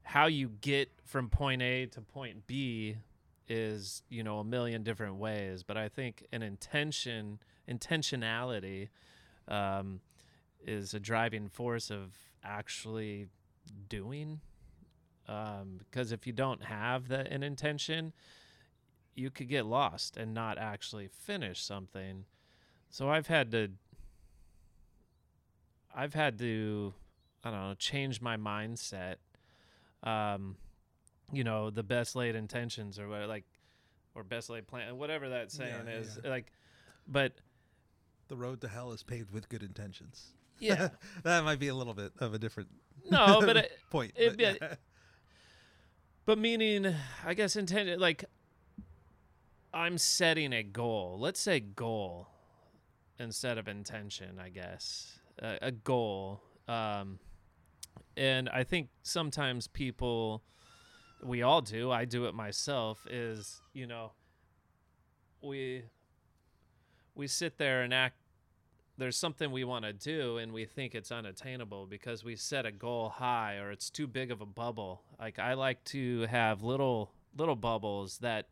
How 0.03 0.27
you 0.27 0.49
get 0.61 0.89
from 1.05 1.29
point 1.29 1.61
A 1.61 1.85
to 1.87 2.01
point 2.01 2.47
B 2.47 2.97
is, 3.51 4.01
you 4.07 4.23
know, 4.23 4.39
a 4.39 4.45
million 4.45 4.81
different 4.81 5.17
ways, 5.17 5.61
but 5.61 5.75
I 5.75 5.89
think 5.89 6.25
an 6.31 6.41
intention 6.41 7.39
intentionality 7.69 8.87
um, 9.49 9.99
is 10.65 10.93
a 10.93 10.99
driving 10.99 11.49
force 11.49 11.91
of 11.91 12.15
actually 12.45 13.27
doing. 13.89 14.39
Um, 15.27 15.79
because 15.79 16.13
if 16.13 16.25
you 16.25 16.31
don't 16.31 16.63
have 16.63 17.09
that 17.09 17.27
an 17.27 17.43
intention, 17.43 18.13
you 19.15 19.29
could 19.29 19.49
get 19.49 19.65
lost 19.65 20.15
and 20.15 20.33
not 20.33 20.57
actually 20.57 21.09
finish 21.09 21.61
something. 21.61 22.23
So 22.89 23.09
I've 23.09 23.27
had 23.27 23.51
to 23.51 23.71
I've 25.93 26.13
had 26.13 26.39
to 26.39 26.93
I 27.43 27.51
don't 27.51 27.59
know, 27.59 27.73
change 27.75 28.21
my 28.21 28.37
mindset. 28.37 29.15
Um, 30.03 30.55
you 31.31 31.43
know, 31.43 31.69
the 31.69 31.83
best 31.83 32.15
laid 32.15 32.35
intentions 32.35 32.99
or 32.99 33.07
what 33.07 33.27
like 33.27 33.45
or 34.15 34.23
best 34.23 34.49
laid 34.49 34.67
plan 34.67 34.97
whatever 34.97 35.29
that 35.29 35.51
saying 35.51 35.73
Yeah, 35.87 35.93
is. 35.93 36.19
yeah. 36.23 36.29
Like 36.29 36.51
but 37.07 37.33
The 38.27 38.35
road 38.37 38.61
to 38.61 38.67
hell 38.67 38.91
is 38.91 39.03
paved 39.03 39.31
with 39.31 39.47
good 39.49 39.63
intentions. 39.63 40.33
yeah. 40.59 40.89
that 41.23 41.43
might 41.43 41.59
be 41.59 41.67
a 41.69 41.75
little 41.75 41.93
bit 41.93 42.11
of 42.19 42.33
a 42.33 42.39
different 42.39 42.69
No, 43.09 43.39
but 43.41 43.57
it, 43.63 43.71
point. 43.89 44.13
It- 44.15 44.37
but 44.37 44.61
yeah. 44.61 44.75
But 46.25 46.37
meaning, 46.37 46.93
I 47.25 47.33
guess 47.33 47.55
intended 47.55 47.99
like 47.99 48.25
I'm 49.73 49.97
setting 49.97 50.53
a 50.53 50.63
goal. 50.63 51.17
Let's 51.19 51.39
say 51.39 51.59
goal 51.59 52.27
instead 53.19 53.57
of 53.57 53.67
intention. 53.67 54.37
I 54.39 54.49
guess 54.49 55.19
a, 55.41 55.57
a 55.63 55.71
goal. 55.71 56.41
Um, 56.67 57.19
and 58.15 58.49
I 58.49 58.63
think 58.63 58.89
sometimes 59.01 59.67
people, 59.67 60.43
we 61.23 61.41
all 61.41 61.61
do. 61.61 61.91
I 61.91 62.05
do 62.05 62.25
it 62.25 62.33
myself. 62.33 63.05
Is 63.09 63.61
you 63.73 63.87
know, 63.87 64.11
we 65.41 65.83
we 67.15 67.27
sit 67.27 67.57
there 67.57 67.81
and 67.81 67.93
act. 67.93 68.15
There's 68.97 69.17
something 69.17 69.51
we 69.51 69.63
want 69.63 69.85
to 69.85 69.93
do, 69.93 70.37
and 70.37 70.51
we 70.51 70.65
think 70.65 70.93
it's 70.93 71.11
unattainable 71.11 71.87
because 71.87 72.23
we 72.23 72.35
set 72.35 72.65
a 72.65 72.71
goal 72.71 73.09
high, 73.09 73.55
or 73.57 73.71
it's 73.71 73.89
too 73.89 74.05
big 74.05 74.31
of 74.31 74.41
a 74.41 74.45
bubble. 74.45 75.01
Like 75.19 75.39
I 75.39 75.53
like 75.53 75.83
to 75.85 76.21
have 76.27 76.61
little 76.61 77.11
little 77.35 77.55
bubbles 77.55 78.19
that 78.19 78.47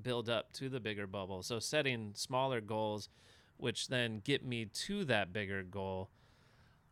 build 0.00 0.28
up 0.28 0.52
to 0.54 0.68
the 0.68 0.80
bigger 0.80 1.06
bubble. 1.06 1.42
So 1.42 1.58
setting 1.58 2.12
smaller 2.14 2.60
goals, 2.60 3.08
which 3.56 3.88
then 3.88 4.20
get 4.24 4.44
me 4.44 4.66
to 4.66 5.04
that 5.06 5.32
bigger 5.32 5.62
goal. 5.62 6.10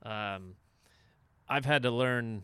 Um, 0.03 0.55
I've 1.49 1.65
had 1.65 1.83
to 1.83 1.91
learn 1.91 2.43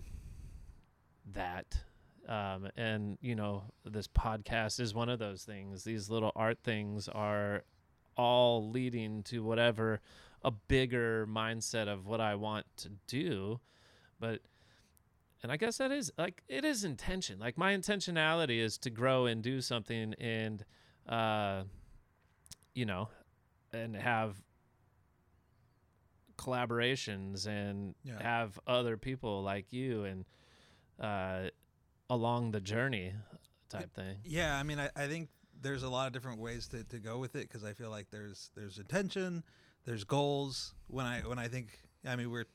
that. 1.32 1.78
Um, 2.28 2.68
and 2.76 3.16
you 3.22 3.34
know, 3.34 3.64
this 3.84 4.06
podcast 4.06 4.80
is 4.80 4.94
one 4.94 5.08
of 5.08 5.18
those 5.18 5.44
things. 5.44 5.82
These 5.84 6.10
little 6.10 6.32
art 6.36 6.58
things 6.62 7.08
are 7.08 7.64
all 8.16 8.68
leading 8.70 9.22
to 9.24 9.42
whatever 9.42 10.00
a 10.44 10.50
bigger 10.50 11.26
mindset 11.26 11.88
of 11.88 12.06
what 12.06 12.20
I 12.20 12.34
want 12.34 12.66
to 12.78 12.90
do. 13.06 13.60
But 14.20 14.40
and 15.42 15.50
I 15.52 15.56
guess 15.56 15.78
that 15.78 15.90
is 15.90 16.12
like 16.18 16.42
it 16.48 16.64
is 16.64 16.84
intention. 16.84 17.38
Like 17.38 17.56
my 17.56 17.74
intentionality 17.74 18.58
is 18.60 18.76
to 18.78 18.90
grow 18.90 19.26
and 19.26 19.42
do 19.42 19.60
something 19.60 20.14
and 20.20 20.64
uh 21.08 21.62
you 22.74 22.84
know 22.84 23.08
and 23.72 23.96
have 23.96 24.36
collaborations 26.36 27.46
and 27.46 27.94
Yeah. 28.04 28.22
have 28.22 28.58
other 28.66 28.96
people 28.96 29.42
like 29.42 29.72
you 29.72 30.04
and 30.04 30.24
uh 31.00 31.48
along 32.10 32.50
the 32.52 32.60
journey 32.60 33.12
type 33.68 33.92
thing. 33.94 34.16
Yeah, 34.24 34.56
I 34.56 34.62
mean, 34.62 34.78
I, 34.78 34.90
I 34.96 35.06
think 35.06 35.28
there's 35.60 35.82
a 35.82 35.88
lot 35.88 36.06
of 36.06 36.12
different 36.12 36.40
ways 36.40 36.68
to, 36.68 36.84
to 36.84 36.98
go 36.98 37.18
with 37.18 37.34
it 37.36 37.48
because 37.48 37.64
I 37.64 37.72
feel 37.72 37.90
like 37.90 38.10
there's 38.10 38.50
there's 38.54 38.78
intention, 38.78 39.42
there's 39.84 40.04
goals. 40.04 40.74
When 40.86 41.04
I 41.06 41.20
when 41.20 41.38
I 41.38 41.48
think, 41.48 41.78
I 42.06 42.16
mean, 42.16 42.30
we're 42.30 42.46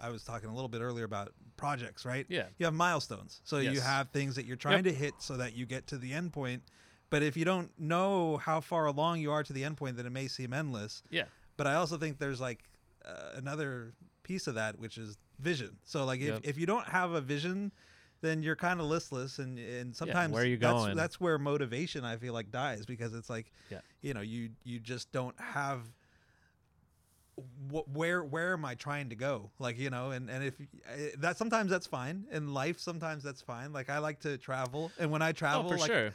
I 0.00 0.10
was 0.10 0.22
talking 0.22 0.48
a 0.48 0.54
little 0.54 0.68
bit 0.68 0.80
earlier 0.80 1.04
about 1.04 1.32
projects, 1.56 2.04
right? 2.04 2.24
Yeah. 2.28 2.44
You 2.58 2.66
have 2.66 2.74
milestones. 2.74 3.40
So 3.44 3.58
you 3.58 3.80
have 3.80 4.10
things 4.10 4.36
that 4.36 4.44
you're 4.46 4.56
trying 4.56 4.84
to 4.84 4.92
hit 4.92 5.14
so 5.18 5.36
that 5.38 5.56
you 5.56 5.66
get 5.66 5.88
to 5.88 5.98
the 5.98 6.12
end 6.12 6.32
point. 6.32 6.62
But 7.10 7.22
if 7.22 7.36
you 7.36 7.44
don't 7.44 7.70
know 7.80 8.36
how 8.36 8.60
far 8.60 8.86
along 8.86 9.20
you 9.20 9.32
are 9.32 9.42
to 9.42 9.52
the 9.52 9.64
end 9.64 9.76
point, 9.76 9.96
then 9.96 10.06
it 10.06 10.12
may 10.12 10.28
seem 10.28 10.52
endless. 10.52 11.02
Yeah. 11.10 11.24
But 11.56 11.66
I 11.66 11.74
also 11.74 11.96
think 11.96 12.18
there's 12.18 12.40
like 12.40 12.60
uh, 13.04 13.30
another 13.34 13.94
piece 14.22 14.46
of 14.46 14.54
that, 14.54 14.78
which 14.78 14.98
is 14.98 15.16
vision. 15.40 15.78
So 15.84 16.04
like 16.04 16.20
if, 16.20 16.28
Yep. 16.28 16.40
if 16.44 16.58
you 16.58 16.66
don't 16.66 16.86
have 16.86 17.12
a 17.12 17.20
vision, 17.20 17.72
then 18.20 18.42
you're 18.42 18.56
kind 18.56 18.80
of 18.80 18.86
listless, 18.86 19.38
and 19.38 19.58
and 19.58 19.94
sometimes 19.94 20.32
where 20.32 20.42
are 20.42 20.46
you 20.46 20.56
that's, 20.58 20.72
going? 20.72 20.96
That's 20.96 21.20
where 21.20 21.38
motivation 21.38 22.04
I 22.04 22.16
feel 22.16 22.32
like 22.34 22.50
dies 22.50 22.84
because 22.86 23.14
it's 23.14 23.30
like, 23.30 23.52
Yeah. 23.70 23.80
you 24.00 24.14
know, 24.14 24.20
you 24.20 24.50
you 24.64 24.80
just 24.80 25.12
don't 25.12 25.38
have. 25.40 25.82
Wh- 27.70 27.88
where 27.94 28.24
where 28.24 28.52
am 28.52 28.64
I 28.64 28.74
trying 28.74 29.10
to 29.10 29.14
go? 29.14 29.52
Like 29.58 29.78
you 29.78 29.90
know, 29.90 30.10
and 30.10 30.28
and 30.28 30.42
if 30.44 30.60
uh, 30.60 30.92
that 31.18 31.36
sometimes 31.36 31.70
that's 31.70 31.86
fine 31.86 32.26
in 32.32 32.52
life, 32.52 32.80
sometimes 32.80 33.22
that's 33.22 33.40
fine. 33.40 33.72
Like 33.72 33.88
I 33.90 33.98
like 33.98 34.20
to 34.20 34.36
travel, 34.38 34.90
and 34.98 35.10
when 35.12 35.22
I 35.22 35.32
travel, 35.32 35.66
oh, 35.66 35.68
for 35.68 35.78
like 35.78 35.90
sure. 35.90 36.12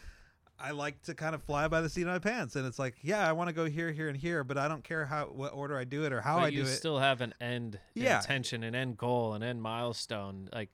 I 0.59 0.71
like 0.71 1.01
to 1.03 1.15
kind 1.15 1.33
of 1.33 1.41
fly 1.43 1.67
by 1.67 1.81
the 1.81 1.89
seat 1.89 2.03
of 2.03 2.09
my 2.09 2.19
pants, 2.19 2.55
and 2.55 2.65
it's 2.67 2.77
like, 2.77 2.95
yeah, 3.01 3.27
I 3.27 3.31
want 3.31 3.47
to 3.49 3.53
go 3.53 3.65
here, 3.65 3.91
here, 3.91 4.07
and 4.07 4.15
here, 4.17 4.43
but 4.43 4.57
I 4.57 4.67
don't 4.67 4.83
care 4.83 5.05
how 5.05 5.25
what 5.25 5.53
order 5.53 5.77
I 5.77 5.83
do 5.83 6.03
it 6.05 6.13
or 6.13 6.21
how 6.21 6.37
but 6.37 6.43
I 6.43 6.49
do 6.51 6.57
it. 6.57 6.59
You 6.59 6.65
still 6.67 6.99
have 6.99 7.21
an 7.21 7.33
end 7.41 7.79
Yeah. 7.95 8.19
intention, 8.19 8.63
an 8.63 8.75
end 8.75 8.97
goal, 8.97 9.33
an 9.33 9.43
end 9.43 9.61
milestone. 9.61 10.49
Like, 10.53 10.69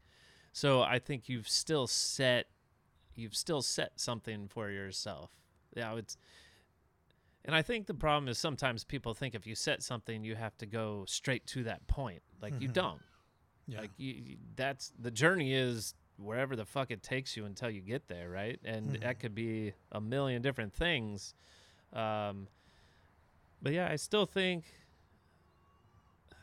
so 0.59 0.81
I 0.81 0.99
think 0.99 1.29
you've 1.29 1.47
still 1.47 1.87
set, 1.87 2.47
you've 3.15 3.35
still 3.35 3.61
set 3.61 3.93
something 3.95 4.47
for 4.49 4.69
yourself. 4.69 5.31
Yeah, 5.75 5.95
it's, 5.95 6.17
and 7.45 7.55
I 7.55 7.61
think 7.61 7.87
the 7.87 7.93
problem 7.93 8.27
is 8.27 8.37
sometimes 8.37 8.83
people 8.83 9.13
think 9.13 9.35
if 9.35 9.47
you 9.47 9.55
set 9.55 9.81
something, 9.81 10.23
you 10.25 10.35
have 10.35 10.57
to 10.57 10.65
go 10.65 11.05
straight 11.07 11.45
to 11.47 11.63
that 11.63 11.87
point. 11.87 12.21
Like 12.41 12.59
you 12.59 12.67
Mhm. 12.69 12.73
don't. 12.73 13.01
yeah. 13.67 13.81
Like 13.81 13.91
you, 13.97 14.13
you- 14.13 14.37
that's 14.55 14.91
the 14.99 15.11
journey 15.11 15.53
is 15.53 15.93
wherever 16.17 16.55
the 16.55 16.65
fuck 16.65 16.89
it 16.91 17.01
takes 17.03 17.37
you 17.37 17.45
until 17.45 17.69
you 17.69 17.81
get 17.81 18.07
there, 18.07 18.27
right? 18.29 18.59
And 18.65 18.95
Mhm. 18.95 19.01
that 19.01 19.19
could 19.19 19.35
be 19.35 19.73
a 19.91 20.01
million 20.01 20.41
different 20.41 20.73
things. 20.73 21.33
Um, 21.93 22.47
but 23.61 23.71
yeah, 23.73 23.87
I 23.89 23.95
still 23.95 24.25
think. 24.25 24.65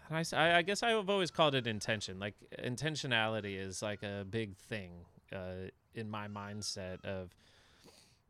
And 0.08 0.18
I, 0.34 0.58
I- 0.58 0.62
guess 0.62 0.82
I've 0.82 1.08
always 1.10 1.30
called 1.30 1.54
it 1.54 1.66
intention. 1.66 2.18
Like 2.18 2.34
intentionality 2.62 3.58
is 3.58 3.82
like 3.82 4.02
a 4.02 4.24
big 4.28 4.56
thing 4.56 4.92
uh, 5.32 5.68
in 5.94 6.08
my 6.10 6.28
mindset 6.28 7.04
of, 7.04 7.34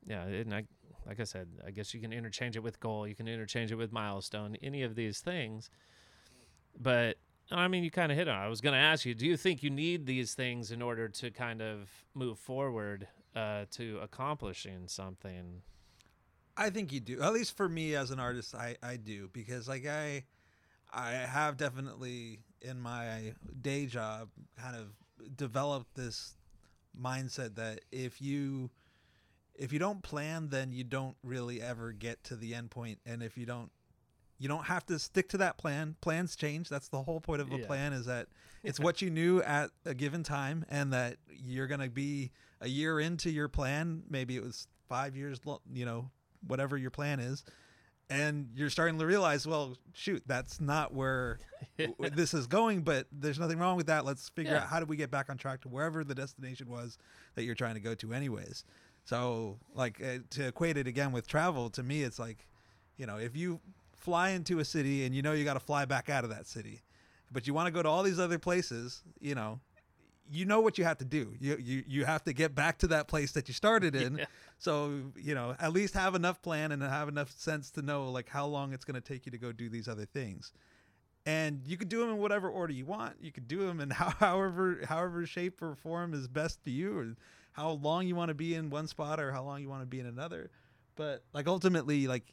yeah. 0.06 0.24
And 0.24 0.54
I, 0.54 0.64
like 1.06 1.20
I 1.20 1.24
said, 1.24 1.48
I 1.66 1.70
guess 1.70 1.94
you 1.94 2.00
can 2.00 2.12
interchange 2.12 2.56
it 2.56 2.62
with 2.62 2.80
goal. 2.80 3.06
You 3.06 3.14
can 3.14 3.28
interchange 3.28 3.70
it 3.72 3.76
with 3.76 3.92
milestone. 3.92 4.56
Any 4.62 4.82
of 4.82 4.94
these 4.94 5.20
things, 5.20 5.70
but 6.80 7.16
I 7.50 7.68
mean, 7.68 7.84
you 7.84 7.90
kind 7.90 8.10
of 8.10 8.18
hit 8.18 8.26
on. 8.28 8.36
I 8.36 8.48
was 8.48 8.60
going 8.60 8.72
to 8.72 8.78
ask 8.78 9.04
you, 9.06 9.14
do 9.14 9.24
you 9.24 9.36
think 9.36 9.62
you 9.62 9.70
need 9.70 10.06
these 10.06 10.34
things 10.34 10.72
in 10.72 10.82
order 10.82 11.08
to 11.08 11.30
kind 11.30 11.62
of 11.62 11.88
move 12.14 12.38
forward 12.38 13.06
uh, 13.36 13.66
to 13.72 14.00
accomplishing 14.02 14.88
something? 14.88 15.62
I 16.56 16.70
think 16.70 16.92
you 16.92 17.00
do. 17.00 17.20
At 17.22 17.32
least 17.34 17.56
for 17.56 17.68
me 17.68 17.94
as 17.94 18.10
an 18.10 18.18
artist, 18.18 18.54
I 18.54 18.76
I 18.82 18.96
do 18.96 19.28
because 19.32 19.68
like 19.68 19.86
I 19.86 20.24
I 20.96 21.12
have 21.12 21.56
definitely 21.58 22.38
in 22.62 22.80
my 22.80 23.34
day 23.60 23.86
job 23.86 24.30
kind 24.58 24.74
of 24.76 24.88
developed 25.36 25.94
this 25.94 26.36
mindset 26.98 27.56
that 27.56 27.80
if 27.92 28.20
you 28.22 28.70
if 29.54 29.72
you 29.72 29.78
don't 29.78 30.02
plan 30.02 30.48
then 30.48 30.72
you 30.72 30.84
don't 30.84 31.16
really 31.22 31.60
ever 31.60 31.92
get 31.92 32.24
to 32.24 32.36
the 32.36 32.54
end 32.54 32.70
point. 32.70 32.98
And 33.04 33.22
if 33.22 33.36
you 33.36 33.44
don't 33.46 33.70
you 34.38 34.48
don't 34.48 34.64
have 34.66 34.84
to 34.86 34.98
stick 34.98 35.28
to 35.30 35.38
that 35.38 35.56
plan. 35.56 35.96
Plans 36.02 36.36
change. 36.36 36.68
That's 36.68 36.88
the 36.88 37.02
whole 37.02 37.20
point 37.20 37.40
of 37.40 37.50
a 37.52 37.56
Yeah. 37.58 37.66
plan 37.66 37.92
is 37.92 38.06
that 38.06 38.28
it's 38.62 38.80
what 38.80 39.00
you 39.02 39.10
knew 39.10 39.42
at 39.42 39.70
a 39.84 39.94
given 39.94 40.22
time 40.22 40.64
and 40.68 40.92
that 40.92 41.16
you're 41.30 41.66
going 41.66 41.80
to 41.80 41.88
be 41.90 42.32
a 42.60 42.68
year 42.68 43.00
into 43.00 43.30
your 43.30 43.48
plan. 43.48 44.02
Maybe 44.10 44.36
it 44.36 44.42
was 44.42 44.66
5 44.88 45.16
years 45.16 45.40
you 45.72 45.84
know 45.84 46.10
whatever 46.46 46.76
your 46.76 46.90
plan 46.90 47.18
is 47.20 47.44
and 48.08 48.48
you're 48.54 48.70
starting 48.70 48.98
to 48.98 49.06
realize 49.06 49.46
well 49.46 49.76
shoot 49.92 50.22
that's 50.26 50.60
not 50.60 50.94
where 50.94 51.38
this 52.12 52.34
is 52.34 52.46
going 52.46 52.82
but 52.82 53.06
there's 53.12 53.38
nothing 53.38 53.58
wrong 53.58 53.76
with 53.76 53.86
that 53.86 54.04
let's 54.04 54.28
figure 54.28 54.52
Yeah. 54.52 54.58
out 54.62 54.68
how 54.68 54.78
do 54.80 54.86
we 54.86 54.96
get 54.96 55.10
back 55.10 55.28
on 55.30 55.36
track 55.36 55.60
to 55.62 55.68
wherever 55.68 56.04
the 56.04 56.14
destination 56.14 56.68
was 56.68 56.98
that 57.34 57.44
you're 57.44 57.54
trying 57.54 57.74
to 57.74 57.80
go 57.80 57.94
to 57.96 58.12
anyways 58.12 58.64
so 59.04 59.58
like 59.74 60.00
uh, 60.02 60.18
to 60.30 60.46
equate 60.48 60.76
it 60.76 60.86
again 60.86 61.10
with 61.12 61.26
travel 61.26 61.68
to 61.70 61.82
me 61.82 62.02
it's 62.02 62.18
like 62.18 62.46
you 62.96 63.06
know 63.06 63.16
if 63.16 63.36
you 63.36 63.60
fly 63.96 64.30
into 64.30 64.60
a 64.60 64.64
city 64.64 65.04
and 65.04 65.14
you 65.14 65.22
know 65.22 65.32
you 65.32 65.44
got 65.44 65.54
to 65.54 65.60
fly 65.60 65.84
back 65.84 66.08
out 66.08 66.22
of 66.22 66.30
that 66.30 66.46
city 66.46 66.82
but 67.32 67.46
you 67.46 67.54
want 67.54 67.66
to 67.66 67.72
go 67.72 67.82
to 67.82 67.88
all 67.88 68.02
these 68.04 68.20
other 68.20 68.38
places 68.38 69.02
you 69.20 69.34
know 69.34 69.58
you 70.30 70.44
know 70.44 70.60
what 70.60 70.78
you 70.78 70.84
have 70.84 70.98
to 70.98 71.04
do. 71.04 71.34
You 71.40 71.56
you, 71.60 71.84
you 71.86 72.04
have 72.04 72.24
to 72.24 72.32
get 72.32 72.54
back 72.54 72.78
to 72.78 72.88
that 72.88 73.08
place 73.08 73.32
that 73.32 73.48
you 73.48 73.54
started 73.54 73.94
in. 73.94 74.18
Yeah. 74.18 74.24
so 74.58 75.12
you 75.16 75.34
know 75.34 75.54
at 75.58 75.72
least 75.72 75.94
have 75.94 76.14
enough 76.14 76.42
plan 76.42 76.72
and 76.72 76.82
have 76.82 77.08
enough 77.08 77.30
sense 77.30 77.70
to 77.72 77.82
know 77.82 78.10
like 78.10 78.28
how 78.28 78.46
long 78.46 78.72
it's 78.72 78.84
going 78.84 79.00
to 79.00 79.00
take 79.00 79.26
you 79.26 79.32
to 79.32 79.38
go 79.38 79.52
do 79.52 79.68
these 79.68 79.88
other 79.88 80.04
things. 80.04 80.52
And 81.24 81.62
you 81.66 81.76
could 81.76 81.88
do 81.88 82.00
them 82.00 82.10
in 82.10 82.18
whatever 82.18 82.48
order 82.48 82.72
you 82.72 82.86
want. 82.86 83.16
You 83.20 83.32
could 83.32 83.48
do 83.48 83.66
them 83.66 83.80
in 83.80 83.90
how, 84.00 84.10
however 84.10 84.80
however 84.88 85.26
shape 85.26 85.60
or 85.62 85.74
form 85.74 86.14
is 86.14 86.28
best 86.28 86.64
to 86.64 86.70
you 86.70 86.98
or 86.98 87.16
how 87.52 87.70
long 87.70 88.06
you 88.06 88.14
want 88.14 88.28
to 88.28 88.34
be 88.34 88.54
in 88.54 88.70
one 88.70 88.86
spot 88.86 89.18
or 89.18 89.32
how 89.32 89.42
long 89.42 89.62
you 89.62 89.68
want 89.68 89.82
to 89.82 89.86
be 89.86 90.00
in 90.00 90.06
another. 90.06 90.50
But 90.94 91.24
like 91.32 91.46
ultimately 91.46 92.06
like 92.06 92.32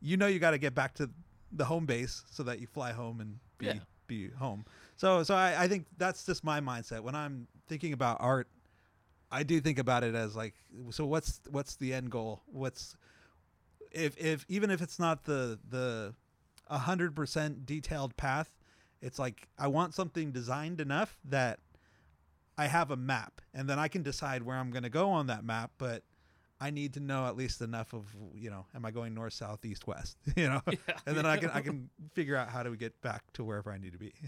you 0.00 0.16
know 0.16 0.26
you 0.26 0.38
got 0.38 0.52
to 0.52 0.58
get 0.58 0.74
back 0.74 0.94
to 0.94 1.10
the 1.52 1.64
home 1.64 1.86
base 1.86 2.24
so 2.30 2.42
that 2.42 2.60
you 2.60 2.66
fly 2.66 2.92
home 2.92 3.20
and 3.20 3.38
be 3.58 3.66
Yeah. 3.66 3.74
Be 4.06 4.30
home. 4.30 4.64
So 4.96 5.22
so 5.22 5.34
I, 5.34 5.64
I 5.64 5.68
think 5.68 5.86
that's 5.96 6.24
just 6.24 6.44
my 6.44 6.60
mindset. 6.60 7.00
When 7.00 7.14
i'm 7.14 7.46
thinking 7.66 7.92
about 7.94 8.18
art 8.20 8.46
i 9.32 9.42
do 9.42 9.58
think 9.60 9.78
about 9.78 10.04
it 10.04 10.14
as 10.14 10.36
like 10.36 10.54
so 10.90 11.06
what's 11.06 11.40
what's 11.50 11.76
the 11.76 11.92
end 11.92 12.10
goal? 12.10 12.42
What's 12.46 12.96
if 13.90 14.16
if 14.18 14.44
even 14.48 14.70
if 14.70 14.82
it's 14.82 14.98
not 14.98 15.24
the 15.24 15.58
the 15.68 16.14
100% 16.70 17.66
detailed 17.66 18.16
path 18.16 18.56
it's 19.02 19.18
like 19.18 19.48
i 19.58 19.66
want 19.66 19.94
something 19.94 20.32
designed 20.32 20.80
enough 20.80 21.18
that 21.24 21.60
i 22.56 22.66
have 22.66 22.90
a 22.90 22.96
map 22.96 23.42
and 23.52 23.68
then 23.68 23.78
i 23.78 23.86
can 23.86 24.02
decide 24.02 24.42
where 24.42 24.56
i'm 24.56 24.70
to 24.82 24.88
go 24.88 25.10
on 25.10 25.26
that 25.26 25.44
map 25.44 25.70
but 25.76 26.02
i 26.66 26.70
need 26.70 26.94
to 26.94 27.00
know 27.00 27.26
at 27.26 27.36
least 27.36 27.60
enough 27.60 27.92
of 27.92 28.04
you 28.34 28.50
know 28.50 28.64
am 28.74 28.84
i 28.84 28.90
going 28.90 29.12
north 29.14 29.32
south 29.34 29.64
east 29.64 29.86
west 29.86 30.16
you 30.36 30.48
know 30.48 30.60
Yeah. 30.68 30.76
and 31.06 31.16
then 31.16 31.26
i 31.26 31.36
can 31.36 31.50
i 31.50 31.60
can 31.60 31.90
figure 32.14 32.36
out 32.36 32.48
how 32.48 32.62
do 32.62 32.70
we 32.70 32.76
get 32.76 33.00
back 33.02 33.22
to 33.34 33.44
wherever 33.44 33.70
i 33.72 33.78
need 33.78 33.92
to 33.92 33.98
be 33.98 34.12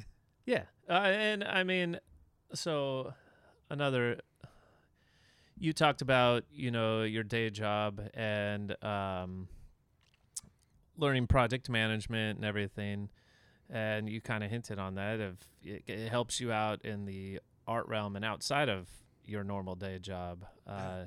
Yeah, 0.48 0.62
uh, 0.88 0.92
and 0.92 1.42
I 1.42 1.64
mean, 1.64 1.98
so 2.54 3.12
another. 3.68 4.20
You 5.58 5.72
talked 5.72 6.02
about 6.02 6.44
you 6.52 6.70
know 6.70 7.02
your 7.02 7.24
day 7.24 7.50
job 7.50 8.00
and 8.14 8.76
um, 8.84 9.48
learning 10.96 11.26
project 11.26 11.68
management 11.68 12.36
and 12.38 12.44
everything, 12.44 13.08
and 13.68 14.08
you 14.08 14.20
kind 14.20 14.44
of 14.44 14.50
hinted 14.52 14.78
on 14.78 14.94
that. 14.94 15.18
Of 15.18 15.38
it, 15.64 15.82
it 15.88 16.08
helps 16.10 16.38
you 16.40 16.52
out 16.52 16.84
in 16.84 17.06
the 17.06 17.40
art 17.66 17.88
realm 17.88 18.14
and 18.14 18.24
outside 18.24 18.68
of 18.68 18.86
your 19.24 19.42
normal 19.42 19.74
day 19.74 19.98
job. 19.98 20.44
Uh, 20.64 21.06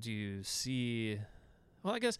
do 0.00 0.12
you 0.12 0.42
see? 0.42 1.18
Well, 1.82 1.94
I 1.94 1.98
guess 1.98 2.18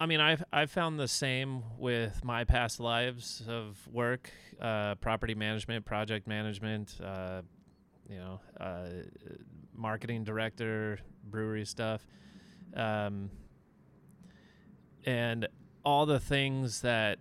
I 0.00 0.06
mean, 0.06 0.20
I've 0.20 0.42
I've 0.52 0.70
found 0.70 0.98
the 0.98 1.08
same 1.08 1.62
with 1.78 2.24
my 2.24 2.44
past 2.44 2.80
lives 2.80 3.42
of 3.48 3.78
work, 3.90 4.30
uh, 4.60 4.96
property 4.96 5.34
management, 5.34 5.84
project 5.84 6.26
management, 6.26 6.98
uh, 7.02 7.42
you 8.08 8.18
know, 8.18 8.40
uh, 8.60 8.88
marketing 9.72 10.24
director, 10.24 10.98
brewery 11.24 11.64
stuff, 11.64 12.04
um, 12.74 13.30
and 15.06 15.46
all 15.84 16.06
the 16.06 16.20
things 16.20 16.80
that 16.80 17.18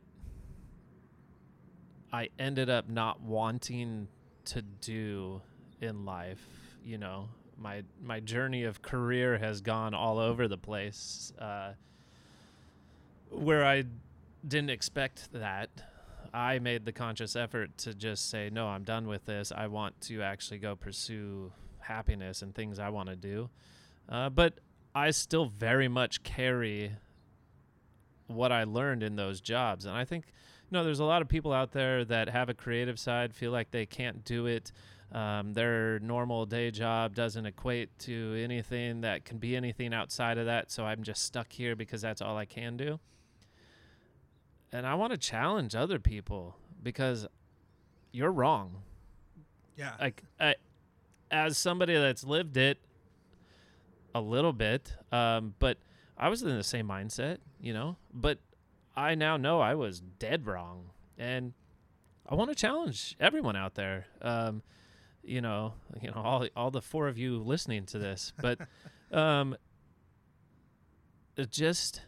I 2.11 2.29
ended 2.39 2.69
up 2.69 2.89
not 2.89 3.21
wanting 3.21 4.07
to 4.45 4.61
do 4.61 5.41
in 5.79 6.05
life. 6.05 6.45
You 6.83 6.97
know, 6.97 7.29
my 7.57 7.83
my 8.01 8.19
journey 8.19 8.63
of 8.63 8.81
career 8.81 9.37
has 9.37 9.61
gone 9.61 9.93
all 9.93 10.19
over 10.19 10.47
the 10.47 10.57
place. 10.57 11.33
Uh, 11.39 11.73
where 13.29 13.65
I 13.65 13.83
didn't 14.47 14.69
expect 14.69 15.31
that, 15.33 15.69
I 16.33 16.59
made 16.59 16.85
the 16.85 16.91
conscious 16.91 17.35
effort 17.35 17.77
to 17.79 17.93
just 17.93 18.29
say, 18.29 18.49
no, 18.51 18.67
I'm 18.67 18.83
done 18.83 19.07
with 19.07 19.25
this. 19.25 19.51
I 19.55 19.67
want 19.67 19.99
to 20.01 20.21
actually 20.21 20.59
go 20.59 20.75
pursue 20.75 21.51
happiness 21.79 22.41
and 22.41 22.53
things 22.53 22.79
I 22.79 22.89
want 22.89 23.09
to 23.09 23.15
do. 23.15 23.49
Uh, 24.09 24.29
but 24.29 24.59
I 24.95 25.11
still 25.11 25.45
very 25.45 25.87
much 25.87 26.23
carry 26.23 26.91
what 28.27 28.51
I 28.51 28.63
learned 28.63 29.03
in 29.03 29.15
those 29.15 29.41
jobs. 29.41 29.85
And 29.85 29.95
I 29.95 30.05
think, 30.05 30.25
you 30.27 30.77
know, 30.77 30.83
there's 30.83 30.99
a 30.99 31.05
lot 31.05 31.21
of 31.21 31.27
people 31.27 31.53
out 31.53 31.71
there 31.71 32.05
that 32.05 32.29
have 32.29 32.49
a 32.49 32.53
creative 32.53 32.99
side, 32.99 33.33
feel 33.33 33.51
like 33.51 33.71
they 33.71 33.85
can't 33.85 34.23
do 34.23 34.45
it. 34.45 34.71
Um, 35.13 35.53
their 35.53 35.99
normal 35.99 36.45
day 36.47 36.71
job 36.71 37.13
doesn't 37.13 37.45
equate 37.45 37.97
to 37.99 38.41
anything 38.43 39.01
that 39.01 39.25
can 39.25 39.37
be 39.37 39.55
anything 39.55 39.93
outside 39.93 40.39
of 40.39 40.47
that. 40.47 40.71
So 40.71 40.85
I'm 40.85 41.03
just 41.03 41.23
stuck 41.23 41.51
here 41.53 41.75
because 41.75 42.01
that's 42.01 42.21
all 42.21 42.35
I 42.35 42.45
can 42.45 42.77
do 42.77 42.99
and 44.73 44.87
I 44.87 44.95
want 44.95 45.11
to 45.13 45.17
challenge 45.17 45.75
other 45.75 45.99
people 45.99 46.57
because 46.81 47.27
you're 48.11 48.31
wrong. 48.31 48.81
Yeah. 49.77 49.91
Like 50.01 50.23
I, 50.39 50.55
as 51.31 51.57
somebody 51.57 51.93
that's 51.93 52.23
lived 52.23 52.57
it 52.57 52.79
a 54.15 54.19
little 54.19 54.51
bit, 54.51 54.93
um, 55.11 55.53
but 55.59 55.77
I 56.17 56.29
was 56.29 56.41
in 56.41 56.49
the 56.57 56.63
same 56.63 56.87
mindset, 56.87 57.37
you 57.61 57.71
know. 57.71 57.97
But 58.13 58.39
I 58.95 59.13
now 59.15 59.37
know 59.37 59.61
I 59.61 59.75
was 59.75 60.01
dead 60.19 60.47
wrong, 60.47 60.89
and 61.17 61.53
I 62.27 62.35
want 62.35 62.49
to 62.49 62.55
challenge 62.55 63.15
everyone 63.19 63.55
out 63.55 63.75
there. 63.75 64.07
Um, 64.21 64.63
you 65.23 65.41
know, 65.41 65.73
you 66.01 66.11
know, 66.11 66.21
all 66.21 66.47
all 66.55 66.71
the 66.71 66.81
four 66.81 67.07
of 67.07 67.17
you 67.17 67.37
listening 67.39 67.85
to 67.87 67.99
this, 67.99 68.33
but 68.39 68.59
um, 69.11 69.55
just 71.49 72.01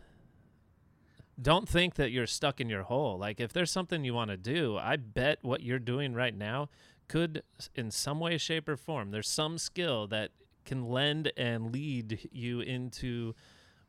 don't 1.41 1.67
think 1.67 1.95
that 1.95 2.11
you're 2.11 2.27
stuck 2.27 2.61
in 2.61 2.69
your 2.69 2.83
hole. 2.83 3.17
Like 3.17 3.39
if 3.39 3.51
there's 3.51 3.71
something 3.71 4.03
you 4.03 4.13
want 4.13 4.31
to 4.31 4.37
do, 4.37 4.77
I 4.77 4.95
bet 4.95 5.39
what 5.41 5.61
you're 5.61 5.79
doing 5.79 6.13
right 6.13 6.35
now 6.35 6.69
could 7.07 7.43
in 7.75 7.91
some 7.91 8.19
way 8.19 8.35
shape 8.37 8.67
or 8.67 8.75
form 8.75 9.11
there's 9.11 9.27
some 9.27 9.59
skill 9.59 10.07
that 10.07 10.31
can 10.65 10.89
lend 10.89 11.31
and 11.37 11.71
lead 11.71 12.27
you 12.31 12.59
into 12.61 13.35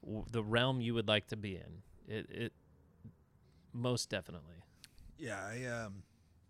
w- 0.04 0.24
the 0.30 0.42
realm 0.44 0.82
you 0.82 0.92
would 0.92 1.08
like 1.08 1.26
to 1.28 1.36
be 1.36 1.54
in. 1.56 1.82
It 2.14 2.26
it 2.30 2.52
most 3.72 4.10
definitely. 4.10 4.56
Yeah, 5.18 5.38
I 5.40 5.64
um, 5.66 6.02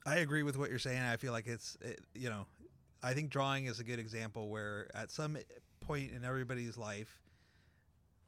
I 0.05 0.17
agree 0.17 0.43
with 0.43 0.57
what 0.57 0.71
you're 0.71 0.79
saying. 0.79 1.03
I 1.03 1.17
feel 1.17 1.33
like 1.33 1.47
it's 1.47 1.77
it, 1.81 2.01
you 2.15 2.31
know, 2.31 2.47
I 3.07 3.15
think 3.15 3.31
drawing 3.31 3.67
is 3.67 3.79
a 3.81 3.85
good 3.85 3.99
example 3.99 4.49
where 4.49 4.89
at 4.95 5.11
some 5.11 5.37
point 5.81 6.13
in 6.13 6.25
everybody's 6.25 6.77
life, 6.77 7.21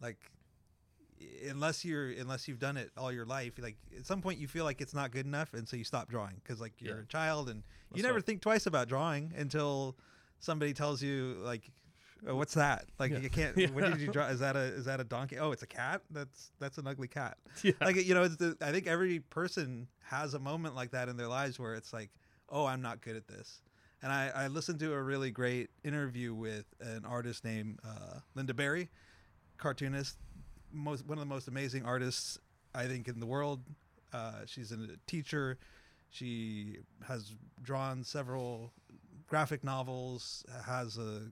like 0.00 0.18
unless 1.48 1.84
you're 1.84 2.10
unless 2.10 2.46
you've 2.46 2.58
done 2.60 2.76
it 2.76 2.90
all 2.96 3.10
your 3.10 3.24
life, 3.26 3.54
like 3.60 3.76
at 3.96 4.06
some 4.06 4.20
point 4.22 4.38
you 4.38 4.46
feel 4.48 4.64
like 4.64 4.80
it's 4.80 4.94
not 4.94 5.10
good 5.10 5.26
enough, 5.26 5.52
and 5.54 5.68
so 5.68 5.76
you 5.76 5.84
stop 5.84 6.08
drawing 6.08 6.36
because 6.42 6.60
like 6.60 6.74
you're 6.80 6.96
Yeah. 6.96 7.02
a 7.02 7.06
child 7.06 7.48
and 7.48 7.58
you 7.92 7.96
That's 7.96 8.02
never 8.04 8.14
right. 8.16 8.24
think 8.26 8.40
twice 8.42 8.66
about 8.66 8.88
drawing 8.88 9.32
until 9.36 9.96
somebody 10.38 10.72
tells 10.74 11.02
you 11.02 11.36
like. 11.42 11.70
"Oh, 12.26 12.34
what's 12.36 12.54
that? 12.54 12.86
Like 12.98 13.12
Yeah. 13.12 13.18
you 13.18 13.30
can't. 13.30 13.56
Yeah. 13.62 13.70
What 13.70 13.84
did 13.84 14.00
you 14.00 14.08
draw? 14.12 14.26
Is 14.28 14.40
that 14.40 14.56
a 14.56 14.60
is 14.80 14.84
that 14.86 15.00
a 15.00 15.04
donkey? 15.04 15.38
Oh, 15.38 15.50
it's 15.52 15.62
a 15.62 15.66
cat. 15.68 16.02
That's 16.10 16.50
that's 16.60 16.78
an 16.78 16.86
ugly 16.86 17.08
cat 17.08 17.36
Yeah. 17.62 17.72
like 17.80 17.96
you 17.96 18.14
know 18.14 18.22
it's 18.24 18.36
the, 18.36 18.56
i 18.60 18.70
think 18.72 18.86
every 18.86 19.20
person 19.20 19.88
has 20.02 20.34
a 20.34 20.38
moment 20.38 20.74
like 20.76 20.90
that 20.92 21.08
in 21.08 21.16
their 21.16 21.28
lives 21.28 21.58
where 21.58 21.74
it's 21.74 21.92
like 21.92 22.10
oh 22.48 22.64
i'm 22.66 22.80
not 22.82 23.00
good 23.02 23.14
at 23.16 23.26
this 23.28 23.60
and 24.02 24.12
i, 24.12 24.30
I 24.34 24.46
listened 24.48 24.78
to 24.80 24.92
a 24.92 25.02
really 25.02 25.30
great 25.30 25.70
interview 25.84 26.34
with 26.34 26.66
an 26.80 27.04
artist 27.04 27.44
named 27.44 27.78
uh, 27.84 28.20
Lynda 28.36 28.54
Barry 28.54 28.90
cartoonist 29.58 30.16
most 30.72 31.06
one 31.06 31.18
of 31.18 31.20
the 31.20 31.34
most 31.34 31.48
amazing 31.48 31.84
artists 31.84 32.38
i 32.74 32.86
think 32.86 33.08
in 33.08 33.20
the 33.20 33.26
world 33.26 33.62
uh, 34.12 34.40
she's 34.46 34.72
a 34.72 34.78
teacher 35.06 35.58
she 36.10 36.78
has 37.06 37.34
drawn 37.62 38.02
several 38.02 38.72
graphic 39.26 39.62
novels 39.62 40.44
has 40.64 40.96
a 40.96 41.22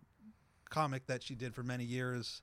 comic 0.68 1.06
that 1.06 1.22
she 1.22 1.34
did 1.34 1.54
for 1.54 1.62
many 1.62 1.84
years 1.84 2.42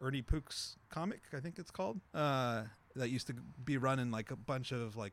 Ernie 0.00 0.22
Pook's 0.22 0.76
comic, 0.90 1.22
I 1.32 1.40
think 1.40 1.58
it's 1.58 1.70
called. 1.70 2.00
Uh, 2.12 2.64
that 2.96 3.10
used 3.10 3.26
to 3.26 3.34
be 3.64 3.76
running 3.76 4.10
like 4.10 4.30
a 4.30 4.36
bunch 4.36 4.70
of 4.72 4.96
like 4.96 5.12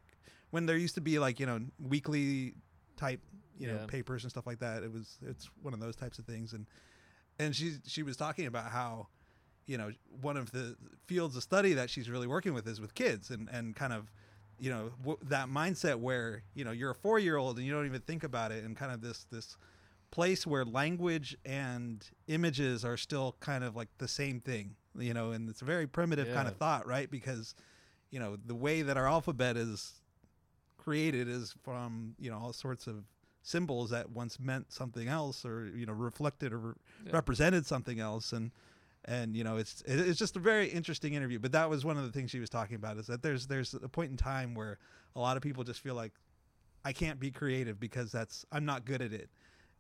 when 0.52 0.66
there 0.66 0.78
used 0.78 0.96
to 0.96 1.02
be 1.02 1.18
like 1.18 1.40
you 1.40 1.46
know 1.46 1.60
weekly 1.80 2.54
type 3.02 3.22
you 3.60 3.68
know 3.68 3.78
Yeah. 3.80 3.86
papers 3.88 4.24
and 4.24 4.32
stuff 4.32 4.48
like 4.48 4.60
that. 4.60 4.84
It 4.84 4.92
was 4.92 5.18
it's 5.32 5.50
one 5.62 5.74
of 5.74 5.80
those 5.80 5.96
types 5.96 6.20
of 6.20 6.26
things, 6.26 6.54
and 6.54 6.66
and 7.40 7.56
she 7.56 7.74
she 7.88 8.04
was 8.04 8.16
talking 8.18 8.46
about 8.48 8.72
how 8.72 9.08
you 9.68 9.78
know 9.78 9.92
one 10.22 10.38
of 10.38 10.52
the 10.52 10.76
fields 11.08 11.36
of 11.36 11.44
study 11.44 11.74
that 11.74 11.90
she's 11.90 12.10
really 12.10 12.28
working 12.28 12.54
with 12.54 12.68
is 12.68 12.80
with 12.80 12.94
kids 12.96 13.30
and 13.30 13.50
and 13.52 13.76
kind 13.76 13.94
of 13.94 14.12
you 14.60 14.70
know 14.70 14.92
w- 15.00 15.18
that 15.36 15.48
mindset 15.48 15.98
where 16.00 16.44
you 16.54 16.64
know 16.66 16.72
you're 16.72 16.92
a 16.92 16.96
four 16.96 17.20
year 17.20 17.38
old 17.38 17.58
and 17.58 17.66
you 17.66 17.74
don't 17.74 17.86
even 17.86 18.02
think 18.02 18.24
about 18.24 18.52
it 18.52 18.64
and 18.64 18.76
kind 18.78 18.92
of 18.92 19.02
this 19.02 19.26
this 19.32 19.58
place 20.12 20.46
where 20.46 20.66
language 20.66 21.38
and 21.46 22.10
images 22.28 22.84
are 22.84 22.98
still 22.98 23.36
kind 23.40 23.64
of 23.64 23.76
like 23.76 23.88
the 23.98 24.08
same 24.08 24.40
thing 24.42 24.76
you 25.00 25.14
know 25.14 25.32
and 25.32 25.50
it's 25.50 25.62
a 25.62 25.66
very 25.66 25.88
primitive 25.88 26.28
kind 26.34 26.48
of 26.50 26.58
thought 26.58 26.86
right 26.86 27.10
because 27.10 27.56
you 28.10 28.20
know 28.20 28.36
the 28.46 28.56
way 28.56 28.82
that 28.82 28.98
our 28.98 29.08
alphabet 29.08 29.56
is 29.56 30.01
created 30.82 31.28
is 31.30 31.54
from 31.64 32.16
you 32.20 32.30
know 32.32 32.38
all 32.38 32.54
sorts 32.54 32.88
of 32.88 33.04
symbols 33.44 33.90
that 33.92 34.10
once 34.12 34.40
meant 34.40 34.72
something 34.72 35.08
else 35.08 35.46
or 35.46 35.66
you 35.76 35.86
know 35.86 35.94
reflected 35.94 36.52
or 36.54 36.58
re- 36.60 36.74
Yeah. 37.06 37.12
represented 37.14 37.66
something 37.66 38.00
else 38.00 38.34
and 38.34 38.52
and 39.06 39.36
you 39.36 39.44
know 39.44 39.58
it's 39.58 39.82
it's 39.86 40.20
just 40.20 40.36
a 40.36 40.40
very 40.40 40.68
interesting 40.68 41.14
interview 41.16 41.40
but 41.40 41.52
that 41.54 41.70
was 41.70 41.84
one 41.84 41.98
of 41.98 42.04
the 42.04 42.12
things 42.12 42.30
she 42.32 42.40
was 42.40 42.50
talking 42.50 42.76
about 42.76 42.98
is 42.98 43.08
that 43.08 43.24
there's 43.24 43.48
there's 43.48 43.74
a 43.74 43.90
point 43.90 44.12
in 44.12 44.18
time 44.18 44.54
where 44.54 44.78
a 45.16 45.20
lot 45.20 45.38
of 45.38 45.44
people 45.44 45.64
just 45.64 45.80
feel 45.80 45.96
like 45.96 46.14
I 46.86 46.94
can't 46.94 47.20
be 47.20 47.32
creative 47.32 47.80
because 47.80 48.12
that's 48.12 48.46
I'm 48.52 48.66
not 48.66 48.86
good 48.86 49.02
at 49.02 49.12
it 49.14 49.30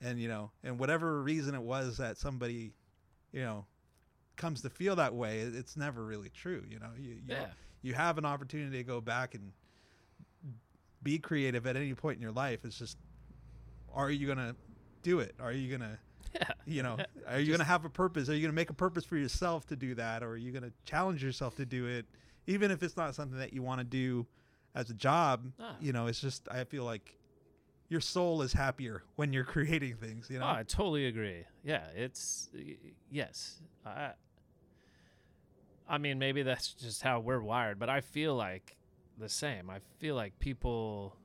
and 0.01 0.19
you 0.19 0.27
know 0.27 0.51
and 0.63 0.79
whatever 0.79 1.21
reason 1.21 1.53
it 1.55 1.61
was 1.61 1.97
that 1.97 2.17
somebody 2.17 2.73
you 3.31 3.41
know 3.41 3.65
comes 4.37 4.61
to 4.63 4.69
feel 4.69 4.95
that 4.95 5.13
way 5.13 5.39
it's 5.41 5.77
never 5.77 6.03
really 6.03 6.29
true 6.29 6.63
you 6.67 6.79
know 6.79 6.89
you 6.97 7.11
you, 7.13 7.21
Yeah. 7.27 7.47
you 7.83 7.93
have 7.93 8.17
an 8.17 8.25
opportunity 8.25 8.77
to 8.77 8.83
go 8.83 9.01
back 9.01 9.35
and 9.35 9.51
be 11.03 11.17
creative 11.19 11.65
at 11.67 11.75
any 11.75 11.93
point 11.93 12.15
in 12.17 12.21
your 12.21 12.31
life 12.31 12.59
it's 12.63 12.77
just 12.77 12.97
are 13.93 14.09
you 14.11 14.25
going 14.25 14.37
to 14.37 14.55
do 15.03 15.19
it 15.19 15.33
are 15.39 15.51
you 15.51 15.67
going 15.77 15.81
to 15.89 15.97
Yeah. 16.33 16.43
you 16.65 16.83
know 16.83 16.97
are 17.27 17.39
you 17.39 17.47
going 17.47 17.59
to 17.59 17.65
have 17.65 17.83
a 17.85 17.89
purpose 17.89 18.29
are 18.29 18.33
you 18.35 18.41
going 18.41 18.51
to 18.51 18.55
make 18.55 18.69
a 18.69 18.73
purpose 18.73 19.03
for 19.05 19.17
yourself 19.17 19.65
to 19.67 19.75
do 19.75 19.95
that 19.95 20.23
or 20.23 20.29
are 20.31 20.37
you 20.37 20.51
going 20.51 20.63
to 20.63 20.71
challenge 20.85 21.23
yourself 21.23 21.55
to 21.55 21.65
do 21.65 21.85
it 21.87 22.05
even 22.47 22.71
if 22.71 22.83
it's 22.83 22.95
not 22.97 23.15
something 23.15 23.37
that 23.37 23.51
you 23.53 23.61
want 23.61 23.79
to 23.79 23.83
do 23.85 24.25
as 24.75 24.89
a 24.89 24.93
job 24.93 25.51
Ah. 25.59 25.75
you 25.81 25.91
know 25.91 26.07
it's 26.07 26.21
just 26.21 26.47
i 26.51 26.63
feel 26.63 26.83
like 26.85 27.17
your 27.89 27.99
soul 27.99 28.41
is 28.41 28.53
happier 28.53 29.03
when 29.17 29.33
you're 29.33 29.43
creating 29.55 29.95
things 29.95 30.29
you 30.29 30.39
know 30.39 30.45
Oh, 30.45 30.49
I 30.59 30.63
totally 30.63 31.07
agree. 31.07 31.43
Yeah, 31.63 31.83
it's 31.95 32.49
yes. 33.11 33.59
I 33.85 34.11
I 35.89 35.97
mean, 35.97 36.17
maybe 36.19 36.41
that's 36.43 36.73
just 36.73 37.01
how 37.03 37.19
we're 37.19 37.41
wired, 37.41 37.77
but 37.79 37.89
I 37.89 37.99
feel 37.99 38.33
like 38.33 38.77
the 39.21 39.29
same. 39.29 39.69
I 39.69 39.79
feel 39.99 40.15
like 40.15 40.37
people 40.39 41.15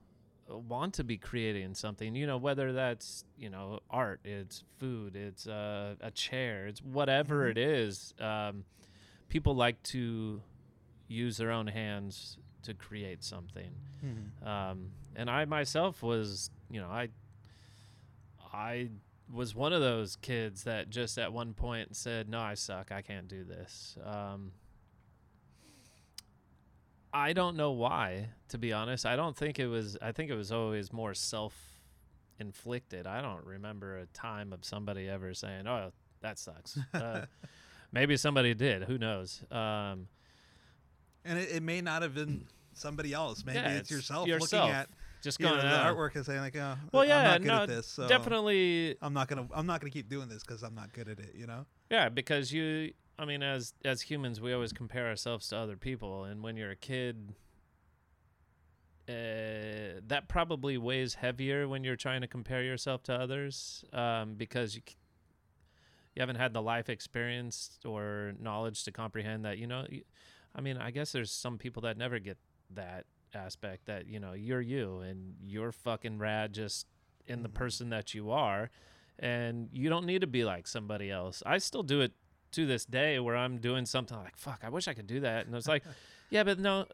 uh, 0.51 0.57
want 0.59 0.94
to 0.94 1.05
be 1.05 1.16
creating 1.16 1.74
something, 1.74 2.14
you 2.14 2.26
know, 2.26 2.36
whether 2.36 2.72
that's, 2.72 3.24
you 3.36 3.51
know, 3.51 3.80
art, 3.90 4.20
it's 4.24 4.62
food, 4.78 5.16
it's 5.16 5.49
uh, 5.49 5.97
a 6.01 6.11
chair, 6.12 6.66
it's 6.68 6.80
whatever 6.82 7.47
Mhm. 7.47 7.51
it 7.51 7.59
is. 7.59 8.14
Um, 8.20 8.64
people 9.28 9.57
like 9.57 9.82
to 9.84 10.40
use 11.09 11.36
their 11.36 11.51
own 11.51 11.66
hands 11.66 12.38
to 12.62 12.74
create 12.74 13.22
something 13.24 13.72
Mhm. 14.05 14.47
um, 14.47 14.90
and 15.14 15.30
I 15.30 15.44
myself 15.44 16.03
was, 16.03 16.51
you 16.70 16.80
know, 16.80 16.88
I, 16.88 17.09
I 18.53 18.90
was 19.32 19.55
one 19.55 19.72
of 19.72 19.80
those 19.80 20.16
kids 20.16 20.64
that 20.64 20.90
just 20.90 21.18
at 21.18 21.32
one 21.32 21.55
point 21.55 21.97
said, 21.97 22.28
"No, 22.28 22.40
I 22.40 22.55
suck. 22.55 22.92
I 22.92 23.03
can't 23.03 23.28
do 23.28 23.44
this." 23.44 23.97
Um, 24.05 24.53
I 27.16 27.32
don't 27.32 27.56
know 27.56 27.70
why, 27.72 28.28
to 28.50 28.58
be 28.58 28.72
honest. 28.74 29.06
I 29.06 29.16
don't 29.16 29.34
think 29.36 29.58
it 29.58 29.66
was. 29.68 29.96
I 30.02 30.12
think 30.12 30.30
it 30.30 30.34
was 30.34 30.52
always 30.52 30.92
more 30.92 31.14
self-inflicted. 31.14 33.06
I 33.06 33.22
don't 33.22 33.44
remember 33.44 33.96
a 33.98 34.06
time 34.06 34.52
of 34.52 34.64
somebody 34.64 35.08
ever 35.08 35.32
saying, 35.34 35.66
"Oh, 35.66 35.92
that 36.20 36.38
sucks." 36.38 36.78
Uh, 36.94 37.24
maybe 37.92 38.16
somebody 38.16 38.52
did. 38.54 38.82
Who 38.84 38.98
knows? 38.98 39.42
Um, 39.50 40.08
and 41.24 41.38
it, 41.38 41.50
it 41.56 41.62
may 41.62 41.80
not 41.80 42.02
have 42.02 42.14
been 42.14 42.46
somebody 42.74 43.14
else 43.14 43.42
maybe 43.44 43.58
Yeah, 43.58 43.68
it's, 43.70 43.80
it's 43.82 43.90
yourself, 43.90 44.28
yourself. 44.28 44.64
looking 44.64 44.76
at 44.76 44.88
just 45.22 45.40
you 45.40 45.46
know, 45.46 45.56
the 45.56 45.62
artwork 45.62 46.14
and 46.14 46.26
saying 46.26 46.40
like 46.40 46.54
oh 46.56 46.74
Well, 46.92 47.06
yeah, 47.06 47.18
i'm 47.18 47.24
not 47.24 47.40
good 47.40 47.46
no, 47.48 47.62
at 47.62 47.68
this 47.70 47.86
so 47.86 48.06
definitely. 48.06 48.96
i'm 49.00 49.14
not 49.14 49.28
gonna 49.28 49.48
i'm 49.54 49.64
not 49.66 49.80
gonna 49.80 49.90
keep 49.90 50.10
doing 50.10 50.28
this 50.28 50.42
because 50.44 50.62
i'm 50.62 50.74
not 50.74 50.92
good 50.92 51.08
at 51.08 51.18
it 51.18 51.32
you 51.34 51.46
know 51.46 51.64
Yeah, 51.90 52.10
because 52.10 52.52
you 52.52 52.92
I 53.18 53.24
mean 53.24 53.42
as 53.42 53.74
as 53.84 54.02
humans 54.02 54.40
we 54.40 54.52
always 54.52 54.72
compare 54.72 55.06
ourselves 55.08 55.48
to 55.48 55.56
other 55.56 55.76
people 55.76 56.24
and 56.24 56.42
when 56.42 56.56
you're 56.56 56.70
a 56.70 56.76
kid 56.76 57.34
uh, 59.08 60.00
that 60.06 60.24
probably 60.28 60.76
weighs 60.76 61.14
heavier 61.14 61.68
when 61.68 61.84
you're 61.84 61.96
trying 61.96 62.20
to 62.22 62.26
compare 62.26 62.62
yourself 62.62 63.02
to 63.04 63.14
others 63.14 63.84
um, 63.92 64.34
because 64.34 64.74
you 64.74 64.82
you 66.14 66.20
haven't 66.20 66.36
had 66.36 66.52
the 66.52 66.62
life 66.62 66.88
experience 66.88 67.78
or 67.84 68.32
knowledge 68.40 68.82
to 68.84 68.90
comprehend 68.92 69.44
that 69.44 69.58
you 69.58 69.66
know 69.66 69.86
I 70.54 70.60
mean 70.60 70.76
I 70.76 70.90
guess 70.90 71.12
there's 71.12 71.30
some 71.30 71.56
people 71.58 71.82
that 71.82 71.96
never 71.96 72.18
get 72.18 72.38
that 72.74 73.04
aspect 73.34 73.86
that 73.86 74.06
you 74.06 74.18
know 74.18 74.32
you're 74.32 74.60
you 74.60 75.00
and 75.00 75.34
you're 75.42 75.72
fucking 75.72 76.18
rad 76.18 76.52
just 76.52 76.86
in 77.26 77.42
the 77.42 77.48
Mhm. 77.48 77.54
person 77.54 77.90
that 77.90 78.14
you 78.14 78.30
are 78.30 78.70
and 79.18 79.68
you 79.72 79.88
don't 79.88 80.04
need 80.06 80.20
to 80.20 80.26
be 80.26 80.44
like 80.44 80.66
somebody 80.66 81.10
else. 81.10 81.42
I 81.46 81.58
still 81.58 81.82
do 81.82 82.00
it 82.02 82.12
to 82.53 82.66
this 82.66 82.84
day 82.84 83.18
where 83.18 83.36
I'm 83.36 83.59
doing 83.59 83.86
something 83.86 84.16
like 84.16 84.36
fuck, 84.36 84.61
I 84.62 84.68
wish 84.68 84.88
I 84.88 84.94
could 84.94 85.07
do 85.07 85.20
that. 85.20 85.47
And 85.47 85.55
it's 85.55 85.68
like, 85.68 85.84
yeah, 86.30 86.44
but 86.44 86.59
no 86.59 86.86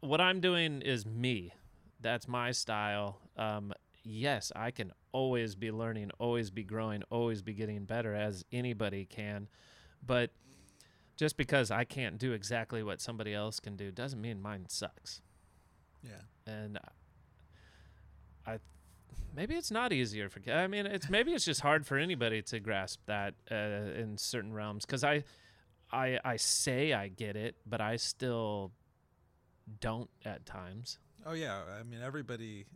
what 0.00 0.20
I'm 0.20 0.40
doing 0.40 0.82
is 0.82 1.04
me. 1.06 1.52
That's 2.00 2.28
my 2.28 2.52
style. 2.52 3.20
Um 3.36 3.72
yes, 4.04 4.52
I 4.54 4.70
can 4.70 4.92
always 5.12 5.54
be 5.54 5.70
learning, 5.70 6.10
always 6.18 6.50
be 6.50 6.62
growing, 6.62 7.02
always 7.10 7.42
be 7.42 7.52
getting 7.52 7.84
better 7.84 8.14
as 8.14 8.44
anybody 8.52 9.04
can. 9.04 9.48
But 10.04 10.30
just 11.16 11.36
because 11.36 11.70
I 11.70 11.84
can't 11.84 12.16
do 12.16 12.32
exactly 12.32 12.82
what 12.82 13.00
somebody 13.00 13.34
else 13.34 13.58
can 13.58 13.76
do 13.76 13.90
doesn't 13.90 14.20
mean 14.20 14.40
mine 14.40 14.66
sucks 14.68 15.20
yeah 16.02 16.52
and 16.52 16.78
I 18.46 18.58
maybe 19.34 19.54
it's 19.54 19.70
not 19.70 19.92
easier 19.92 20.28
for. 20.28 20.40
I 20.50 20.66
mean, 20.66 20.86
it's 20.86 21.08
maybe 21.08 21.32
it's 21.32 21.44
just 21.44 21.60
hard 21.60 21.86
for 21.86 21.96
anybody 21.96 22.42
to 22.42 22.60
grasp 22.60 23.00
that 23.06 23.34
uh, 23.50 23.54
in 23.54 24.16
certain 24.18 24.52
realms. 24.52 24.84
Because 24.84 25.04
I, 25.04 25.24
I, 25.92 26.18
I 26.24 26.36
say 26.36 26.92
I 26.92 27.08
get 27.08 27.36
it, 27.36 27.56
but 27.66 27.80
I 27.80 27.96
still 27.96 28.72
don't 29.80 30.10
at 30.24 30.46
times. 30.46 30.98
Oh 31.26 31.32
yeah, 31.32 31.60
I 31.78 31.82
mean 31.82 32.00
everybody 32.02 32.66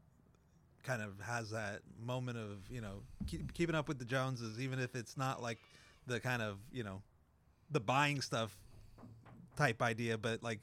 kind 0.83 1.01
of 1.01 1.21
has 1.21 1.51
that 1.51 1.81
moment 2.01 2.37
of 2.39 2.69
you 2.69 2.81
know 2.81 3.03
keep, 3.27 3.53
keeping 3.55 3.75
up 3.75 3.89
with 3.89 3.99
the 3.99 4.05
Joneses, 4.05 4.61
even 4.61 4.79
if 4.79 4.95
it's 4.95 5.17
not 5.17 5.43
like 5.43 5.59
the 6.07 6.21
kind 6.21 6.43
of 6.43 6.59
you 6.73 6.85
know 6.85 7.03
the 7.71 7.81
buying 7.81 8.21
stuff 8.21 8.57
type 9.57 9.83
idea, 9.83 10.19
but 10.19 10.43
like 10.43 10.61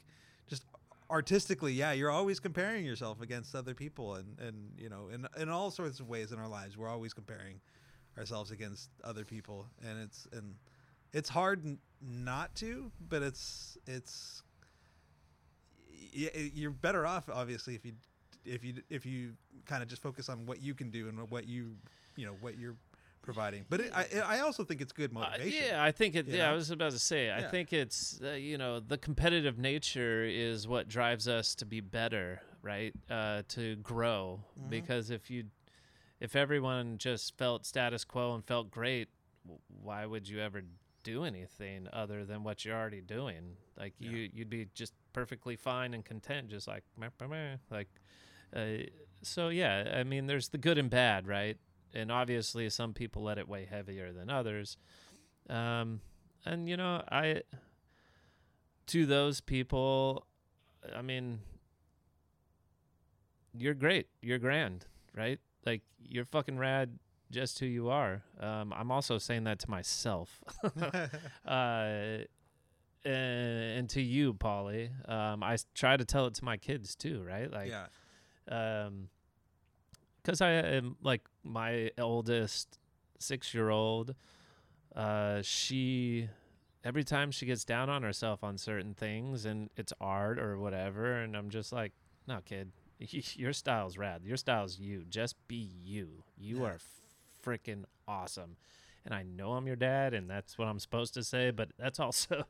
artistically, 1.09 1.73
yeah, 1.73 1.91
you're 1.91 2.11
always 2.11 2.39
comparing 2.39 2.85
yourself 2.85 3.21
against 3.21 3.55
other 3.55 3.73
people, 3.73 4.15
and 4.15 4.37
and 4.39 4.71
you 4.77 4.89
know 4.89 5.09
in 5.13 5.27
in 5.41 5.49
all 5.49 5.71
sorts 5.71 5.99
of 5.99 6.07
ways 6.07 6.31
in 6.31 6.39
our 6.39 6.47
lives, 6.47 6.77
we're 6.77 6.89
always 6.89 7.13
comparing 7.13 7.59
ourselves 8.17 8.51
against 8.51 8.89
other 9.03 9.25
people, 9.25 9.65
and 9.87 9.99
it's 9.99 10.27
and 10.31 10.55
it's 11.13 11.29
hard 11.29 11.65
n- 11.65 11.79
not 12.01 12.53
to, 12.55 12.91
but 13.09 13.21
it's 13.21 13.77
it's 13.87 14.43
y- 16.15 16.51
you're 16.53 16.71
better 16.71 17.05
off 17.05 17.29
obviously 17.31 17.75
if 17.75 17.85
you 17.85 17.93
if 18.45 18.63
you 18.63 18.73
if 18.89 19.05
you 19.05 19.33
kind 19.65 19.83
of 19.83 19.89
just 19.89 20.01
focus 20.01 20.29
on 20.29 20.45
what 20.45 20.61
you 20.61 20.73
can 20.73 20.89
do 20.89 21.07
and 21.07 21.29
what 21.29 21.47
you 21.47 21.75
you 22.15 22.25
know 22.25 22.35
what 22.41 22.57
you're 22.57 22.75
providing. 23.33 23.65
But 23.69 23.79
it, 23.81 23.91
I 23.95 24.37
I 24.37 24.39
also 24.39 24.63
think 24.63 24.81
it's 24.81 24.91
good 24.91 25.11
Uh, 25.11 25.19
motivation. 25.19 25.65
yeah, 25.67 25.83
I 25.83 25.91
think 25.91 26.15
it. 26.15 26.27
Yeah, 26.27 26.49
I 26.49 26.53
was 26.53 26.71
about 26.71 26.91
to 26.93 26.99
say. 26.99 27.31
I 27.31 27.43
think 27.43 27.71
it's 27.73 28.19
uh, 28.23 28.31
you 28.31 28.57
know 28.57 28.79
the 28.79 28.97
competitive 28.97 29.57
nature 29.59 30.23
is 30.23 30.67
what 30.67 30.87
drives 30.87 31.27
us 31.27 31.53
to 31.55 31.65
be 31.65 31.79
better, 31.81 32.41
right? 32.63 32.93
Uh, 33.09 33.43
to 33.49 33.75
grow. 33.77 34.41
Mhm. 34.59 34.69
Because 34.69 35.11
if 35.11 35.29
you, 35.29 35.45
if 36.19 36.35
everyone 36.35 36.97
just 36.97 37.37
felt 37.37 37.65
status 37.65 38.03
quo 38.03 38.33
and 38.35 38.43
felt 38.45 38.71
great, 38.71 39.09
why 39.83 40.05
would 40.05 40.27
you 40.27 40.39
ever 40.39 40.61
do 41.03 41.23
anything 41.23 41.87
other 41.93 42.25
than 42.25 42.43
what 42.43 42.65
you're 42.65 42.75
already 42.75 43.01
doing? 43.01 43.55
Like 43.77 43.93
Yeah. 43.99 44.09
you, 44.11 44.29
you'd 44.33 44.49
be 44.49 44.67
just 44.73 44.93
perfectly 45.13 45.55
fine 45.55 45.93
and 45.93 46.03
content, 46.03 46.49
just 46.49 46.67
like 46.67 46.83
meh, 46.97 47.09
meh, 47.19 47.27
meh. 47.27 47.55
like. 47.69 47.87
Uh, 48.55 48.83
so 49.21 49.49
yeah, 49.49 49.93
I 49.99 50.03
mean, 50.03 50.25
there's 50.25 50.49
the 50.49 50.57
good 50.57 50.77
and 50.79 50.89
bad, 50.89 51.27
right? 51.27 51.57
And 51.93 52.11
obviously 52.11 52.69
some 52.69 52.93
people 52.93 53.23
let 53.23 53.37
it 53.37 53.47
weigh 53.47 53.65
heavier 53.65 54.11
than 54.11 54.29
others. 54.29 54.77
Um, 55.49 56.01
and 56.45 56.69
you 56.69 56.77
know, 56.77 57.03
I 57.11 57.41
to 58.87 59.05
those 59.05 59.41
people, 59.41 60.25
I 60.95 61.01
mean, 61.01 61.39
you're 63.57 63.73
great, 63.73 64.07
you're 64.21 64.39
grand, 64.39 64.85
right? 65.15 65.39
Like 65.65 65.81
you're 66.03 66.25
fucking 66.25 66.57
rad, 66.57 66.97
just 67.31 67.59
who 67.59 67.65
you 67.65 67.89
are. 67.89 68.23
Um, 68.39 68.73
I'm 68.75 68.91
also 68.91 69.17
saying 69.17 69.43
that 69.45 69.59
to 69.59 69.69
myself, 69.69 70.41
uh, 71.45 72.19
and, 73.05 73.77
and 73.77 73.89
to 73.91 74.01
you, 74.01 74.33
Polly. 74.33 74.91
Um, 75.07 75.43
I 75.43 75.57
try 75.73 75.97
to 75.97 76.05
tell 76.05 76.27
it 76.27 76.35
to 76.35 76.45
my 76.45 76.57
kids 76.57 76.95
too, 76.95 77.23
right? 77.23 77.51
Like, 77.51 77.71
yeah. 77.71 78.85
um 78.85 79.09
because 80.29 80.41
i 80.41 80.51
am 80.51 80.95
like 81.01 81.21
my 81.43 81.89
oldest 81.97 82.77
six 83.17 83.53
year 83.53 83.69
old 83.69 84.13
uh 84.95 85.41
she 85.41 86.29
every 86.83 87.03
time 87.03 87.31
she 87.31 87.45
gets 87.45 87.65
down 87.65 87.89
on 87.89 88.03
herself 88.03 88.43
on 88.43 88.57
certain 88.57 88.93
things 88.93 89.45
and 89.45 89.69
it's 89.75 89.91
art 89.99 90.37
or 90.37 90.59
whatever 90.59 91.15
and 91.15 91.35
i'm 91.35 91.49
just 91.49 91.71
like 91.71 91.93
no 92.27 92.39
kid 92.45 92.71
your 93.35 93.53
style's 93.53 93.97
rad. 93.97 94.23
Your 94.23 94.37
style's 94.37 94.77
you. 94.79 95.05
Just 95.09 95.35
be 95.47 95.69
you. 95.81 96.23
You 96.37 96.65
are 96.65 96.77
freaking 97.43 97.85
awesome. 98.07 98.57
And 99.05 99.13
i 99.13 99.23
know 99.23 99.53
i'm 99.53 99.65
your 99.65 99.77
dad 99.77 100.13
and 100.13 100.29
that's 100.29 100.57
what 100.57 100.67
i'm 100.67 100.77
supposed 100.77 101.13
to 101.13 101.23
say 101.23 101.51
but 101.51 101.69
that's 101.79 101.99
also 102.01 102.43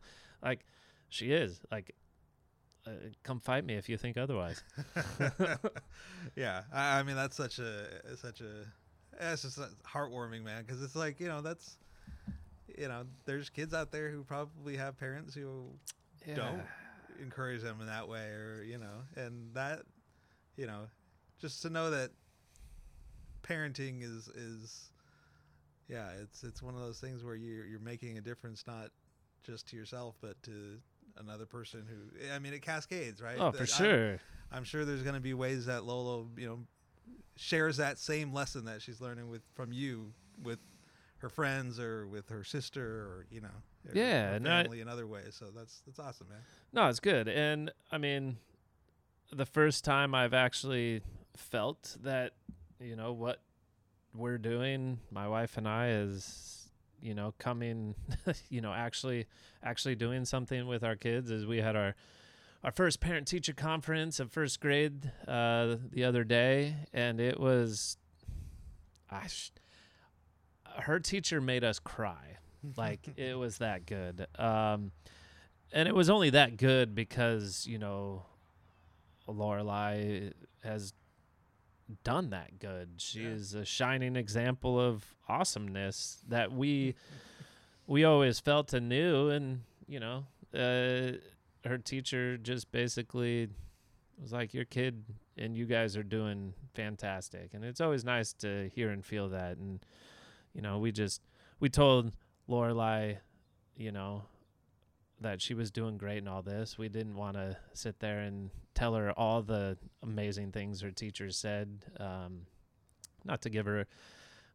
like 0.43 0.65
she 1.07 1.31
is. 1.31 1.61
Like 1.71 1.95
uh, 2.87 2.91
come 3.23 3.39
fight 3.39 3.65
me 3.65 3.75
if 3.75 3.89
you 3.89 3.97
think 3.97 4.17
otherwise 4.17 4.63
yeah, 6.35 6.63
I, 6.73 6.99
I 6.99 7.03
mean 7.03 7.15
that's 7.15 7.35
such 7.35 7.59
a 7.59 7.85
such 8.17 8.41
a 8.41 8.65
it's 9.19 9.41
just 9.41 9.59
heartwarming, 9.83 10.43
man. 10.43 10.63
Because 10.65 10.81
it's 10.81 10.95
like 10.95 11.19
you 11.19 11.27
know 11.27 11.41
that's 11.41 11.77
you 12.77 12.87
know 12.87 13.03
there's 13.25 13.49
kids 13.49 13.73
out 13.73 13.91
there 13.91 14.09
who 14.09 14.23
probably 14.23 14.77
have 14.77 14.97
parents 14.97 15.33
who 15.33 15.65
don't 16.35 16.61
encourage 17.21 17.61
them 17.61 17.77
in 17.81 17.87
that 17.87 18.07
way, 18.07 18.27
or 18.27 18.63
you 18.65 18.77
know, 18.77 19.03
and 19.15 19.53
that 19.53 19.81
you 20.55 20.67
know 20.67 20.87
just 21.39 21.61
to 21.63 21.69
know 21.69 21.89
that 21.89 22.11
parenting 23.43 24.03
is 24.03 24.27
is 24.29 24.89
yeah, 25.87 26.09
it's 26.21 26.43
it's 26.43 26.61
one 26.61 26.75
of 26.75 26.81
those 26.81 26.99
things 26.99 27.23
where 27.23 27.35
you're 27.35 27.65
you're 27.65 27.79
making 27.79 28.17
a 28.17 28.21
difference 28.21 28.63
not 28.67 28.89
just 29.43 29.67
to 29.69 29.77
yourself 29.77 30.15
but 30.21 30.41
to 30.43 30.77
another 31.19 31.45
person 31.45 31.85
who 31.87 32.31
I 32.33 32.39
mean 32.39 32.53
it 32.53 32.61
cascades, 32.61 33.21
right? 33.21 33.37
Oh, 33.39 33.51
for 33.51 33.59
I'm- 33.59 33.67
sure. 33.67 34.19
I'm 34.51 34.63
sure 34.63 34.83
there's 34.83 35.03
going 35.03 35.13
to 35.15 35.21
be 35.21 35.35
ways 35.35 35.67
that 35.67 35.83
Lolo, 35.85 36.27
you 36.35 36.47
know, 36.47 36.59
shares 37.35 37.77
that 37.77 37.99
same 37.99 38.33
lesson 38.33 38.65
that 38.65 38.81
she's 38.81 38.99
learning 38.99 39.29
with 39.29 39.41
from 39.53 39.71
you 39.71 40.11
with 40.41 40.57
her 41.19 41.29
friends 41.29 41.79
or 41.79 42.07
with 42.07 42.29
her 42.29 42.43
sister 42.43 42.83
or 42.83 43.25
you 43.29 43.41
know, 43.41 43.49
Yeah, 43.93 44.31
her 44.33 44.39
no, 44.39 44.49
family 44.49 44.81
in 44.81 44.87
other 44.87 45.05
ways. 45.05 45.35
So 45.37 45.47
that's 45.55 45.81
that's 45.85 45.99
awesome, 45.99 46.29
man. 46.29 46.39
No, 46.73 46.87
it's 46.89 46.99
good. 46.99 47.27
And 47.27 47.71
I 47.91 47.97
mean, 47.99 48.37
the 49.31 49.45
first 49.45 49.83
time 49.85 50.15
I've 50.15 50.33
actually 50.33 51.01
felt 51.35 51.97
that, 52.03 52.33
you 52.79 52.95
know, 52.95 53.13
what 53.13 53.41
we're 54.15 54.39
doing, 54.39 54.99
my 55.11 55.27
wife 55.27 55.57
and 55.57 55.67
I, 55.67 55.89
is, 55.89 56.58
you 57.01 57.13
know, 57.13 57.33
coming, 57.37 57.95
you 58.49 58.61
know, 58.61 58.73
actually, 58.73 59.25
actually 59.63 59.95
doing 59.95 60.25
something 60.25 60.67
with 60.67 60.83
our 60.83 60.95
kids 60.95 61.31
is 61.31 61.45
we 61.45 61.57
had 61.57 61.75
our, 61.75 61.95
our 62.63 62.71
first 62.71 62.99
parent 62.99 63.27
teacher 63.27 63.53
conference 63.53 64.19
of 64.19 64.31
first 64.31 64.59
grade 64.59 65.11
uh, 65.27 65.75
the 65.91 66.03
other 66.03 66.23
day. 66.23 66.75
And 66.93 67.19
it 67.19 67.39
was, 67.39 67.97
I, 69.09 69.27
sh- 69.27 69.51
her 70.79 70.99
teacher 70.99 71.41
made 71.41 71.63
us 71.63 71.79
cry. 71.79 72.37
Like 72.77 73.07
it 73.17 73.37
was 73.37 73.59
that 73.59 73.85
good. 73.85 74.27
Um, 74.37 74.91
and 75.71 75.87
it 75.87 75.95
was 75.95 76.09
only 76.09 76.31
that 76.31 76.57
good 76.57 76.95
because 76.95 77.67
you 77.67 77.77
know 77.77 78.23
Lorelai 79.27 80.33
has 80.63 80.93
done 82.03 82.29
that 82.29 82.59
good. 82.59 82.89
She 82.97 83.21
Yeah. 83.23 83.29
is 83.29 83.53
a 83.53 83.65
shining 83.65 84.15
example 84.15 84.79
of 84.79 85.15
awesomeness 85.27 86.23
that 86.27 86.51
we 86.51 86.95
we 87.87 88.03
always 88.03 88.39
felt 88.39 88.73
and 88.73 88.87
knew, 88.89 89.29
and 89.29 89.61
you 89.87 89.99
know, 89.99 90.25
uh, 90.53 91.13
her 91.67 91.77
teacher 91.83 92.37
just 92.37 92.71
basically 92.71 93.49
was 94.21 94.31
like, 94.31 94.53
"Your 94.53 94.65
kid 94.65 95.03
and 95.37 95.57
you 95.57 95.65
guys 95.65 95.97
are 95.97 96.03
doing 96.03 96.53
fantastic," 96.73 97.53
and 97.53 97.63
it's 97.65 97.81
always 97.81 98.03
nice 98.05 98.33
to 98.33 98.69
hear 98.69 98.89
and 98.91 99.03
feel 99.03 99.29
that. 99.29 99.57
And 99.57 99.79
you 100.53 100.61
know, 100.61 100.77
we 100.79 100.91
just 100.91 101.21
we 101.59 101.69
told 101.69 102.11
Lorelai, 102.47 103.17
you 103.75 103.91
know, 103.91 104.23
that 105.21 105.41
she 105.41 105.53
was 105.53 105.69
doing 105.71 105.97
great 105.97 106.19
and 106.19 106.29
all 106.29 106.41
this. 106.41 106.77
We 106.77 106.89
didn't 106.89 107.15
want 107.15 107.35
to 107.35 107.57
sit 107.73 107.99
there 107.99 108.19
and 108.19 108.49
tell 108.73 108.93
her 108.95 109.11
all 109.11 109.41
the 109.41 109.77
amazing 110.01 110.51
things 110.51 110.81
her 110.81 110.91
teachers 110.91 111.37
said. 111.37 111.85
Um, 111.99 112.43
not 113.25 113.41
to 113.41 113.49
give 113.49 113.65
her, 113.65 113.85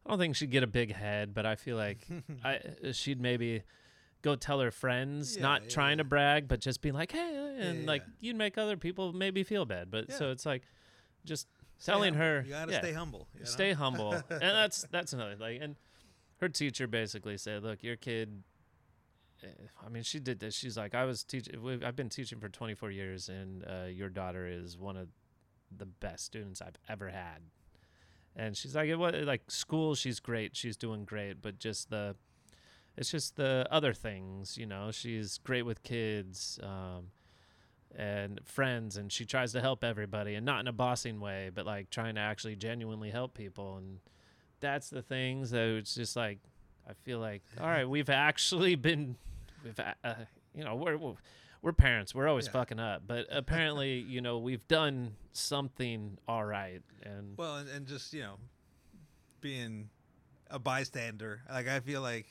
I 0.05 0.09
don't 0.09 0.17
think 0.19 0.35
she'd 0.35 0.49
get 0.51 0.63
a 0.63 0.67
big 0.67 0.93
head, 0.93 1.33
but 1.33 1.45
I 1.45 1.55
feel 1.55 1.77
like 1.77 2.07
I 2.43 2.59
she'd 2.93 3.21
maybe 3.21 3.61
go 4.23 4.35
tell 4.35 4.59
her 4.59 4.71
friends, 4.71 5.35
Yeah, 5.37 5.43
not 5.43 5.63
yeah, 5.63 5.69
trying 5.69 5.97
to 5.99 6.03
brag, 6.03 6.47
but 6.47 6.59
just 6.61 6.81
being 6.81 6.95
like, 6.95 7.11
hey, 7.11 7.57
and 7.59 7.81
yeah, 7.81 7.87
like 7.87 8.01
yeah. 8.01 8.13
you'd 8.21 8.35
make 8.35 8.57
other 8.57 8.75
people 8.77 9.13
maybe 9.13 9.43
feel 9.43 9.65
bad. 9.65 9.91
But 9.91 10.11
so 10.11 10.31
it's 10.31 10.45
like 10.47 10.63
just 11.25 11.47
Stay 11.77 11.91
telling 11.91 12.13
humble. 12.15 12.25
her, 12.27 12.41
you 12.45 12.49
gotta 12.51 12.71
yeah, 12.71 12.79
stay 12.79 12.93
humble. 12.93 13.27
you 13.33 13.41
know? 13.41 13.45
stay 13.45 13.73
humble 13.73 14.13
and 14.29 14.41
that's 14.41 14.85
that's 14.91 15.13
another 15.13 15.35
like 15.39 15.59
and 15.61 15.75
her 16.39 16.47
teacher 16.49 16.87
basically 16.87 17.37
said 17.37 17.63
look 17.63 17.83
your 17.83 17.97
kid 17.97 18.43
i 19.85 19.89
mean 19.89 20.03
she 20.03 20.19
did 20.19 20.39
this. 20.39 20.55
She's 20.55 20.77
like 20.77 20.95
i 20.95 21.05
was 21.05 21.23
teaching 21.23 21.55
i've 21.83 21.95
been 21.95 22.09
teaching 22.09 22.39
for 22.39 22.49
24 22.49 22.91
years 22.91 23.29
and 23.29 23.65
uh, 23.65 23.85
your 23.85 24.09
daughter 24.09 24.47
is 24.47 24.77
one 24.77 24.97
of 24.97 25.07
the 25.75 25.85
best 25.85 26.25
students 26.25 26.61
i've 26.61 26.77
ever 26.87 27.09
had. 27.09 27.39
And 28.35 28.55
she's 28.55 28.75
like 28.75 28.89
it 28.89 28.95
was 28.95 29.13
like 29.25 29.49
school 29.49 29.95
she's 29.95 30.19
great. 30.19 30.55
She's 30.55 30.77
doing 30.77 31.05
great 31.05 31.41
but 31.41 31.59
just 31.59 31.89
the 31.89 32.15
it's 32.97 33.11
just 33.11 33.35
the 33.35 33.67
other 33.71 33.93
things 33.93 34.57
you 34.57 34.65
know? 34.65 34.91
She's 34.91 35.37
great 35.39 35.63
with 35.63 35.83
kids 35.83 36.59
um, 36.63 37.11
and 37.95 38.39
friends 38.43 38.97
and 38.97 39.11
she 39.11 39.25
tries 39.25 39.53
to 39.53 39.61
help 39.61 39.83
everybody 39.83 40.35
and 40.35 40.45
not 40.45 40.59
in 40.59 40.67
a 40.67 40.73
bossing 40.73 41.19
way 41.19 41.49
but 41.53 41.65
like 41.65 41.89
trying 41.89 42.15
to 42.15 42.21
actually 42.21 42.55
genuinely 42.55 43.09
help 43.09 43.33
people. 43.33 43.77
And 43.77 43.99
that's 44.59 44.89
the 44.89 45.01
things 45.01 45.51
that 45.51 45.77
it's 45.77 45.95
just 45.95 46.15
like 46.15 46.39
i 46.87 46.93
feel 46.93 47.19
like 47.19 47.43
all 47.59 47.67
right 47.67 47.87
we've 47.87 48.09
actually 48.09 48.75
been 48.89 49.15
uh, 50.03 50.13
you 50.53 50.63
know 50.63 50.75
we're 50.75 50.97
we're- 50.97 51.15
parents 51.77 52.13
we're 52.13 52.27
always 52.27 52.45
Yeah. 52.45 52.51
fucking 52.51 52.79
up 52.79 53.03
but 53.07 53.25
apparently 53.31 53.97
you 53.99 54.21
know 54.21 54.37
we've 54.37 54.67
done 54.67 55.15
something 55.31 56.17
all 56.27 56.45
right 56.45 56.81
and 57.03 57.35
Well, 57.37 57.57
and, 57.57 57.69
and 57.69 57.87
just 57.87 58.13
you 58.13 58.21
know, 58.21 58.35
being 59.41 59.89
a 60.49 60.59
bystander. 60.59 61.41
Like 61.51 61.67
I 61.67 61.79
feel 61.79 62.01
like 62.01 62.27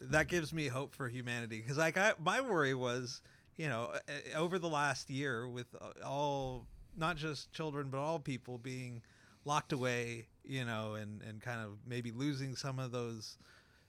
that 0.00 0.28
gives 0.28 0.52
me 0.52 0.68
hope 0.68 0.94
for 0.94 1.08
humanity 1.08 1.60
because 1.60 1.76
like 1.78 1.96
I, 1.96 2.12
my 2.22 2.40
worry 2.40 2.74
was, 2.74 3.20
you 3.56 3.68
know, 3.68 3.92
uh, 3.94 4.38
over 4.38 4.58
the 4.58 4.68
last 4.68 5.10
year 5.10 5.48
with 5.48 5.66
uh, 5.80 6.04
all 6.06 6.66
not 6.96 7.16
just 7.16 7.52
children 7.52 7.88
but 7.90 7.98
all 7.98 8.18
people 8.18 8.58
being 8.58 9.02
locked 9.44 9.72
away, 9.72 10.26
you 10.44 10.64
know, 10.64 10.94
and 10.94 11.22
and 11.22 11.40
kind 11.42 11.60
of 11.60 11.78
maybe 11.86 12.10
losing 12.12 12.54
some 12.56 12.78
of 12.78 12.92
those 12.92 13.38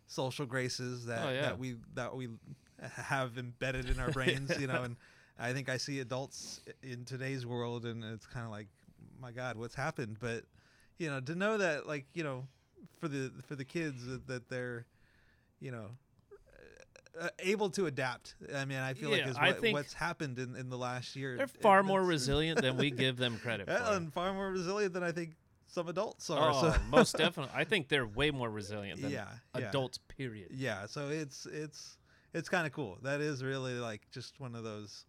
social 0.07 0.45
graces 0.45 1.05
that 1.05 1.25
Oh, 1.25 1.29
yeah. 1.29 1.41
that 1.41 1.59
we 1.59 1.75
that 1.93 2.15
we 2.15 2.29
have 2.93 3.37
embedded 3.37 3.89
in 3.89 3.99
our 3.99 4.11
brains, 4.11 4.57
you 4.57 4.67
know, 4.67 4.83
and 4.83 4.95
I 5.37 5.53
think 5.53 5.69
I 5.69 5.77
see 5.77 5.99
adults 5.99 6.61
in 6.81 7.05
today's 7.05 7.45
world 7.45 7.85
and 7.85 8.03
it's 8.03 8.25
kind 8.25 8.45
of 8.45 8.51
like 8.51 8.67
my 9.19 9.31
god, 9.31 9.57
what's 9.57 9.75
happened? 9.75 10.17
But 10.19 10.43
you 10.97 11.09
know, 11.09 11.19
to 11.21 11.35
know 11.35 11.57
that 11.57 11.87
like, 11.87 12.05
you 12.13 12.23
know, 12.23 12.47
for 12.99 13.07
the 13.07 13.31
for 13.45 13.55
the 13.55 13.65
kids 13.65 14.03
that, 14.27 14.49
they're 14.49 14.85
you 15.59 15.71
know 15.71 15.87
uh, 17.19 17.29
able 17.39 17.69
to 17.71 17.87
adapt. 17.87 18.35
I 18.55 18.65
mean, 18.65 18.77
I 18.77 18.93
feel 18.93 19.09
like 19.09 19.25
is 19.25 19.37
what, 19.37 19.61
what's 19.71 19.93
happened 19.93 20.37
in, 20.39 20.55
in 20.55 20.69
the 20.69 20.77
last 20.77 21.15
year. 21.15 21.35
They're 21.37 21.47
far 21.47 21.83
more 21.83 22.03
resilient 22.15 22.61
than 22.61 22.77
we 22.77 22.91
give 22.91 23.17
them 23.17 23.37
credit 23.39 23.67
Yeah, 23.67 23.85
for. 23.89 23.93
and 23.95 24.13
far 24.13 24.33
more 24.33 24.51
resilient 24.51 24.93
than 24.93 25.03
I 25.03 25.11
think 25.11 25.31
some 25.67 25.87
adults 25.87 26.29
are. 26.29 26.51
Oh, 26.51 26.61
so 26.61 26.75
most 26.89 27.17
definitely. 27.17 27.53
I 27.55 27.63
think 27.63 27.87
they're 27.87 28.07
way 28.07 28.31
more 28.31 28.49
resilient 28.49 29.01
than 29.01 29.11
yeah, 29.11 29.27
yeah. 29.55 29.67
adults. 29.67 29.99
Period. 30.07 30.49
Yeah, 30.51 30.85
so 30.87 31.09
it's 31.09 31.45
it's 31.45 31.97
it's 32.33 32.49
kind 32.49 32.65
of 32.65 32.73
cool. 32.73 32.97
That 33.03 33.21
is 33.21 33.43
really 33.43 33.73
like 33.73 34.01
just 34.11 34.39
one 34.39 34.55
of 34.55 34.63
those. 34.63 35.05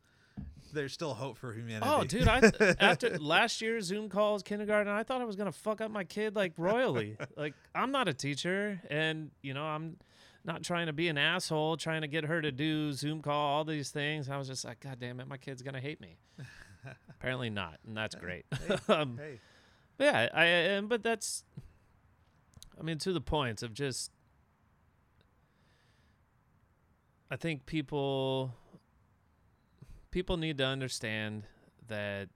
There's 0.73 0.93
still 0.93 1.15
hope 1.15 1.39
for 1.39 1.53
humanity. 1.53 1.87
Oh, 1.89 2.05
dude! 2.05 2.29
I 2.29 2.53
after 2.79 3.19
last 3.19 3.63
year's 3.63 3.87
Zoom 3.87 4.09
calls, 4.09 4.43
kindergarten, 4.43 4.93
I 4.93 5.03
thought 5.03 5.23
I 5.23 5.25
was 5.25 5.37
gonna 5.37 5.53
fuck 5.53 5.81
up 5.81 5.91
my 5.91 6.05
kid 6.05 6.37
like 6.37 6.53
royally. 6.59 7.17
like 7.37 7.55
I'm 7.75 7.91
not 7.91 8.09
a 8.09 8.15
teacher, 8.15 8.81
and 8.91 9.31
you 9.41 9.55
know 9.55 9.65
I'm 9.65 9.97
not 10.45 10.63
trying 10.63 10.87
to 10.87 10.93
be 10.93 11.09
an 11.09 11.17
asshole, 11.17 11.77
trying 11.77 12.03
to 12.03 12.09
get 12.09 12.25
her 12.25 12.43
to 12.43 12.53
do 12.53 12.93
Zoom 12.93 13.23
call, 13.23 13.57
all 13.57 13.65
these 13.65 13.91
things. 13.91 14.29
I 14.29 14.37
was 14.37 14.49
just 14.49 14.65
like, 14.65 14.81
God 14.81 14.99
damn 15.01 15.21
it, 15.21 15.27
my 15.27 15.39
kid's 15.39 15.63
gonna 15.63 15.81
hate 15.81 16.01
me. 16.01 16.17
Apparently 17.11 17.51
not, 17.51 17.79
and 17.87 17.97
that's 17.97 18.15
great. 18.15 18.45
um, 18.89 19.19
hey, 19.19 19.41
yeah, 19.99 20.29
I 20.33 20.45
and 20.45 20.89
but 20.89 21.03
that's, 21.03 21.45
I 22.79 22.83
mean, 22.83 22.99
to 22.99 23.13
the 23.13 23.21
point 23.21 23.63
of 23.63 23.75
just, 23.75 24.11
I 27.31 27.37
think 27.37 27.67
people, 27.67 28.55
people 30.11 30.37
need 30.37 30.59
to 30.59 30.65
understand 30.65 31.45
that, 31.89 32.29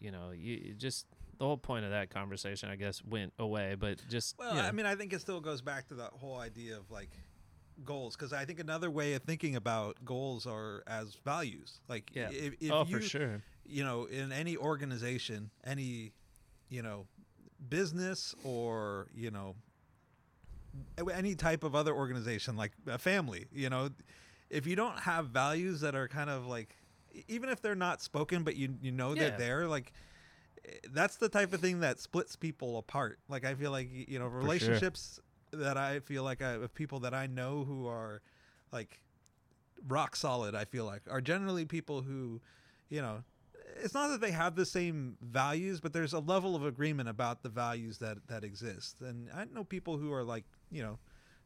you 0.00 0.10
know, 0.10 0.32
you, 0.32 0.74
just 0.76 1.06
the 1.38 1.44
whole 1.44 1.56
point 1.56 1.84
of 1.84 1.90
that 1.92 2.10
conversation, 2.10 2.68
I 2.68 2.76
guess, 2.76 3.02
went 3.04 3.32
away. 3.38 3.76
But 3.78 4.02
just, 4.08 4.36
well, 4.38 4.54
you 4.54 4.62
know, 4.62 4.68
I 4.68 4.72
mean, 4.72 4.86
I 4.86 4.94
think 4.94 5.12
it 5.12 5.20
still 5.20 5.40
goes 5.40 5.62
back 5.62 5.88
to 5.88 5.94
that 5.94 6.10
whole 6.12 6.38
idea 6.38 6.76
of 6.76 6.90
like 6.90 7.10
goals, 7.84 8.16
because 8.16 8.32
I 8.32 8.44
think 8.44 8.60
another 8.60 8.90
way 8.90 9.14
of 9.14 9.22
thinking 9.22 9.56
about 9.56 10.04
goals 10.04 10.46
are 10.46 10.82
as 10.86 11.16
values. 11.24 11.80
Like, 11.88 12.10
Yeah. 12.14 12.30
if, 12.30 12.54
if 12.60 12.70
oh 12.70 12.84
you, 12.84 12.96
for 12.96 13.02
sure, 13.02 13.42
you 13.64 13.82
know, 13.82 14.04
in 14.04 14.30
any 14.30 14.56
organization, 14.56 15.50
any, 15.64 16.12
you 16.74 16.82
know, 16.82 17.06
business 17.68 18.34
or, 18.44 19.06
you 19.14 19.30
know, 19.30 19.54
any 21.12 21.36
type 21.36 21.62
of 21.62 21.74
other 21.74 21.94
organization, 21.94 22.56
like 22.56 22.72
a 22.88 22.98
family, 22.98 23.46
you 23.52 23.70
know, 23.70 23.90
if 24.50 24.66
you 24.66 24.74
don't 24.74 24.98
have 25.00 25.28
values 25.28 25.80
that 25.82 25.94
are 25.94 26.08
kind 26.08 26.28
of 26.28 26.46
like, 26.46 26.74
even 27.28 27.48
if 27.48 27.62
they're 27.62 27.76
not 27.76 28.02
spoken, 28.02 28.42
but 28.42 28.56
you, 28.56 28.74
you 28.82 28.90
know 28.90 29.14
Yeah. 29.14 29.28
they're 29.28 29.38
there, 29.38 29.68
like, 29.68 29.92
eh, 30.66 30.72
that's 30.92 31.16
the 31.16 31.28
type 31.28 31.52
of 31.52 31.60
thing 31.60 31.80
that 31.80 32.00
splits 32.00 32.34
people 32.34 32.76
apart. 32.76 33.20
Like, 33.28 33.44
I 33.44 33.54
feel 33.54 33.70
like, 33.70 33.88
you 33.92 34.18
know, 34.18 34.26
sure. 34.26 34.40
relationships 34.40 35.20
that 35.52 35.76
I 35.76 36.00
feel 36.00 36.24
like 36.24 36.42
I, 36.42 36.54
of 36.54 36.74
people 36.74 36.98
that 37.00 37.14
I 37.14 37.28
know 37.28 37.62
who 37.62 37.86
are 37.86 38.20
like 38.72 39.00
rock 39.86 40.16
solid, 40.16 40.56
I 40.56 40.64
feel 40.64 40.84
like, 40.84 41.02
are 41.08 41.20
generally 41.20 41.64
people 41.66 42.02
who, 42.02 42.40
you 42.88 43.00
know, 43.00 43.22
it's 43.82 43.94
not 43.94 44.08
that 44.08 44.20
they 44.20 44.30
have 44.30 44.54
the 44.54 44.66
same 44.66 45.16
values, 45.20 45.80
but 45.80 45.92
there's 45.92 46.12
a 46.12 46.18
level 46.18 46.54
of 46.56 46.64
agreement 46.64 47.08
about 47.08 47.42
the 47.42 47.48
values 47.48 47.98
that 47.98 48.18
that 48.28 48.44
exist. 48.44 49.00
And 49.00 49.28
I 49.34 49.44
know 49.46 49.64
people 49.64 49.96
who 49.98 50.12
are 50.12 50.24
like, 50.24 50.44
you 50.70 50.82
know, 50.82 50.98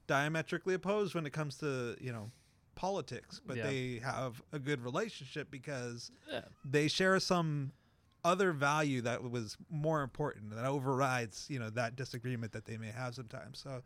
diametrically 0.07 0.75
opposed 0.75 1.15
when 1.15 1.27
it 1.27 1.33
comes 1.33 1.57
to, 1.59 1.97
you 2.01 2.13
know, 2.13 2.31
politics, 2.75 3.41
but 3.45 3.57
Yeah. 3.57 3.65
they 3.65 4.01
have 4.03 4.43
a 4.53 4.59
good 4.59 4.81
relationship 4.81 5.51
because 5.51 6.11
yeah, 6.31 6.43
they 6.65 6.89
share 6.89 7.19
some 7.21 7.73
other 8.25 8.53
value 8.53 9.01
that 9.01 9.23
was 9.23 9.57
more 9.71 10.03
important 10.03 10.51
that 10.55 10.65
overrides 10.65 11.47
you 11.49 11.59
know 11.59 11.71
that 11.71 11.95
disagreement 11.95 12.53
that 12.53 12.65
they 12.67 12.77
may 12.77 12.91
have 12.91 13.15
sometimes 13.15 13.61
so 13.61 13.81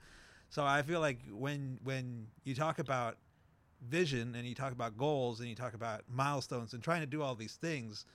so 0.48 0.64
i 0.64 0.80
feel 0.80 1.00
like 1.00 1.18
when 1.30 1.78
when 1.84 2.26
you 2.42 2.54
talk 2.54 2.78
about 2.78 3.18
vision 3.86 4.34
and 4.34 4.46
you 4.48 4.54
talk 4.54 4.72
about 4.72 4.96
goals 4.96 5.38
and 5.40 5.48
you 5.50 5.54
talk 5.54 5.74
about 5.74 6.00
milestones 6.08 6.72
and 6.72 6.82
trying 6.82 7.00
to 7.00 7.06
do 7.06 7.20
all 7.22 7.34
these 7.34 7.54
things 7.56 8.06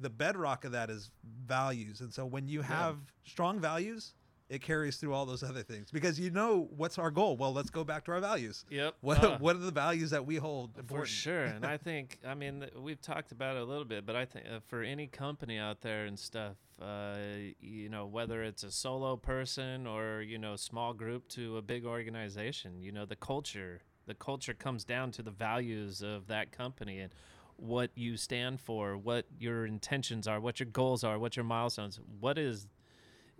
the 0.00 0.10
bedrock 0.10 0.64
of 0.64 0.72
that 0.72 0.90
is 0.90 1.10
values. 1.46 2.00
And 2.00 2.12
so 2.12 2.24
when 2.24 2.48
you 2.48 2.62
have 2.62 2.96
strong 3.24 3.60
values 3.60 4.14
it 4.52 4.60
carries 4.60 4.96
through 4.96 5.14
all 5.14 5.24
those 5.24 5.42
other 5.42 5.62
things 5.62 5.90
because 5.90 6.20
you 6.20 6.30
know 6.30 6.68
what's 6.76 6.98
our 6.98 7.10
goal. 7.10 7.38
Well 7.38 7.54
let's 7.54 7.70
go 7.70 7.84
back 7.84 8.04
to 8.04 8.12
our 8.12 8.20
values. 8.20 8.66
Yep. 8.68 8.96
what 9.00 9.24
uh, 9.24 9.38
what 9.38 9.56
are 9.56 9.60
the 9.60 9.70
values 9.70 10.10
that 10.10 10.26
we 10.26 10.36
hold 10.36 10.78
For 10.88 11.06
sure, 11.06 11.44
and 11.44 11.64
I 11.64 11.76
think 11.88 12.18
I 12.26 12.34
mean 12.34 12.66
we've 12.78 13.00
talked 13.00 13.32
about 13.32 13.56
it 13.56 13.62
a 13.62 13.64
little 13.64 13.86
bit, 13.86 14.04
but 14.04 14.14
I 14.14 14.26
think 14.26 14.44
uh, 14.46 14.60
for 14.66 14.82
any 14.82 15.06
company 15.06 15.56
out 15.56 15.80
there 15.80 16.04
and 16.04 16.18
stuff, 16.18 16.56
uh, 16.82 17.16
you 17.60 17.88
know, 17.88 18.04
whether 18.04 18.42
it's 18.42 18.62
a 18.62 18.70
solo 18.70 19.16
person 19.16 19.86
or 19.86 20.20
you 20.20 20.36
know 20.36 20.56
small 20.56 20.92
group 20.92 21.28
to 21.28 21.56
a 21.56 21.62
big 21.62 21.86
organization, 21.86 22.82
you 22.82 22.92
know, 22.92 23.06
the 23.06 23.16
culture, 23.16 23.80
the 24.06 24.14
culture 24.14 24.52
comes 24.52 24.84
down 24.84 25.12
to 25.12 25.22
the 25.22 25.30
values 25.30 26.02
of 26.02 26.26
that 26.26 26.52
company. 26.52 26.98
And 26.98 27.14
what 27.56 27.90
you 27.94 28.16
stand 28.16 28.60
for, 28.60 28.96
what 28.96 29.26
your 29.38 29.66
intentions 29.66 30.26
are, 30.26 30.40
what 30.40 30.60
your 30.60 30.68
goals 30.68 31.04
are, 31.04 31.18
what 31.18 31.36
your 31.36 31.44
milestones, 31.44 32.00
what 32.20 32.38
is 32.38 32.66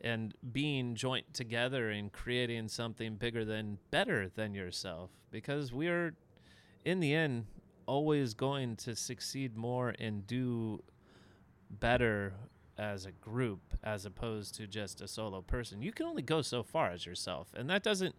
and 0.03 0.35
being 0.53 0.95
joint 0.95 1.33
together 1.33 1.91
and 1.91 2.13
creating 2.13 2.69
something 2.69 3.15
bigger 3.15 3.45
than 3.45 3.79
better 3.91 4.29
than 4.35 4.53
yourself 4.53 5.11
because 5.31 5.73
we're 5.73 6.13
in 6.85 6.99
the 6.99 7.15
end 7.15 7.47
always 7.87 8.35
going 8.35 8.75
to 8.77 8.97
succeed 8.97 9.57
more 9.57 9.95
and 9.99 10.27
do 10.27 10.83
better 11.71 12.35
as 12.79 13.07
a 13.07 13.13
group 13.13 13.61
as 13.85 14.05
opposed 14.05 14.55
to 14.57 14.67
just 14.67 15.01
a 15.01 15.09
solo 15.09 15.41
person. 15.41 15.83
You 15.83 15.93
can 15.93 16.07
only 16.07 16.23
go 16.23 16.43
so 16.43 16.63
far 16.63 16.91
as 16.91 17.07
yourself. 17.07 17.49
And 17.55 17.69
that 17.71 17.83
doesn't 17.83 18.15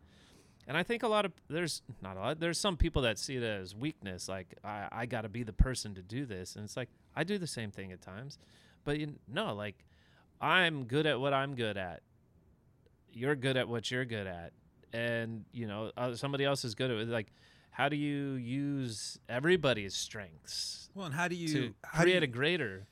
and 0.68 0.78
I 0.78 0.84
think 0.84 1.04
a 1.04 1.08
lot 1.08 1.26
of 1.26 1.32
there's 1.50 1.82
not 2.02 2.18
a 2.18 2.20
lot 2.20 2.40
there's 2.40 2.60
some 2.60 2.78
people 2.78 3.02
that 3.04 3.18
see 3.20 3.36
it 3.36 3.44
as 3.44 3.76
weakness 3.76 4.28
like 4.30 4.56
I 4.64 4.88
I 4.92 5.06
got 5.06 5.22
to 5.22 5.30
be 5.30 5.44
the 5.44 5.54
person 5.54 5.94
to 5.96 6.02
do 6.02 6.26
this 6.26 6.56
and 6.56 6.64
it's 6.66 6.78
like 6.78 6.90
I 7.16 7.24
do 7.24 7.38
the 7.38 7.48
same 7.48 7.72
thing 7.72 7.92
at 7.92 8.02
times. 8.02 8.38
But 8.86 9.00
you 9.00 9.16
no, 9.28 9.54
like 9.54 9.76
I'm 10.42 10.86
good 10.86 11.06
at 11.06 11.20
what 11.20 11.34
I'm 11.34 11.56
good 11.56 11.78
at. 11.78 12.02
You're 13.12 13.36
good 13.36 13.58
at 13.58 13.68
what 13.70 13.92
you're 13.92 14.06
good 14.06 14.28
at. 14.28 14.52
And, 14.92 15.46
you 15.52 15.68
know, 15.68 15.92
uh, 15.98 16.16
somebody 16.16 16.44
else 16.46 16.64
is 16.66 16.76
good 16.76 16.92
at 16.92 16.98
it. 16.98 17.08
Like 17.08 17.32
how 17.72 17.90
do 17.90 17.96
you 17.96 18.34
use 18.34 19.18
everybody's 19.28 19.96
strengths 19.96 20.90
well 20.94 21.08
and 21.08 21.16
how 21.16 21.28
do 21.28 21.36
you 21.36 21.74
how 21.84 22.00
do 22.00 22.04
create 22.04 22.18
you- 22.18 22.24
a 22.24 22.28
greater 22.28 22.86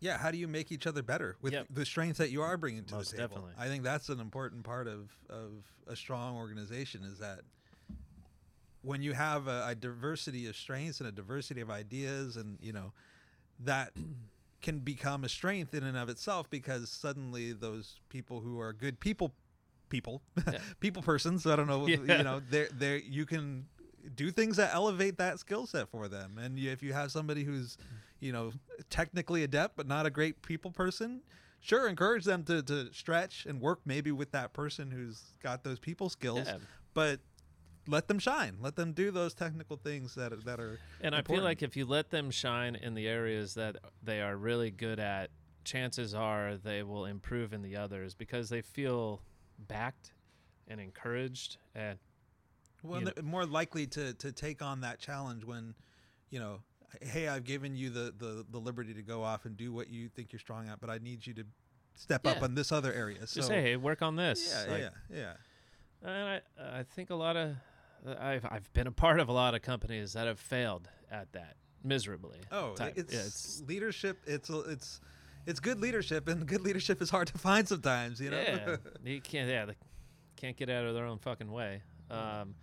Yeah, 0.00 0.18
how 0.18 0.30
do 0.30 0.36
you 0.38 0.46
make 0.48 0.70
each 0.70 0.86
other 0.86 1.02
better 1.02 1.36
with 1.40 1.52
Yep. 1.54 1.66
the 1.70 1.84
strengths 1.86 2.18
that 2.18 2.30
you 2.30 2.42
are 2.42 2.56
bringing 2.56 2.84
to 2.84 2.94
Most 2.94 3.10
the 3.10 3.16
table? 3.16 3.28
definitely. 3.36 3.52
I 3.58 3.68
think 3.68 3.82
that's 3.82 4.08
an 4.08 4.20
important 4.20 4.64
part 4.64 4.86
of 4.88 5.10
of 5.28 5.64
a 5.86 5.96
strong 5.96 6.36
organization 6.36 7.02
is 7.02 7.18
that 7.18 7.40
when 8.82 9.02
you 9.02 9.14
have 9.14 9.48
a, 9.48 9.66
a 9.68 9.74
diversity 9.74 10.46
of 10.46 10.56
strengths 10.56 11.00
and 11.00 11.08
a 11.08 11.12
diversity 11.12 11.60
of 11.60 11.70
ideas, 11.70 12.36
and 12.36 12.58
you 12.60 12.72
know 12.72 12.92
that 13.60 13.92
can 14.62 14.80
become 14.80 15.24
a 15.24 15.28
strength 15.28 15.74
in 15.74 15.82
and 15.84 15.96
of 15.96 16.08
itself 16.08 16.48
because 16.50 16.88
suddenly 16.90 17.52
those 17.52 18.00
people 18.08 18.40
who 18.40 18.58
are 18.60 18.72
good 18.72 18.98
people, 19.00 19.32
people, 19.88 20.22
Yeah. 20.52 20.58
people 20.80 21.02
persons, 21.02 21.46
I 21.46 21.56
don't 21.56 21.66
know, 21.68 21.86
Yeah. 22.06 22.18
you 22.18 22.24
know, 22.24 22.40
they're 22.50 22.68
they 22.76 23.02
you 23.08 23.26
can 23.26 23.66
do 24.14 24.30
things 24.30 24.56
that 24.58 24.72
elevate 24.74 25.18
that 25.18 25.38
skill 25.40 25.66
set 25.66 25.88
for 25.88 26.06
them, 26.06 26.38
and 26.38 26.58
you, 26.58 26.70
if 26.70 26.82
you 26.82 26.92
have 26.92 27.10
somebody 27.10 27.42
who's 27.44 27.76
you 28.20 28.32
know, 28.32 28.52
technically 28.90 29.42
adept 29.42 29.76
but 29.76 29.86
not 29.86 30.06
a 30.06 30.10
great 30.10 30.42
people 30.42 30.70
person, 30.70 31.22
sure, 31.60 31.88
encourage 31.88 32.24
them 32.24 32.42
to, 32.44 32.62
to 32.62 32.92
stretch 32.92 33.46
and 33.46 33.60
work 33.60 33.80
maybe 33.84 34.12
with 34.12 34.30
that 34.32 34.52
person 34.52 34.90
who's 34.90 35.22
got 35.42 35.62
those 35.64 35.78
people 35.78 36.08
skills, 36.08 36.46
Yeah. 36.46 36.58
but 36.94 37.20
let 37.88 38.08
them 38.08 38.18
shine. 38.18 38.56
Let 38.60 38.74
them 38.76 38.92
do 38.92 39.10
those 39.12 39.32
technical 39.34 39.76
things 39.76 40.14
that 40.16 40.32
are- 40.32 40.40
that 40.42 40.58
are. 40.58 40.78
And 41.00 41.14
I 41.14 41.22
feel 41.22 41.42
like 41.42 41.62
if 41.62 41.76
you 41.76 41.86
let 41.86 42.10
them 42.10 42.30
shine 42.30 42.74
in 42.74 42.94
the 42.94 43.06
areas 43.06 43.54
that 43.54 43.76
they 44.02 44.20
are 44.20 44.36
really 44.36 44.70
good 44.72 44.98
at, 44.98 45.30
chances 45.64 46.14
are 46.14 46.56
they 46.56 46.82
will 46.82 47.04
improve 47.06 47.52
in 47.52 47.62
the 47.62 47.76
others 47.76 48.14
because 48.14 48.48
they 48.48 48.62
feel 48.62 49.20
backed 49.58 50.12
and 50.68 50.80
encouraged 50.80 51.58
and 51.74 51.98
well, 52.82 53.02
more 53.22 53.46
likely 53.46 53.86
to 53.88 54.14
to 54.14 54.30
take 54.32 54.62
on 54.62 54.80
that 54.82 54.98
challenge 55.00 55.44
when, 55.44 55.74
you 56.30 56.38
know, 56.38 56.62
hey, 57.02 57.28
I've 57.28 57.44
given 57.44 57.76
you 57.76 57.90
the 57.90 58.12
the 58.16 58.44
the 58.50 58.58
liberty 58.58 58.94
to 58.94 59.02
go 59.02 59.22
off 59.22 59.44
and 59.44 59.56
do 59.56 59.72
what 59.72 59.88
you 59.88 60.08
think 60.08 60.32
you're 60.32 60.40
strong 60.40 60.68
at, 60.68 60.80
but 60.80 60.90
I 60.90 60.98
need 60.98 61.26
you 61.26 61.34
to 61.34 61.44
step 61.94 62.26
up 62.26 62.36
Yeah. 62.38 62.44
on 62.44 62.54
this 62.54 62.72
other 62.72 62.92
area. 62.92 63.26
So 63.26 63.36
Just 63.40 63.48
say, 63.48 63.62
hey, 63.62 63.76
work 63.76 64.02
on 64.02 64.16
this. 64.16 64.52
yeah, 64.66 64.72
Like, 64.72 64.82
yeah, 64.82 65.16
yeah. 65.16 65.32
And 66.02 66.10
I, 66.60 66.78
I 66.80 66.82
think 66.82 67.08
a 67.10 67.14
lot 67.14 67.36
of, 67.36 67.56
I've, 68.20 68.44
I've 68.44 68.70
been 68.74 68.86
a 68.86 68.92
part 68.92 69.18
of 69.18 69.28
a 69.28 69.32
lot 69.32 69.54
of 69.54 69.62
companies 69.62 70.12
that 70.12 70.26
have 70.26 70.38
failed 70.38 70.88
at 71.10 71.32
that 71.32 71.56
miserably. 71.82 72.38
Oh, 72.52 72.74
it's, 72.78 73.12
yeah, 73.14 73.20
it's 73.20 73.62
leadership. 73.66 74.18
It's 74.26 74.50
it's 74.50 75.00
it's 75.46 75.60
good 75.60 75.80
leadership, 75.80 76.28
and 76.28 76.44
good 76.46 76.60
leadership 76.62 77.00
is 77.00 77.08
hard 77.10 77.28
to 77.28 77.38
find 77.38 77.66
sometimes. 77.66 78.20
You 78.20 78.30
know. 78.30 78.40
yeah, 78.40 78.76
you 79.04 79.20
can't, 79.20 79.48
yeah, 79.48 79.64
they 79.64 79.76
can't 80.36 80.56
get 80.56 80.68
out 80.68 80.84
of 80.84 80.94
their 80.94 81.06
own 81.06 81.18
fucking 81.18 81.50
way. 81.50 81.82
Um, 82.10 82.54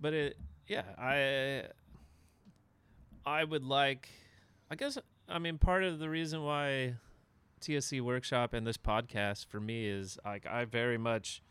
but 0.00 0.12
it, 0.14 0.36
yeah, 0.66 0.82
I, 0.98 1.64
I 3.24 3.44
would 3.44 3.64
like, 3.64 4.08
I 4.70 4.74
guess, 4.74 4.98
I 5.28 5.38
mean, 5.38 5.58
part 5.58 5.84
of 5.84 5.98
the 5.98 6.08
reason 6.10 6.42
why 6.42 6.94
TSC 7.60 8.00
Workshop 8.00 8.52
and 8.54 8.66
this 8.66 8.76
podcast 8.76 9.46
for 9.46 9.60
me 9.60 9.86
is 9.86 10.18
like 10.24 10.46
I 10.46 10.64
very 10.64 10.98
much. 10.98 11.42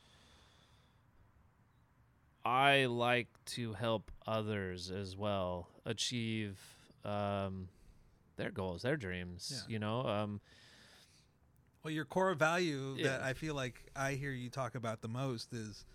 I 2.44 2.86
like 2.86 3.28
to 3.48 3.74
help 3.74 4.12
others 4.26 4.90
as 4.90 5.16
well 5.16 5.68
achieve 5.86 6.58
um, 7.06 7.68
their 8.36 8.50
goals, 8.50 8.82
their 8.82 8.98
dreams. 8.98 9.52
Yeah. 9.68 9.74
You 9.74 9.80
know, 9.80 10.02
um, 10.08 10.42
Well, 11.84 11.94
your 11.94 12.06
core 12.06 12.34
value 12.34 13.02
that 13.04 13.22
I 13.22 13.34
feel 13.34 13.54
like 13.54 13.84
I 13.96 14.14
hear 14.14 14.32
you 14.32 14.50
talk 14.50 14.74
about 14.76 15.02
the 15.02 15.08
most 15.08 15.54
is, 15.54 15.86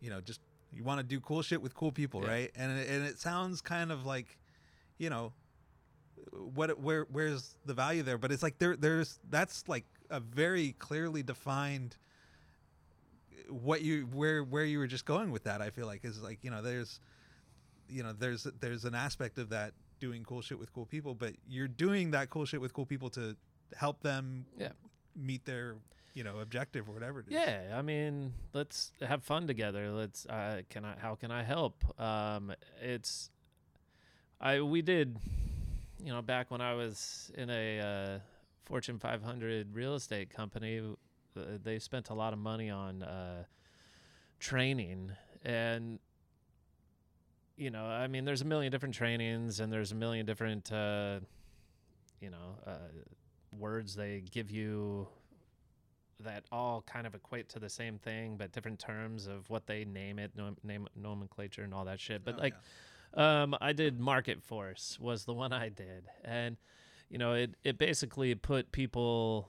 you 0.00 0.10
know, 0.10 0.20
just 0.20 0.40
you 0.70 0.84
want 0.84 0.98
to 1.00 1.02
do 1.04 1.18
cool 1.20 1.40
shit 1.42 1.62
with 1.62 1.74
cool 1.74 1.92
people, 1.92 2.22
Yeah. 2.24 2.28
right? 2.30 2.50
And 2.54 2.78
it, 2.78 2.88
and 2.88 3.06
it 3.06 3.18
sounds 3.18 3.62
kind 3.62 3.90
of 3.90 4.04
like, 4.04 4.36
you 5.00 5.08
know, 5.10 5.32
what 6.32 6.78
where 6.78 7.06
where's 7.10 7.56
the 7.64 7.74
value 7.74 8.02
there? 8.02 8.18
But 8.18 8.30
it's 8.32 8.42
like 8.42 8.58
there 8.58 8.76
there's 8.76 9.18
that's 9.30 9.66
like 9.68 9.86
a 10.10 10.20
very 10.20 10.72
clearly 10.78 11.22
defined 11.22 11.96
what 13.48 13.82
you 13.82 14.06
where 14.12 14.44
where 14.44 14.64
you 14.64 14.78
were 14.78 14.86
just 14.86 15.04
going 15.06 15.30
with 15.30 15.44
that. 15.44 15.60
I 15.62 15.70
feel 15.70 15.86
like 15.86 16.04
is 16.04 16.22
like 16.22 16.38
you 16.42 16.50
know 16.50 16.62
there's 16.62 17.00
you 17.88 18.02
know 18.02 18.12
there's 18.12 18.44
there's 18.60 18.84
an 18.84 18.94
aspect 18.94 19.38
of 19.38 19.48
that 19.50 19.72
doing 19.98 20.22
cool 20.24 20.42
shit 20.42 20.58
with 20.58 20.72
cool 20.72 20.86
people, 20.86 21.14
but 21.14 21.32
you're 21.48 21.68
doing 21.68 22.10
that 22.12 22.30
cool 22.30 22.44
shit 22.44 22.60
with 22.60 22.72
cool 22.72 22.86
people 22.86 23.10
to 23.10 23.36
help 23.76 24.00
them 24.02 24.46
Yeah. 24.58 24.72
meet 25.16 25.44
their 25.44 25.76
you 26.14 26.24
know 26.24 26.38
objective 26.40 26.88
or 26.88 26.92
whatever 26.92 27.20
it 27.20 27.26
is. 27.28 27.32
Yeah, 27.32 27.74
I 27.76 27.82
mean, 27.82 28.32
let's 28.52 28.92
have 29.00 29.22
fun 29.22 29.46
together. 29.46 29.90
Let's 29.90 30.26
uh 30.26 30.62
can 30.68 30.84
I 30.84 30.94
how 31.00 31.14
can 31.14 31.30
I 31.30 31.42
help? 31.42 31.82
Um 32.00 32.52
it's 32.82 33.30
I 34.40 34.60
we 34.60 34.82
did 34.82 35.16
you 36.02 36.12
know, 36.12 36.22
back 36.22 36.50
when 36.50 36.60
I 36.62 36.74
was 36.74 37.30
in 37.36 37.50
a 37.50 37.80
uh 37.80 38.18
Fortune 38.64 38.98
500 38.98 39.74
real 39.74 39.94
estate 39.94 40.30
company, 40.30 40.80
uh, 41.36 41.40
they 41.62 41.78
spent 41.78 42.10
a 42.10 42.14
lot 42.14 42.32
of 42.32 42.38
money 42.38 42.70
on 42.70 43.02
uh 43.02 43.44
training 44.38 45.12
and 45.44 45.98
you 47.56 47.70
know, 47.70 47.84
I 47.84 48.06
mean, 48.06 48.24
there's 48.24 48.40
a 48.40 48.46
million 48.46 48.72
different 48.72 48.94
trainings 48.94 49.60
and 49.60 49.70
there's 49.70 49.92
a 49.92 49.94
million 49.94 50.24
different 50.24 50.72
uh 50.72 51.20
you 52.20 52.30
know, 52.30 52.56
uh 52.66 52.78
words 53.58 53.94
they 53.94 54.22
give 54.30 54.50
you 54.50 55.08
that 56.20 56.44
all 56.52 56.82
kind 56.82 57.06
of 57.06 57.14
equate 57.14 57.48
to 57.50 57.58
the 57.58 57.68
same 57.68 57.98
thing, 57.98 58.36
but 58.36 58.52
different 58.52 58.78
terms 58.78 59.26
of 59.26 59.48
what 59.48 59.66
they 59.66 59.84
name 59.84 60.18
it, 60.18 60.30
nom- 60.36 60.56
name 60.62 60.86
nomenclature, 60.94 61.62
and 61.62 61.72
all 61.72 61.84
that 61.86 61.98
shit. 61.98 62.24
But 62.24 62.34
Oh, 62.36 62.42
like, 62.42 62.54
um, 63.14 63.56
I 63.60 63.72
did 63.72 63.98
Market 63.98 64.42
Force 64.42 64.98
was 65.00 65.24
the 65.24 65.34
one 65.34 65.52
I 65.52 65.68
did, 65.68 66.04
and 66.24 66.56
you 67.08 67.18
know, 67.18 67.32
it 67.34 67.54
it 67.64 67.78
basically 67.78 68.34
put 68.34 68.72
people 68.72 69.48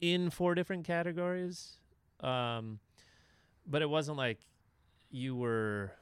in 0.00 0.30
four 0.30 0.54
different 0.54 0.84
categories, 0.84 1.78
um, 2.20 2.78
but 3.66 3.82
it 3.82 3.90
wasn't 3.90 4.16
like 4.16 4.38
you 5.10 5.36
were. 5.36 5.92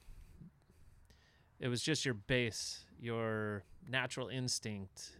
It 1.60 1.68
was 1.68 1.82
just 1.82 2.04
your 2.04 2.14
base, 2.14 2.84
your 3.00 3.62
natural 3.88 4.28
instinct 4.28 5.12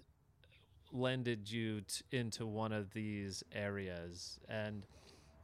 lended 0.93 1.51
you 1.51 1.81
t- 1.83 2.05
into 2.11 2.47
one 2.47 2.73
of 2.73 2.93
these 2.93 3.43
areas 3.55 4.39
and 4.49 4.83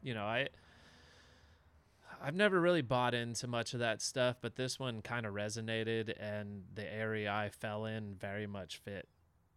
you 0.02 0.12
know 0.12 0.24
i 0.24 0.46
i've 2.22 2.34
never 2.34 2.60
really 2.60 2.82
bought 2.82 3.14
into 3.14 3.46
much 3.46 3.74
of 3.74 3.80
that 3.80 4.00
stuff 4.02 4.36
but 4.40 4.56
this 4.56 4.78
one 4.78 5.00
kind 5.02 5.24
of 5.26 5.34
resonated 5.34 6.12
and 6.20 6.62
the 6.74 6.92
area 6.92 7.30
i 7.32 7.48
fell 7.48 7.84
in 7.86 8.14
very 8.14 8.46
much 8.46 8.78
fit 8.78 9.08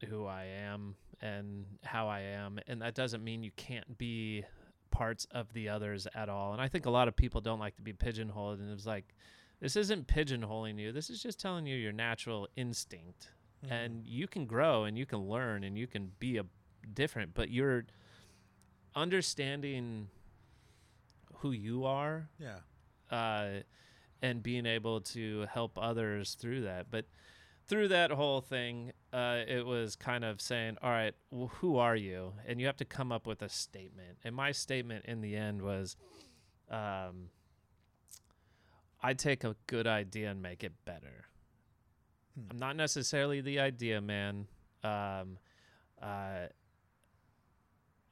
who 0.07 0.25
i 0.25 0.43
am 0.45 0.95
and 1.21 1.65
how 1.83 2.07
i 2.07 2.19
am 2.21 2.59
and 2.67 2.81
that 2.81 2.95
doesn't 2.95 3.23
mean 3.23 3.43
you 3.43 3.51
can't 3.55 3.97
be 3.97 4.43
parts 4.89 5.25
of 5.31 5.51
the 5.53 5.69
others 5.69 6.07
at 6.15 6.27
all 6.29 6.53
and 6.53 6.61
i 6.61 6.67
think 6.67 6.85
a 6.85 6.89
lot 6.89 7.07
of 7.07 7.15
people 7.15 7.39
don't 7.41 7.59
like 7.59 7.75
to 7.75 7.81
be 7.81 7.93
pigeonholed 7.93 8.59
and 8.59 8.71
it's 8.71 8.85
like 8.85 9.13
this 9.59 9.75
isn't 9.75 10.07
pigeonholing 10.07 10.77
you 10.79 10.91
this 10.91 11.09
is 11.09 11.21
just 11.21 11.39
telling 11.39 11.65
you 11.65 11.75
your 11.75 11.93
natural 11.93 12.47
instinct 12.55 13.29
Mhm. 13.63 13.71
and 13.71 14.07
you 14.07 14.27
can 14.27 14.47
grow 14.47 14.85
and 14.85 14.97
you 14.97 15.05
can 15.05 15.19
learn 15.19 15.63
and 15.63 15.77
you 15.77 15.85
can 15.85 16.11
be 16.17 16.37
a 16.37 16.45
different 16.95 17.35
but 17.35 17.51
you're 17.51 17.85
understanding 18.95 20.07
who 21.41 21.51
you 21.51 21.85
are 21.85 22.29
yeah, 22.39 22.59
uh, 23.09 23.61
and 24.21 24.43
being 24.43 24.65
able 24.65 25.01
to 25.01 25.45
help 25.51 25.77
others 25.77 26.35
through 26.35 26.61
that. 26.61 26.87
But 26.89 27.05
through 27.67 27.89
that 27.89 28.11
whole 28.11 28.41
thing 28.41 28.91
uh, 29.13 29.39
it 29.47 29.65
was 29.65 29.95
kind 29.95 30.23
of 30.23 30.39
saying 30.39 30.77
all 30.81 30.91
right 30.91 31.13
well, 31.31 31.51
who 31.55 31.77
are 31.77 31.95
you? 31.95 32.33
And 32.47 32.59
you 32.59 32.67
have 32.67 32.77
to 32.77 32.85
come 32.85 33.11
up 33.11 33.27
with 33.27 33.41
a 33.41 33.49
statement. 33.49 34.17
And 34.23 34.35
my 34.35 34.51
statement 34.51 35.05
in 35.05 35.21
the 35.21 35.35
end 35.35 35.61
was 35.61 35.95
um, 36.69 37.29
i 39.03 39.13
take 39.13 39.43
a 39.43 39.55
good 39.67 39.87
idea 39.87 40.29
and 40.29 40.41
make 40.41 40.63
it 40.63 40.73
better. 40.85 41.25
Hmm. 42.35 42.51
i'm 42.51 42.59
not 42.59 42.75
necessarily 42.75 43.41
the 43.41 43.59
idea 43.59 43.99
man. 43.99 44.47
Um, 44.83 45.37
uh, 46.01 46.47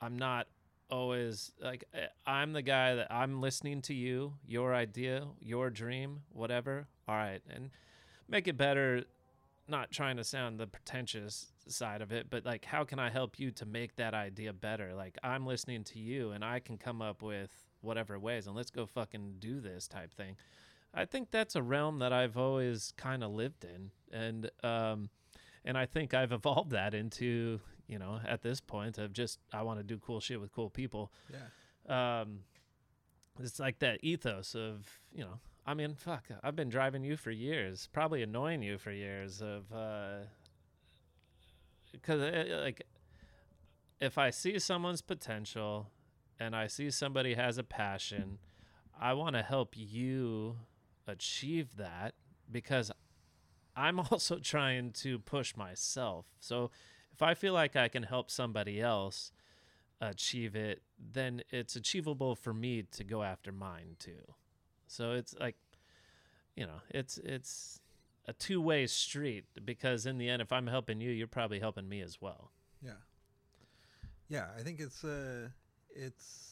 i'm 0.01 0.17
not 0.17 0.47
always 0.90 1.52
like 1.62 1.84
eh, 1.94 2.08
i'm 2.26 2.54
the 2.54 2.62
guy 2.62 2.96
that 2.96 3.12
i'm 3.12 3.42
listening 3.42 3.82
to 3.82 3.94
you 3.94 4.34
your 4.46 4.74
idea 4.74 5.26
your 5.40 5.70
dream 5.70 6.22
whatever. 6.32 6.88
All 7.08 7.16
right 7.16 7.42
and 7.54 7.70
make 8.28 8.48
it 8.48 8.58
better 8.58 9.04
not 9.68 9.92
trying 9.92 10.18
to 10.18 10.24
sound 10.24 10.60
the 10.60 10.68
pretentious 10.68 11.52
side 11.68 12.02
of 12.02 12.12
it 12.12 12.30
but 12.30 12.46
like 12.46 12.66
how 12.66 12.84
can 12.84 13.00
i 13.00 13.10
help 13.10 13.40
you 13.40 13.52
to 13.52 13.66
make 13.66 13.96
that 13.98 14.14
idea 14.14 14.54
better? 14.54 14.94
Like 14.94 15.18
i'm 15.24 15.46
listening 15.46 15.84
to 15.86 16.00
you 16.00 16.32
and 16.32 16.44
i 16.44 16.60
can 16.60 16.78
come 16.78 17.02
up 17.02 17.22
with 17.22 17.52
whatever 17.82 18.18
ways 18.20 18.48
and 18.48 18.56
let's 18.56 18.72
go 18.72 18.86
fucking 18.86 19.36
do 19.40 19.60
this 19.60 19.88
type 19.88 20.14
thing. 20.14 20.36
I 20.94 21.06
think 21.06 21.30
that's 21.30 21.56
a 21.56 21.62
realm 21.62 22.00
that 22.00 22.12
i've 22.12 22.38
always 22.38 22.94
kind 22.98 23.24
of 23.24 23.32
lived 23.32 23.64
in 23.64 23.92
and 24.12 24.50
um 24.64 25.10
and 25.64 25.78
i 25.78 25.86
think 25.86 26.16
i've 26.16 26.32
evolved 26.40 26.72
that 26.72 26.96
into 26.96 27.60
you 27.90 27.98
know 27.98 28.20
at 28.26 28.42
this 28.42 28.62
point 28.62 28.98
of 28.98 29.12
just 29.12 29.40
i 29.52 29.62
want 29.62 29.80
to 29.80 29.84
do 29.84 29.98
cool 29.98 30.20
shit 30.20 30.40
with 30.40 30.54
cool 30.54 30.70
people 30.70 31.12
yeah. 31.32 32.22
um 32.22 32.40
it's 33.40 33.60
like 33.60 33.80
that 33.80 34.00
ethos 34.04 34.56
of 34.56 34.88
you 35.12 35.24
know 35.24 35.40
i 35.66 35.74
mean 35.74 35.96
fuck 35.96 36.24
i've 36.44 36.56
been 36.56 36.70
driving 36.70 37.04
you 37.04 37.18
for 37.18 37.32
years 37.32 37.90
probably 37.92 38.22
annoying 38.22 38.62
you 38.62 38.78
for 38.78 38.92
years 38.92 39.42
of 39.42 39.72
uh 39.74 40.20
because 41.92 42.22
like 42.62 42.84
if 44.00 44.18
i 44.18 44.30
see 44.30 44.60
someone's 44.60 45.02
potential 45.02 45.88
and 46.40 46.56
i 46.56 46.68
see 46.68 46.92
somebody 46.92 47.34
has 47.34 47.58
a 47.58 47.64
passion 47.64 48.38
i 49.02 49.14
want 49.14 49.36
to 49.36 49.42
help 49.42 49.74
you 49.76 50.56
achieve 51.08 51.76
that 51.78 52.14
because 52.52 52.92
i'm 53.76 54.00
also 54.12 54.38
trying 54.38 54.92
to 54.92 55.18
push 55.18 55.56
myself 55.56 56.28
so 56.40 56.70
if 57.20 57.24
i 57.24 57.34
feel 57.34 57.53
like 57.53 57.76
i 57.76 57.88
can 57.88 58.03
help 58.03 58.32
somebody 58.32 58.82
else 58.82 59.32
achieve 60.01 60.55
it, 60.55 60.82
then 60.97 61.41
it's 61.49 61.76
achievable 61.76 62.36
for 62.36 62.53
me 62.53 62.84
to 62.91 63.03
go 63.03 63.24
after 63.24 63.51
mine 63.51 63.95
too. 63.99 64.34
So 64.88 65.11
it's 65.11 65.36
like, 65.39 65.55
you 66.55 66.65
know, 66.65 66.82
it's 66.89 67.17
it's 67.20 67.82
a 68.28 68.34
two 68.34 68.61
way 68.61 68.88
street 68.88 69.45
because 69.65 70.05
in 70.05 70.17
the 70.17 70.30
end, 70.30 70.41
if 70.41 70.51
I'm 70.51 70.67
helping 70.67 71.01
you, 71.01 71.11
you're 71.11 71.28
probably 71.28 71.59
helping 71.59 71.88
me 71.88 72.01
as 72.01 72.22
well. 72.22 72.51
Yeah. 72.82 72.91
Yeah, 74.30 74.47
I 74.57 74.61
think 74.61 74.80
it's 74.80 75.03
uh 75.03 75.49
it's 75.89 76.45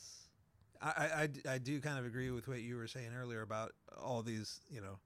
I, 0.80 1.30
I, 1.48 1.54
I 1.54 1.58
do 1.58 1.82
kind 1.82 1.98
of 1.98 2.06
agree 2.06 2.30
with 2.30 2.48
what 2.48 2.62
you 2.62 2.76
were 2.76 2.86
saying 2.86 3.10
earlier 3.20 3.42
about 3.42 3.74
all 4.00 4.22
these, 4.22 4.62
you 4.70 4.80
know, 4.80 5.00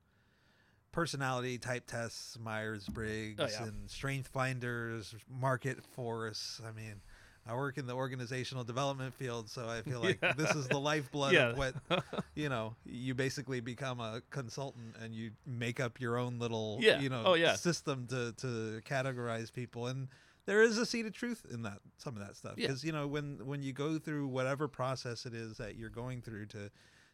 personality 0.92 1.58
type 1.58 1.86
tests, 1.88 2.38
Myers 2.40 2.88
Briggs 2.88 3.40
Oh, 3.42 3.48
yeah. 3.50 3.64
and 3.68 3.90
strength 3.90 4.28
finders, 4.30 5.16
market 5.30 5.84
force. 5.84 6.62
I 6.68 6.72
mean, 6.72 7.02
I 7.48 7.56
work 7.56 7.78
in 7.78 7.88
the 7.88 7.94
organizational 7.96 8.64
development 8.64 9.14
field, 9.16 9.50
so 9.50 9.68
I 9.68 9.82
feel 9.82 10.00
like 10.04 10.20
Yeah. 10.22 10.34
this 10.34 10.56
is 10.56 10.68
the 10.68 10.80
lifeblood 10.80 11.34
Yeah. 11.34 11.50
of 11.50 11.58
what 11.58 11.76
you 12.36 12.50
know, 12.50 12.76
you 12.86 13.14
basically 13.16 13.60
become 13.62 14.00
a 14.00 14.22
consultant 14.30 14.96
and 15.02 15.16
you 15.16 15.32
make 15.46 15.80
up 15.80 16.00
your 16.00 16.18
own 16.18 16.40
little, 16.40 16.78
Yeah. 16.82 17.00
you 17.00 17.10
know, 17.10 17.24
Oh, 17.26 17.34
yeah. 17.34 17.56
system 17.56 18.08
to, 18.08 18.34
to 18.38 18.82
categorize 18.86 19.52
people. 19.52 19.88
And 19.88 20.08
there 20.46 20.62
is 20.62 20.78
a 20.78 20.86
seed 20.86 21.06
of 21.06 21.14
truth 21.14 21.46
in 21.52 21.62
that 21.64 21.80
some 21.98 22.16
of 22.18 22.26
that 22.26 22.36
stuff 22.36 22.56
because 22.56 22.84
you 22.84 22.92
know 22.92 23.06
when 23.08 23.38
when 23.46 23.62
you 23.62 23.72
go 23.74 24.00
through 24.00 24.28
whatever 24.28 24.68
process 24.68 25.28
it 25.28 25.36
is 25.36 25.58
that 25.58 25.76
you're 25.76 25.88
going 25.92 26.20
through 26.20 26.48
to 26.48 26.70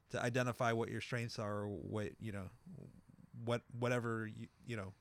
to 0.09 0.23
identify 0.23 0.71
what 0.71 0.89
your 0.89 1.01
strengths 1.01 1.37
are 1.37 1.63
or 1.63 1.67
what 1.67 2.11
you 2.21 2.31
know 2.31 2.45
what 3.45 3.61
whatever 3.79 4.27
you, 4.27 4.47
you 4.65 4.75
know 4.75 4.93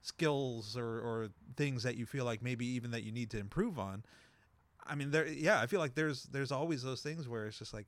skills 0.00 0.76
or 0.76 1.00
or 1.00 1.28
things 1.56 1.82
that 1.82 1.96
you 1.96 2.06
feel 2.06 2.24
like 2.24 2.42
maybe 2.42 2.66
even 2.66 2.90
that 2.92 3.02
you 3.02 3.12
need 3.12 3.30
to 3.30 3.38
improve 3.38 3.78
on 3.78 4.04
i 4.86 4.94
mean 4.94 5.10
there 5.10 5.26
yeah 5.26 5.60
i 5.60 5.66
feel 5.66 5.80
like 5.80 5.94
there's 5.94 6.24
there's 6.24 6.52
always 6.52 6.82
those 6.82 7.02
things 7.02 7.28
where 7.28 7.46
it's 7.46 7.58
just 7.58 7.74
like 7.74 7.86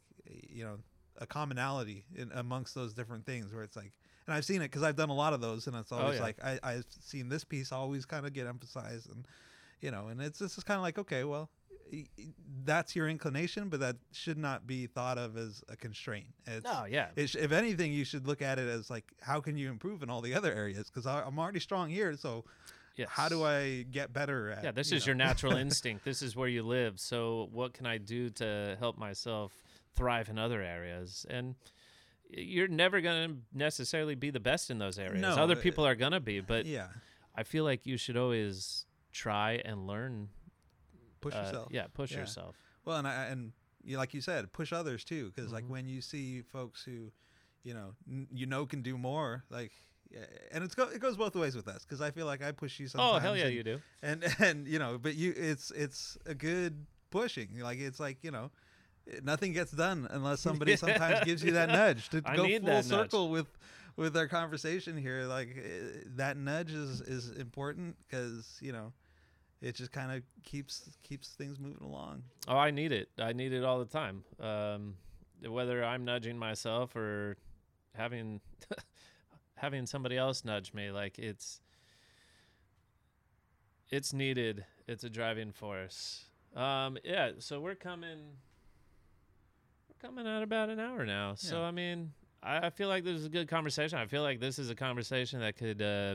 you 0.48 0.64
know 0.64 0.76
a 1.18 1.26
commonality 1.26 2.04
in 2.16 2.30
amongst 2.34 2.74
those 2.74 2.94
different 2.94 3.24
things 3.24 3.52
where 3.52 3.62
it's 3.62 3.76
like 3.76 3.92
and 4.26 4.34
i've 4.34 4.44
seen 4.44 4.56
it 4.56 4.66
because 4.66 4.82
i've 4.82 4.96
done 4.96 5.08
a 5.08 5.14
lot 5.14 5.32
of 5.32 5.40
those 5.40 5.66
and 5.66 5.76
it's 5.76 5.92
oh, 5.92 5.98
always 5.98 6.18
yeah. 6.18 6.22
like 6.22 6.44
I, 6.44 6.58
i've 6.62 6.86
seen 7.00 7.28
this 7.28 7.44
piece 7.44 7.72
always 7.72 8.04
kind 8.06 8.26
of 8.26 8.32
get 8.32 8.46
emphasized 8.46 9.08
and 9.10 9.26
you 9.80 9.90
know 9.90 10.08
and 10.08 10.20
it's 10.20 10.40
it's 10.40 10.56
just 10.56 10.66
kind 10.66 10.76
of 10.76 10.82
like 10.82 10.98
okay 10.98 11.24
well 11.24 11.48
that's 12.64 12.94
your 12.94 13.08
inclination 13.08 13.68
but 13.68 13.80
that 13.80 13.96
should 14.12 14.38
not 14.38 14.66
be 14.66 14.86
thought 14.86 15.18
of 15.18 15.36
as 15.36 15.62
a 15.68 15.76
constraint 15.76 16.26
it's, 16.46 16.66
Oh 16.68 16.84
yeah. 16.84 17.08
sh- 17.16 17.36
if 17.36 17.52
anything, 17.52 17.92
you 17.92 18.04
should 18.04 18.26
look 18.26 18.42
at 18.42 18.58
it 18.58 18.68
as 18.68 18.90
like, 18.90 19.04
how 19.20 19.40
can 19.40 19.56
you 19.56 19.70
improve 19.70 20.02
in 20.02 20.10
all 20.10 20.20
the 20.20 20.34
other 20.34 20.52
areas? 20.52 20.88
Because 20.90 21.06
I'm 21.06 21.38
already 21.38 21.60
strong 21.60 21.88
here, 21.88 22.16
so 22.16 22.44
yes. 22.96 23.08
how 23.10 23.28
do 23.28 23.44
I 23.44 23.82
get 23.90 24.12
better 24.12 24.50
at? 24.50 24.64
Yeah, 24.64 24.70
this 24.72 24.90
you 24.90 24.96
is 24.96 25.06
know? 25.06 25.10
your 25.10 25.16
natural 25.16 25.56
instinct. 25.56 26.04
This 26.04 26.22
is 26.22 26.36
where 26.36 26.48
you 26.48 26.62
live. 26.62 26.98
So 27.00 27.48
what 27.52 27.72
can 27.72 27.86
I 27.86 27.98
do 27.98 28.30
to 28.30 28.76
help 28.78 28.98
myself 28.98 29.52
thrive 29.94 30.28
in 30.28 30.38
other 30.38 30.62
areas? 30.62 31.26
And 31.28 31.54
you're 32.28 32.68
never 32.68 33.00
going 33.00 33.28
to 33.28 33.36
necessarily 33.52 34.14
be 34.14 34.30
the 34.30 34.40
best 34.40 34.70
in 34.70 34.78
those 34.78 34.98
areas. 34.98 35.20
No, 35.20 35.30
Other 35.30 35.56
uh, 35.56 35.60
people 35.60 35.86
are 35.86 35.94
going 35.94 36.12
to 36.12 36.20
be, 36.20 36.40
but 36.40 36.66
yeah, 36.66 36.88
I 37.34 37.42
feel 37.42 37.64
like 37.64 37.86
you 37.86 37.96
should 37.96 38.16
always 38.16 38.86
try 39.12 39.60
and 39.64 39.86
learn. 39.86 40.28
Push 41.20 41.34
uh, 41.34 41.40
yourself. 41.40 41.68
Yeah, 41.70 41.86
push 41.92 42.12
Yeah. 42.12 42.18
yourself. 42.20 42.56
Well, 42.84 42.96
and 42.98 43.06
I, 43.06 43.26
and 43.26 43.52
you, 43.82 43.96
like 43.98 44.14
you 44.14 44.20
said, 44.20 44.52
push 44.52 44.72
others 44.72 45.04
too. 45.04 45.30
Because 45.34 45.52
like 45.52 45.64
Mhm. 45.64 45.68
when 45.70 45.88
you 45.88 46.00
see 46.00 46.42
folks 46.42 46.82
who, 46.82 47.12
you 47.62 47.74
know, 47.74 47.94
n- 48.08 48.28
you 48.32 48.46
know 48.46 48.66
can 48.66 48.82
do 48.82 48.96
more, 48.98 49.44
like. 49.50 49.72
And 50.50 50.64
it's 50.64 50.74
go, 50.74 50.88
it 50.88 51.00
goes 51.00 51.16
both 51.16 51.36
ways 51.36 51.54
with 51.54 51.68
us 51.68 51.84
because 51.84 52.00
I 52.00 52.10
feel 52.10 52.26
like 52.26 52.42
I 52.42 52.50
push 52.50 52.80
you 52.80 52.88
sometimes. 52.88 53.16
Oh 53.16 53.18
hell 53.20 53.36
yeah, 53.36 53.44
and, 53.46 53.54
you 53.54 53.62
do. 53.62 53.80
and 54.02 54.24
and 54.40 54.66
you 54.66 54.80
know, 54.80 54.98
but 54.98 55.14
you 55.14 55.32
it's 55.36 55.70
it's 55.70 56.18
a 56.26 56.34
good 56.34 56.84
pushing. 57.10 57.60
Like 57.60 57.78
it's 57.78 58.00
like 58.00 58.24
you 58.24 58.32
know, 58.32 58.50
nothing 59.22 59.52
gets 59.52 59.70
done 59.70 60.08
unless 60.10 60.40
somebody 60.48 60.74
sometimes 60.74 61.20
gives 61.24 61.44
you 61.44 61.52
that 61.52 61.68
nudge 61.80 62.08
to 62.08 62.22
I 62.24 62.34
go 62.34 62.42
full 62.42 62.58
that 62.66 62.66
nudge. 62.66 62.84
circle 62.86 63.28
with 63.30 63.46
with 63.94 64.16
our 64.16 64.26
conversation 64.26 64.96
here. 64.96 65.26
Like 65.26 65.56
eh, 65.56 66.00
that 66.16 66.36
nudge 66.36 66.72
is 66.72 67.00
is 67.02 67.30
important 67.30 67.94
because 68.08 68.58
you 68.60 68.72
know, 68.72 68.92
it 69.62 69.74
just 69.74 69.92
kind 69.92 70.12
of 70.12 70.22
keeps 70.42 70.90
keeps 71.02 71.28
things 71.28 71.58
moving 71.58 71.86
along. 71.86 72.22
Oh, 72.48 72.56
I 72.56 72.70
need 72.70 72.92
it. 72.92 73.08
I 73.18 73.32
need 73.32 73.52
it 73.52 73.64
all 73.64 73.78
the 73.78 73.84
time. 73.84 74.24
Um, 74.40 74.94
whether 75.46 75.84
I'm 75.84 76.04
nudging 76.04 76.38
myself 76.38 76.96
or 76.96 77.36
having 77.94 78.40
having 79.54 79.86
somebody 79.86 80.16
else 80.16 80.44
nudge 80.44 80.72
me, 80.72 80.90
like 80.90 81.18
it's 81.18 81.60
it's 83.90 84.12
needed. 84.12 84.64
It's 84.86 85.04
a 85.04 85.10
driving 85.10 85.52
force. 85.52 86.24
Um, 86.56 86.98
yeah. 87.04 87.32
So 87.38 87.60
we're 87.60 87.74
coming. 87.74 88.18
We're 89.88 90.08
coming 90.08 90.26
at 90.26 90.42
about 90.42 90.70
an 90.70 90.80
hour 90.80 91.04
now. 91.04 91.34
So 91.34 91.62
I 91.62 91.70
mean, 91.70 92.12
I, 92.42 92.66
I 92.66 92.70
feel 92.70 92.88
like 92.88 93.04
this 93.04 93.16
is 93.16 93.26
a 93.26 93.30
good 93.30 93.48
conversation. 93.48 93.98
I 93.98 94.06
feel 94.06 94.22
like 94.22 94.40
this 94.40 94.58
is 94.58 94.70
a 94.70 94.74
conversation 94.74 95.40
that 95.40 95.56
could. 95.56 95.82
Uh, 95.82 96.14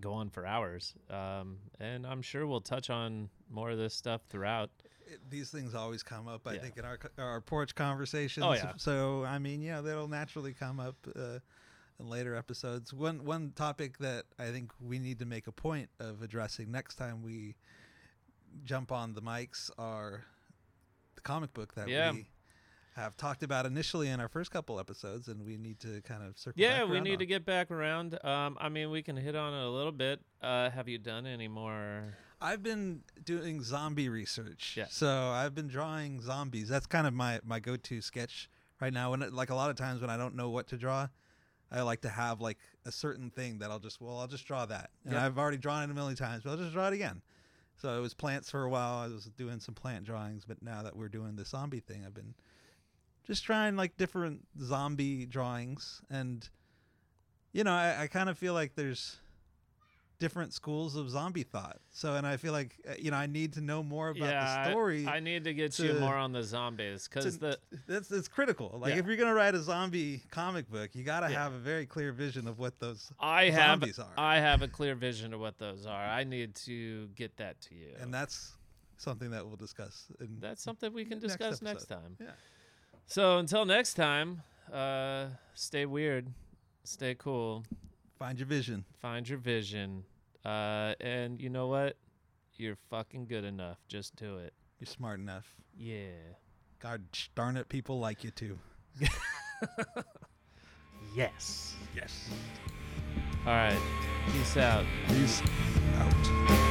go 0.00 0.12
on 0.12 0.28
for 0.30 0.46
hours 0.46 0.94
um, 1.10 1.58
and 1.80 2.06
i'm 2.06 2.22
sure 2.22 2.46
we'll 2.46 2.60
touch 2.60 2.90
on 2.90 3.28
more 3.50 3.70
of 3.70 3.78
this 3.78 3.94
stuff 3.94 4.22
throughout 4.28 4.70
It, 5.06 5.20
these 5.30 5.50
things 5.50 5.74
always 5.74 6.02
come 6.02 6.26
up. 6.28 6.46
I 6.46 6.54
Yeah. 6.54 6.60
think 6.60 6.76
in 6.78 6.84
our 6.84 6.98
our 7.18 7.40
porch 7.40 7.74
conversations. 7.76 8.44
Oh, 8.44 8.52
yeah. 8.54 8.72
So 8.76 9.24
I 9.24 9.38
mean, 9.38 9.62
yeah, 9.62 9.80
that'll 9.80 10.08
naturally 10.08 10.52
come 10.52 10.80
up. 10.80 10.96
Uh, 11.14 11.38
in 12.00 12.10
later 12.10 12.34
episodes. 12.36 12.92
One 12.92 13.24
one 13.24 13.52
topic 13.52 13.98
that 13.98 14.24
I 14.38 14.50
think 14.50 14.72
we 14.80 14.98
need 14.98 15.18
to 15.20 15.24
make 15.24 15.46
a 15.46 15.52
point 15.52 15.88
of 16.00 16.22
addressing 16.22 16.70
next 16.72 16.96
time 16.96 17.22
we 17.22 17.54
jump 18.64 18.90
on 18.92 19.14
the 19.14 19.22
mics 19.22 19.70
are 19.78 20.24
the 21.14 21.20
comic 21.22 21.54
book 21.54 21.74
that 21.74 21.88
Yeah. 21.88 22.12
we 22.12 22.26
have 22.96 23.16
talked 23.16 23.42
about 23.42 23.66
initially 23.66 24.08
in 24.08 24.20
our 24.20 24.28
first 24.28 24.50
couple 24.50 24.80
episodes, 24.80 25.28
and 25.28 25.44
we 25.44 25.58
need 25.58 25.78
to 25.80 26.00
kind 26.02 26.22
of 26.22 26.38
circle. 26.38 26.60
Yeah, 26.60 26.84
we 26.84 26.98
need 26.98 27.14
on. 27.14 27.18
to 27.18 27.26
get 27.26 27.44
back 27.44 27.70
around. 27.70 28.18
Um, 28.24 28.56
I 28.58 28.70
mean, 28.70 28.90
we 28.90 29.02
can 29.02 29.16
hit 29.16 29.36
on 29.36 29.52
it 29.52 29.64
a 29.64 29.68
little 29.68 29.92
bit. 29.92 30.20
Uh, 30.42 30.70
have 30.70 30.88
you 30.88 30.96
done 30.96 31.26
any 31.26 31.46
more? 31.46 32.16
I've 32.40 32.62
been 32.62 33.02
doing 33.22 33.62
zombie 33.62 34.08
research. 34.08 34.74
Yeah. 34.76 34.86
So 34.88 35.08
I've 35.08 35.54
been 35.54 35.68
drawing 35.68 36.22
zombies. 36.22 36.68
That's 36.68 36.86
kind 36.86 37.06
of 37.06 37.12
my 37.12 37.40
my 37.44 37.60
go-to 37.60 38.00
sketch 38.00 38.48
right 38.80 38.92
now. 38.92 39.10
When 39.10 39.22
it, 39.22 39.32
like 39.32 39.50
a 39.50 39.54
lot 39.54 39.68
of 39.68 39.76
times 39.76 40.00
when 40.00 40.10
I 40.10 40.16
don't 40.16 40.34
know 40.34 40.48
what 40.48 40.66
to 40.68 40.76
draw, 40.76 41.08
I 41.70 41.82
like 41.82 42.00
to 42.02 42.08
have 42.08 42.40
like 42.40 42.58
a 42.86 42.92
certain 42.92 43.30
thing 43.30 43.58
that 43.58 43.70
I'll 43.70 43.78
just 43.78 44.00
well 44.00 44.18
I'll 44.18 44.26
just 44.26 44.46
draw 44.46 44.64
that. 44.66 44.90
And. 45.04 45.16
I've 45.16 45.38
already 45.38 45.58
drawn 45.58 45.82
it 45.82 45.90
a 45.90 45.94
million 45.94 46.16
times, 46.16 46.44
but 46.44 46.50
I'll 46.50 46.56
just 46.56 46.72
draw 46.72 46.88
it 46.88 46.94
again. 46.94 47.20
So 47.76 47.98
it 47.98 48.00
was 48.00 48.14
plants 48.14 48.50
for 48.50 48.62
a 48.62 48.70
while. 48.70 49.00
I 49.00 49.08
was 49.08 49.26
doing 49.36 49.60
some 49.60 49.74
plant 49.74 50.04
drawings, 50.04 50.46
but 50.46 50.62
now 50.62 50.82
that 50.82 50.96
we're 50.96 51.10
doing 51.10 51.36
the 51.36 51.44
zombie 51.44 51.80
thing, 51.80 52.04
I've 52.06 52.14
been 52.14 52.34
just 53.26 53.44
trying 53.44 53.76
like 53.76 53.96
different 53.96 54.46
zombie 54.60 55.26
drawings 55.26 56.02
and 56.10 56.48
you 57.52 57.64
know, 57.64 57.72
I, 57.72 58.02
I 58.02 58.06
kind 58.06 58.28
of 58.28 58.36
feel 58.36 58.52
like 58.52 58.74
there's 58.74 59.16
different 60.18 60.52
schools 60.52 60.94
of 60.96 61.08
zombie 61.10 61.42
thought. 61.42 61.78
So, 61.90 62.14
and 62.14 62.26
I 62.26 62.36
feel 62.36 62.52
like 62.52 62.76
uh, 62.88 62.92
you 62.98 63.10
know 63.10 63.16
I 63.16 63.26
need 63.26 63.54
to 63.54 63.60
know 63.62 63.82
more 63.82 64.10
about 64.10 64.28
yeah, 64.28 64.62
the 64.64 64.68
I- 64.68 64.70
story. 64.72 65.06
I, 65.06 65.20
need 65.20 65.44
to 65.44 65.54
get 65.54 65.78
you 65.78 65.88
to- 65.94 66.00
more 66.00 66.16
on 66.16 66.32
the 66.32 66.42
zombies 66.42 67.08
because 67.08 67.38
the 67.38 67.58
that's 67.86 68.10
it's 68.10 68.28
critical. 68.28 68.78
Like 68.80 68.92
Yeah. 68.94 69.00
if 69.00 69.06
you're 69.06 69.16
gonna 69.16 69.34
write 69.34 69.54
a 69.54 69.62
zombie 69.62 70.22
comic 70.30 70.70
book, 70.70 70.90
you 70.94 71.02
got 71.02 71.20
to 71.20 71.30
Yeah. 71.30 71.42
have 71.44 71.54
a 71.54 71.58
very 71.58 71.86
clear 71.86 72.12
vision 72.12 72.46
of 72.46 72.58
what 72.58 72.78
those 72.78 73.10
I 73.18 73.44
have 73.50 73.82
are, 73.82 74.06
I 74.18 74.38
have 74.38 74.60
a 74.62 74.68
clear 74.68 74.94
vision 74.94 75.32
of 75.32 75.40
what 75.40 75.58
those 75.58 75.86
are. 75.86 76.04
I 76.04 76.24
need 76.24 76.54
to 76.66 77.08
get 77.08 77.36
that 77.38 77.60
to 77.62 77.74
you. 77.74 77.94
and 78.00 78.12
that's 78.12 78.52
something 78.98 79.30
that 79.30 79.46
we'll 79.46 79.56
discuss. 79.56 80.06
In, 80.20 80.38
That's 80.40 80.62
something 80.62 80.90
we 80.92 81.04
can 81.04 81.18
Next 81.20 81.36
discuss 81.36 81.60
next, 81.62 81.86
time. 81.86 82.16
Yeah. 82.20 82.28
So 83.06 83.38
until 83.38 83.64
next 83.64 83.94
time, 83.94 84.42
uh, 84.72 85.26
stay 85.54 85.86
weird, 85.86 86.26
stay 86.84 87.14
cool, 87.14 87.64
find 88.18 88.38
your 88.38 88.46
vision. 88.46 88.84
find 89.00 89.28
your 89.28 89.38
vision, 89.38 90.04
uh, 90.44 90.94
and 91.00 91.40
you 91.40 91.48
know 91.48 91.68
what? 91.68 91.96
You're 92.56 92.78
fucking 92.90 93.26
good 93.26 93.44
enough. 93.44 93.78
Just 93.88 94.16
do 94.16 94.38
it. 94.38 94.54
You're 94.80 94.86
smart 94.86 95.20
enough. 95.20 95.46
Yeah. 95.76 96.08
God 96.80 97.02
darn 97.34 97.56
it, 97.56 97.68
people 97.68 98.00
like 98.00 98.24
you 98.24 98.30
too. 98.30 98.58
Yes. 101.14 101.74
Yes. 101.94 102.28
All 103.46 103.52
right. 103.54 103.78
Peace 104.32 104.58
out. 104.58 104.84
Peace 105.08 105.40
out. 105.94 106.65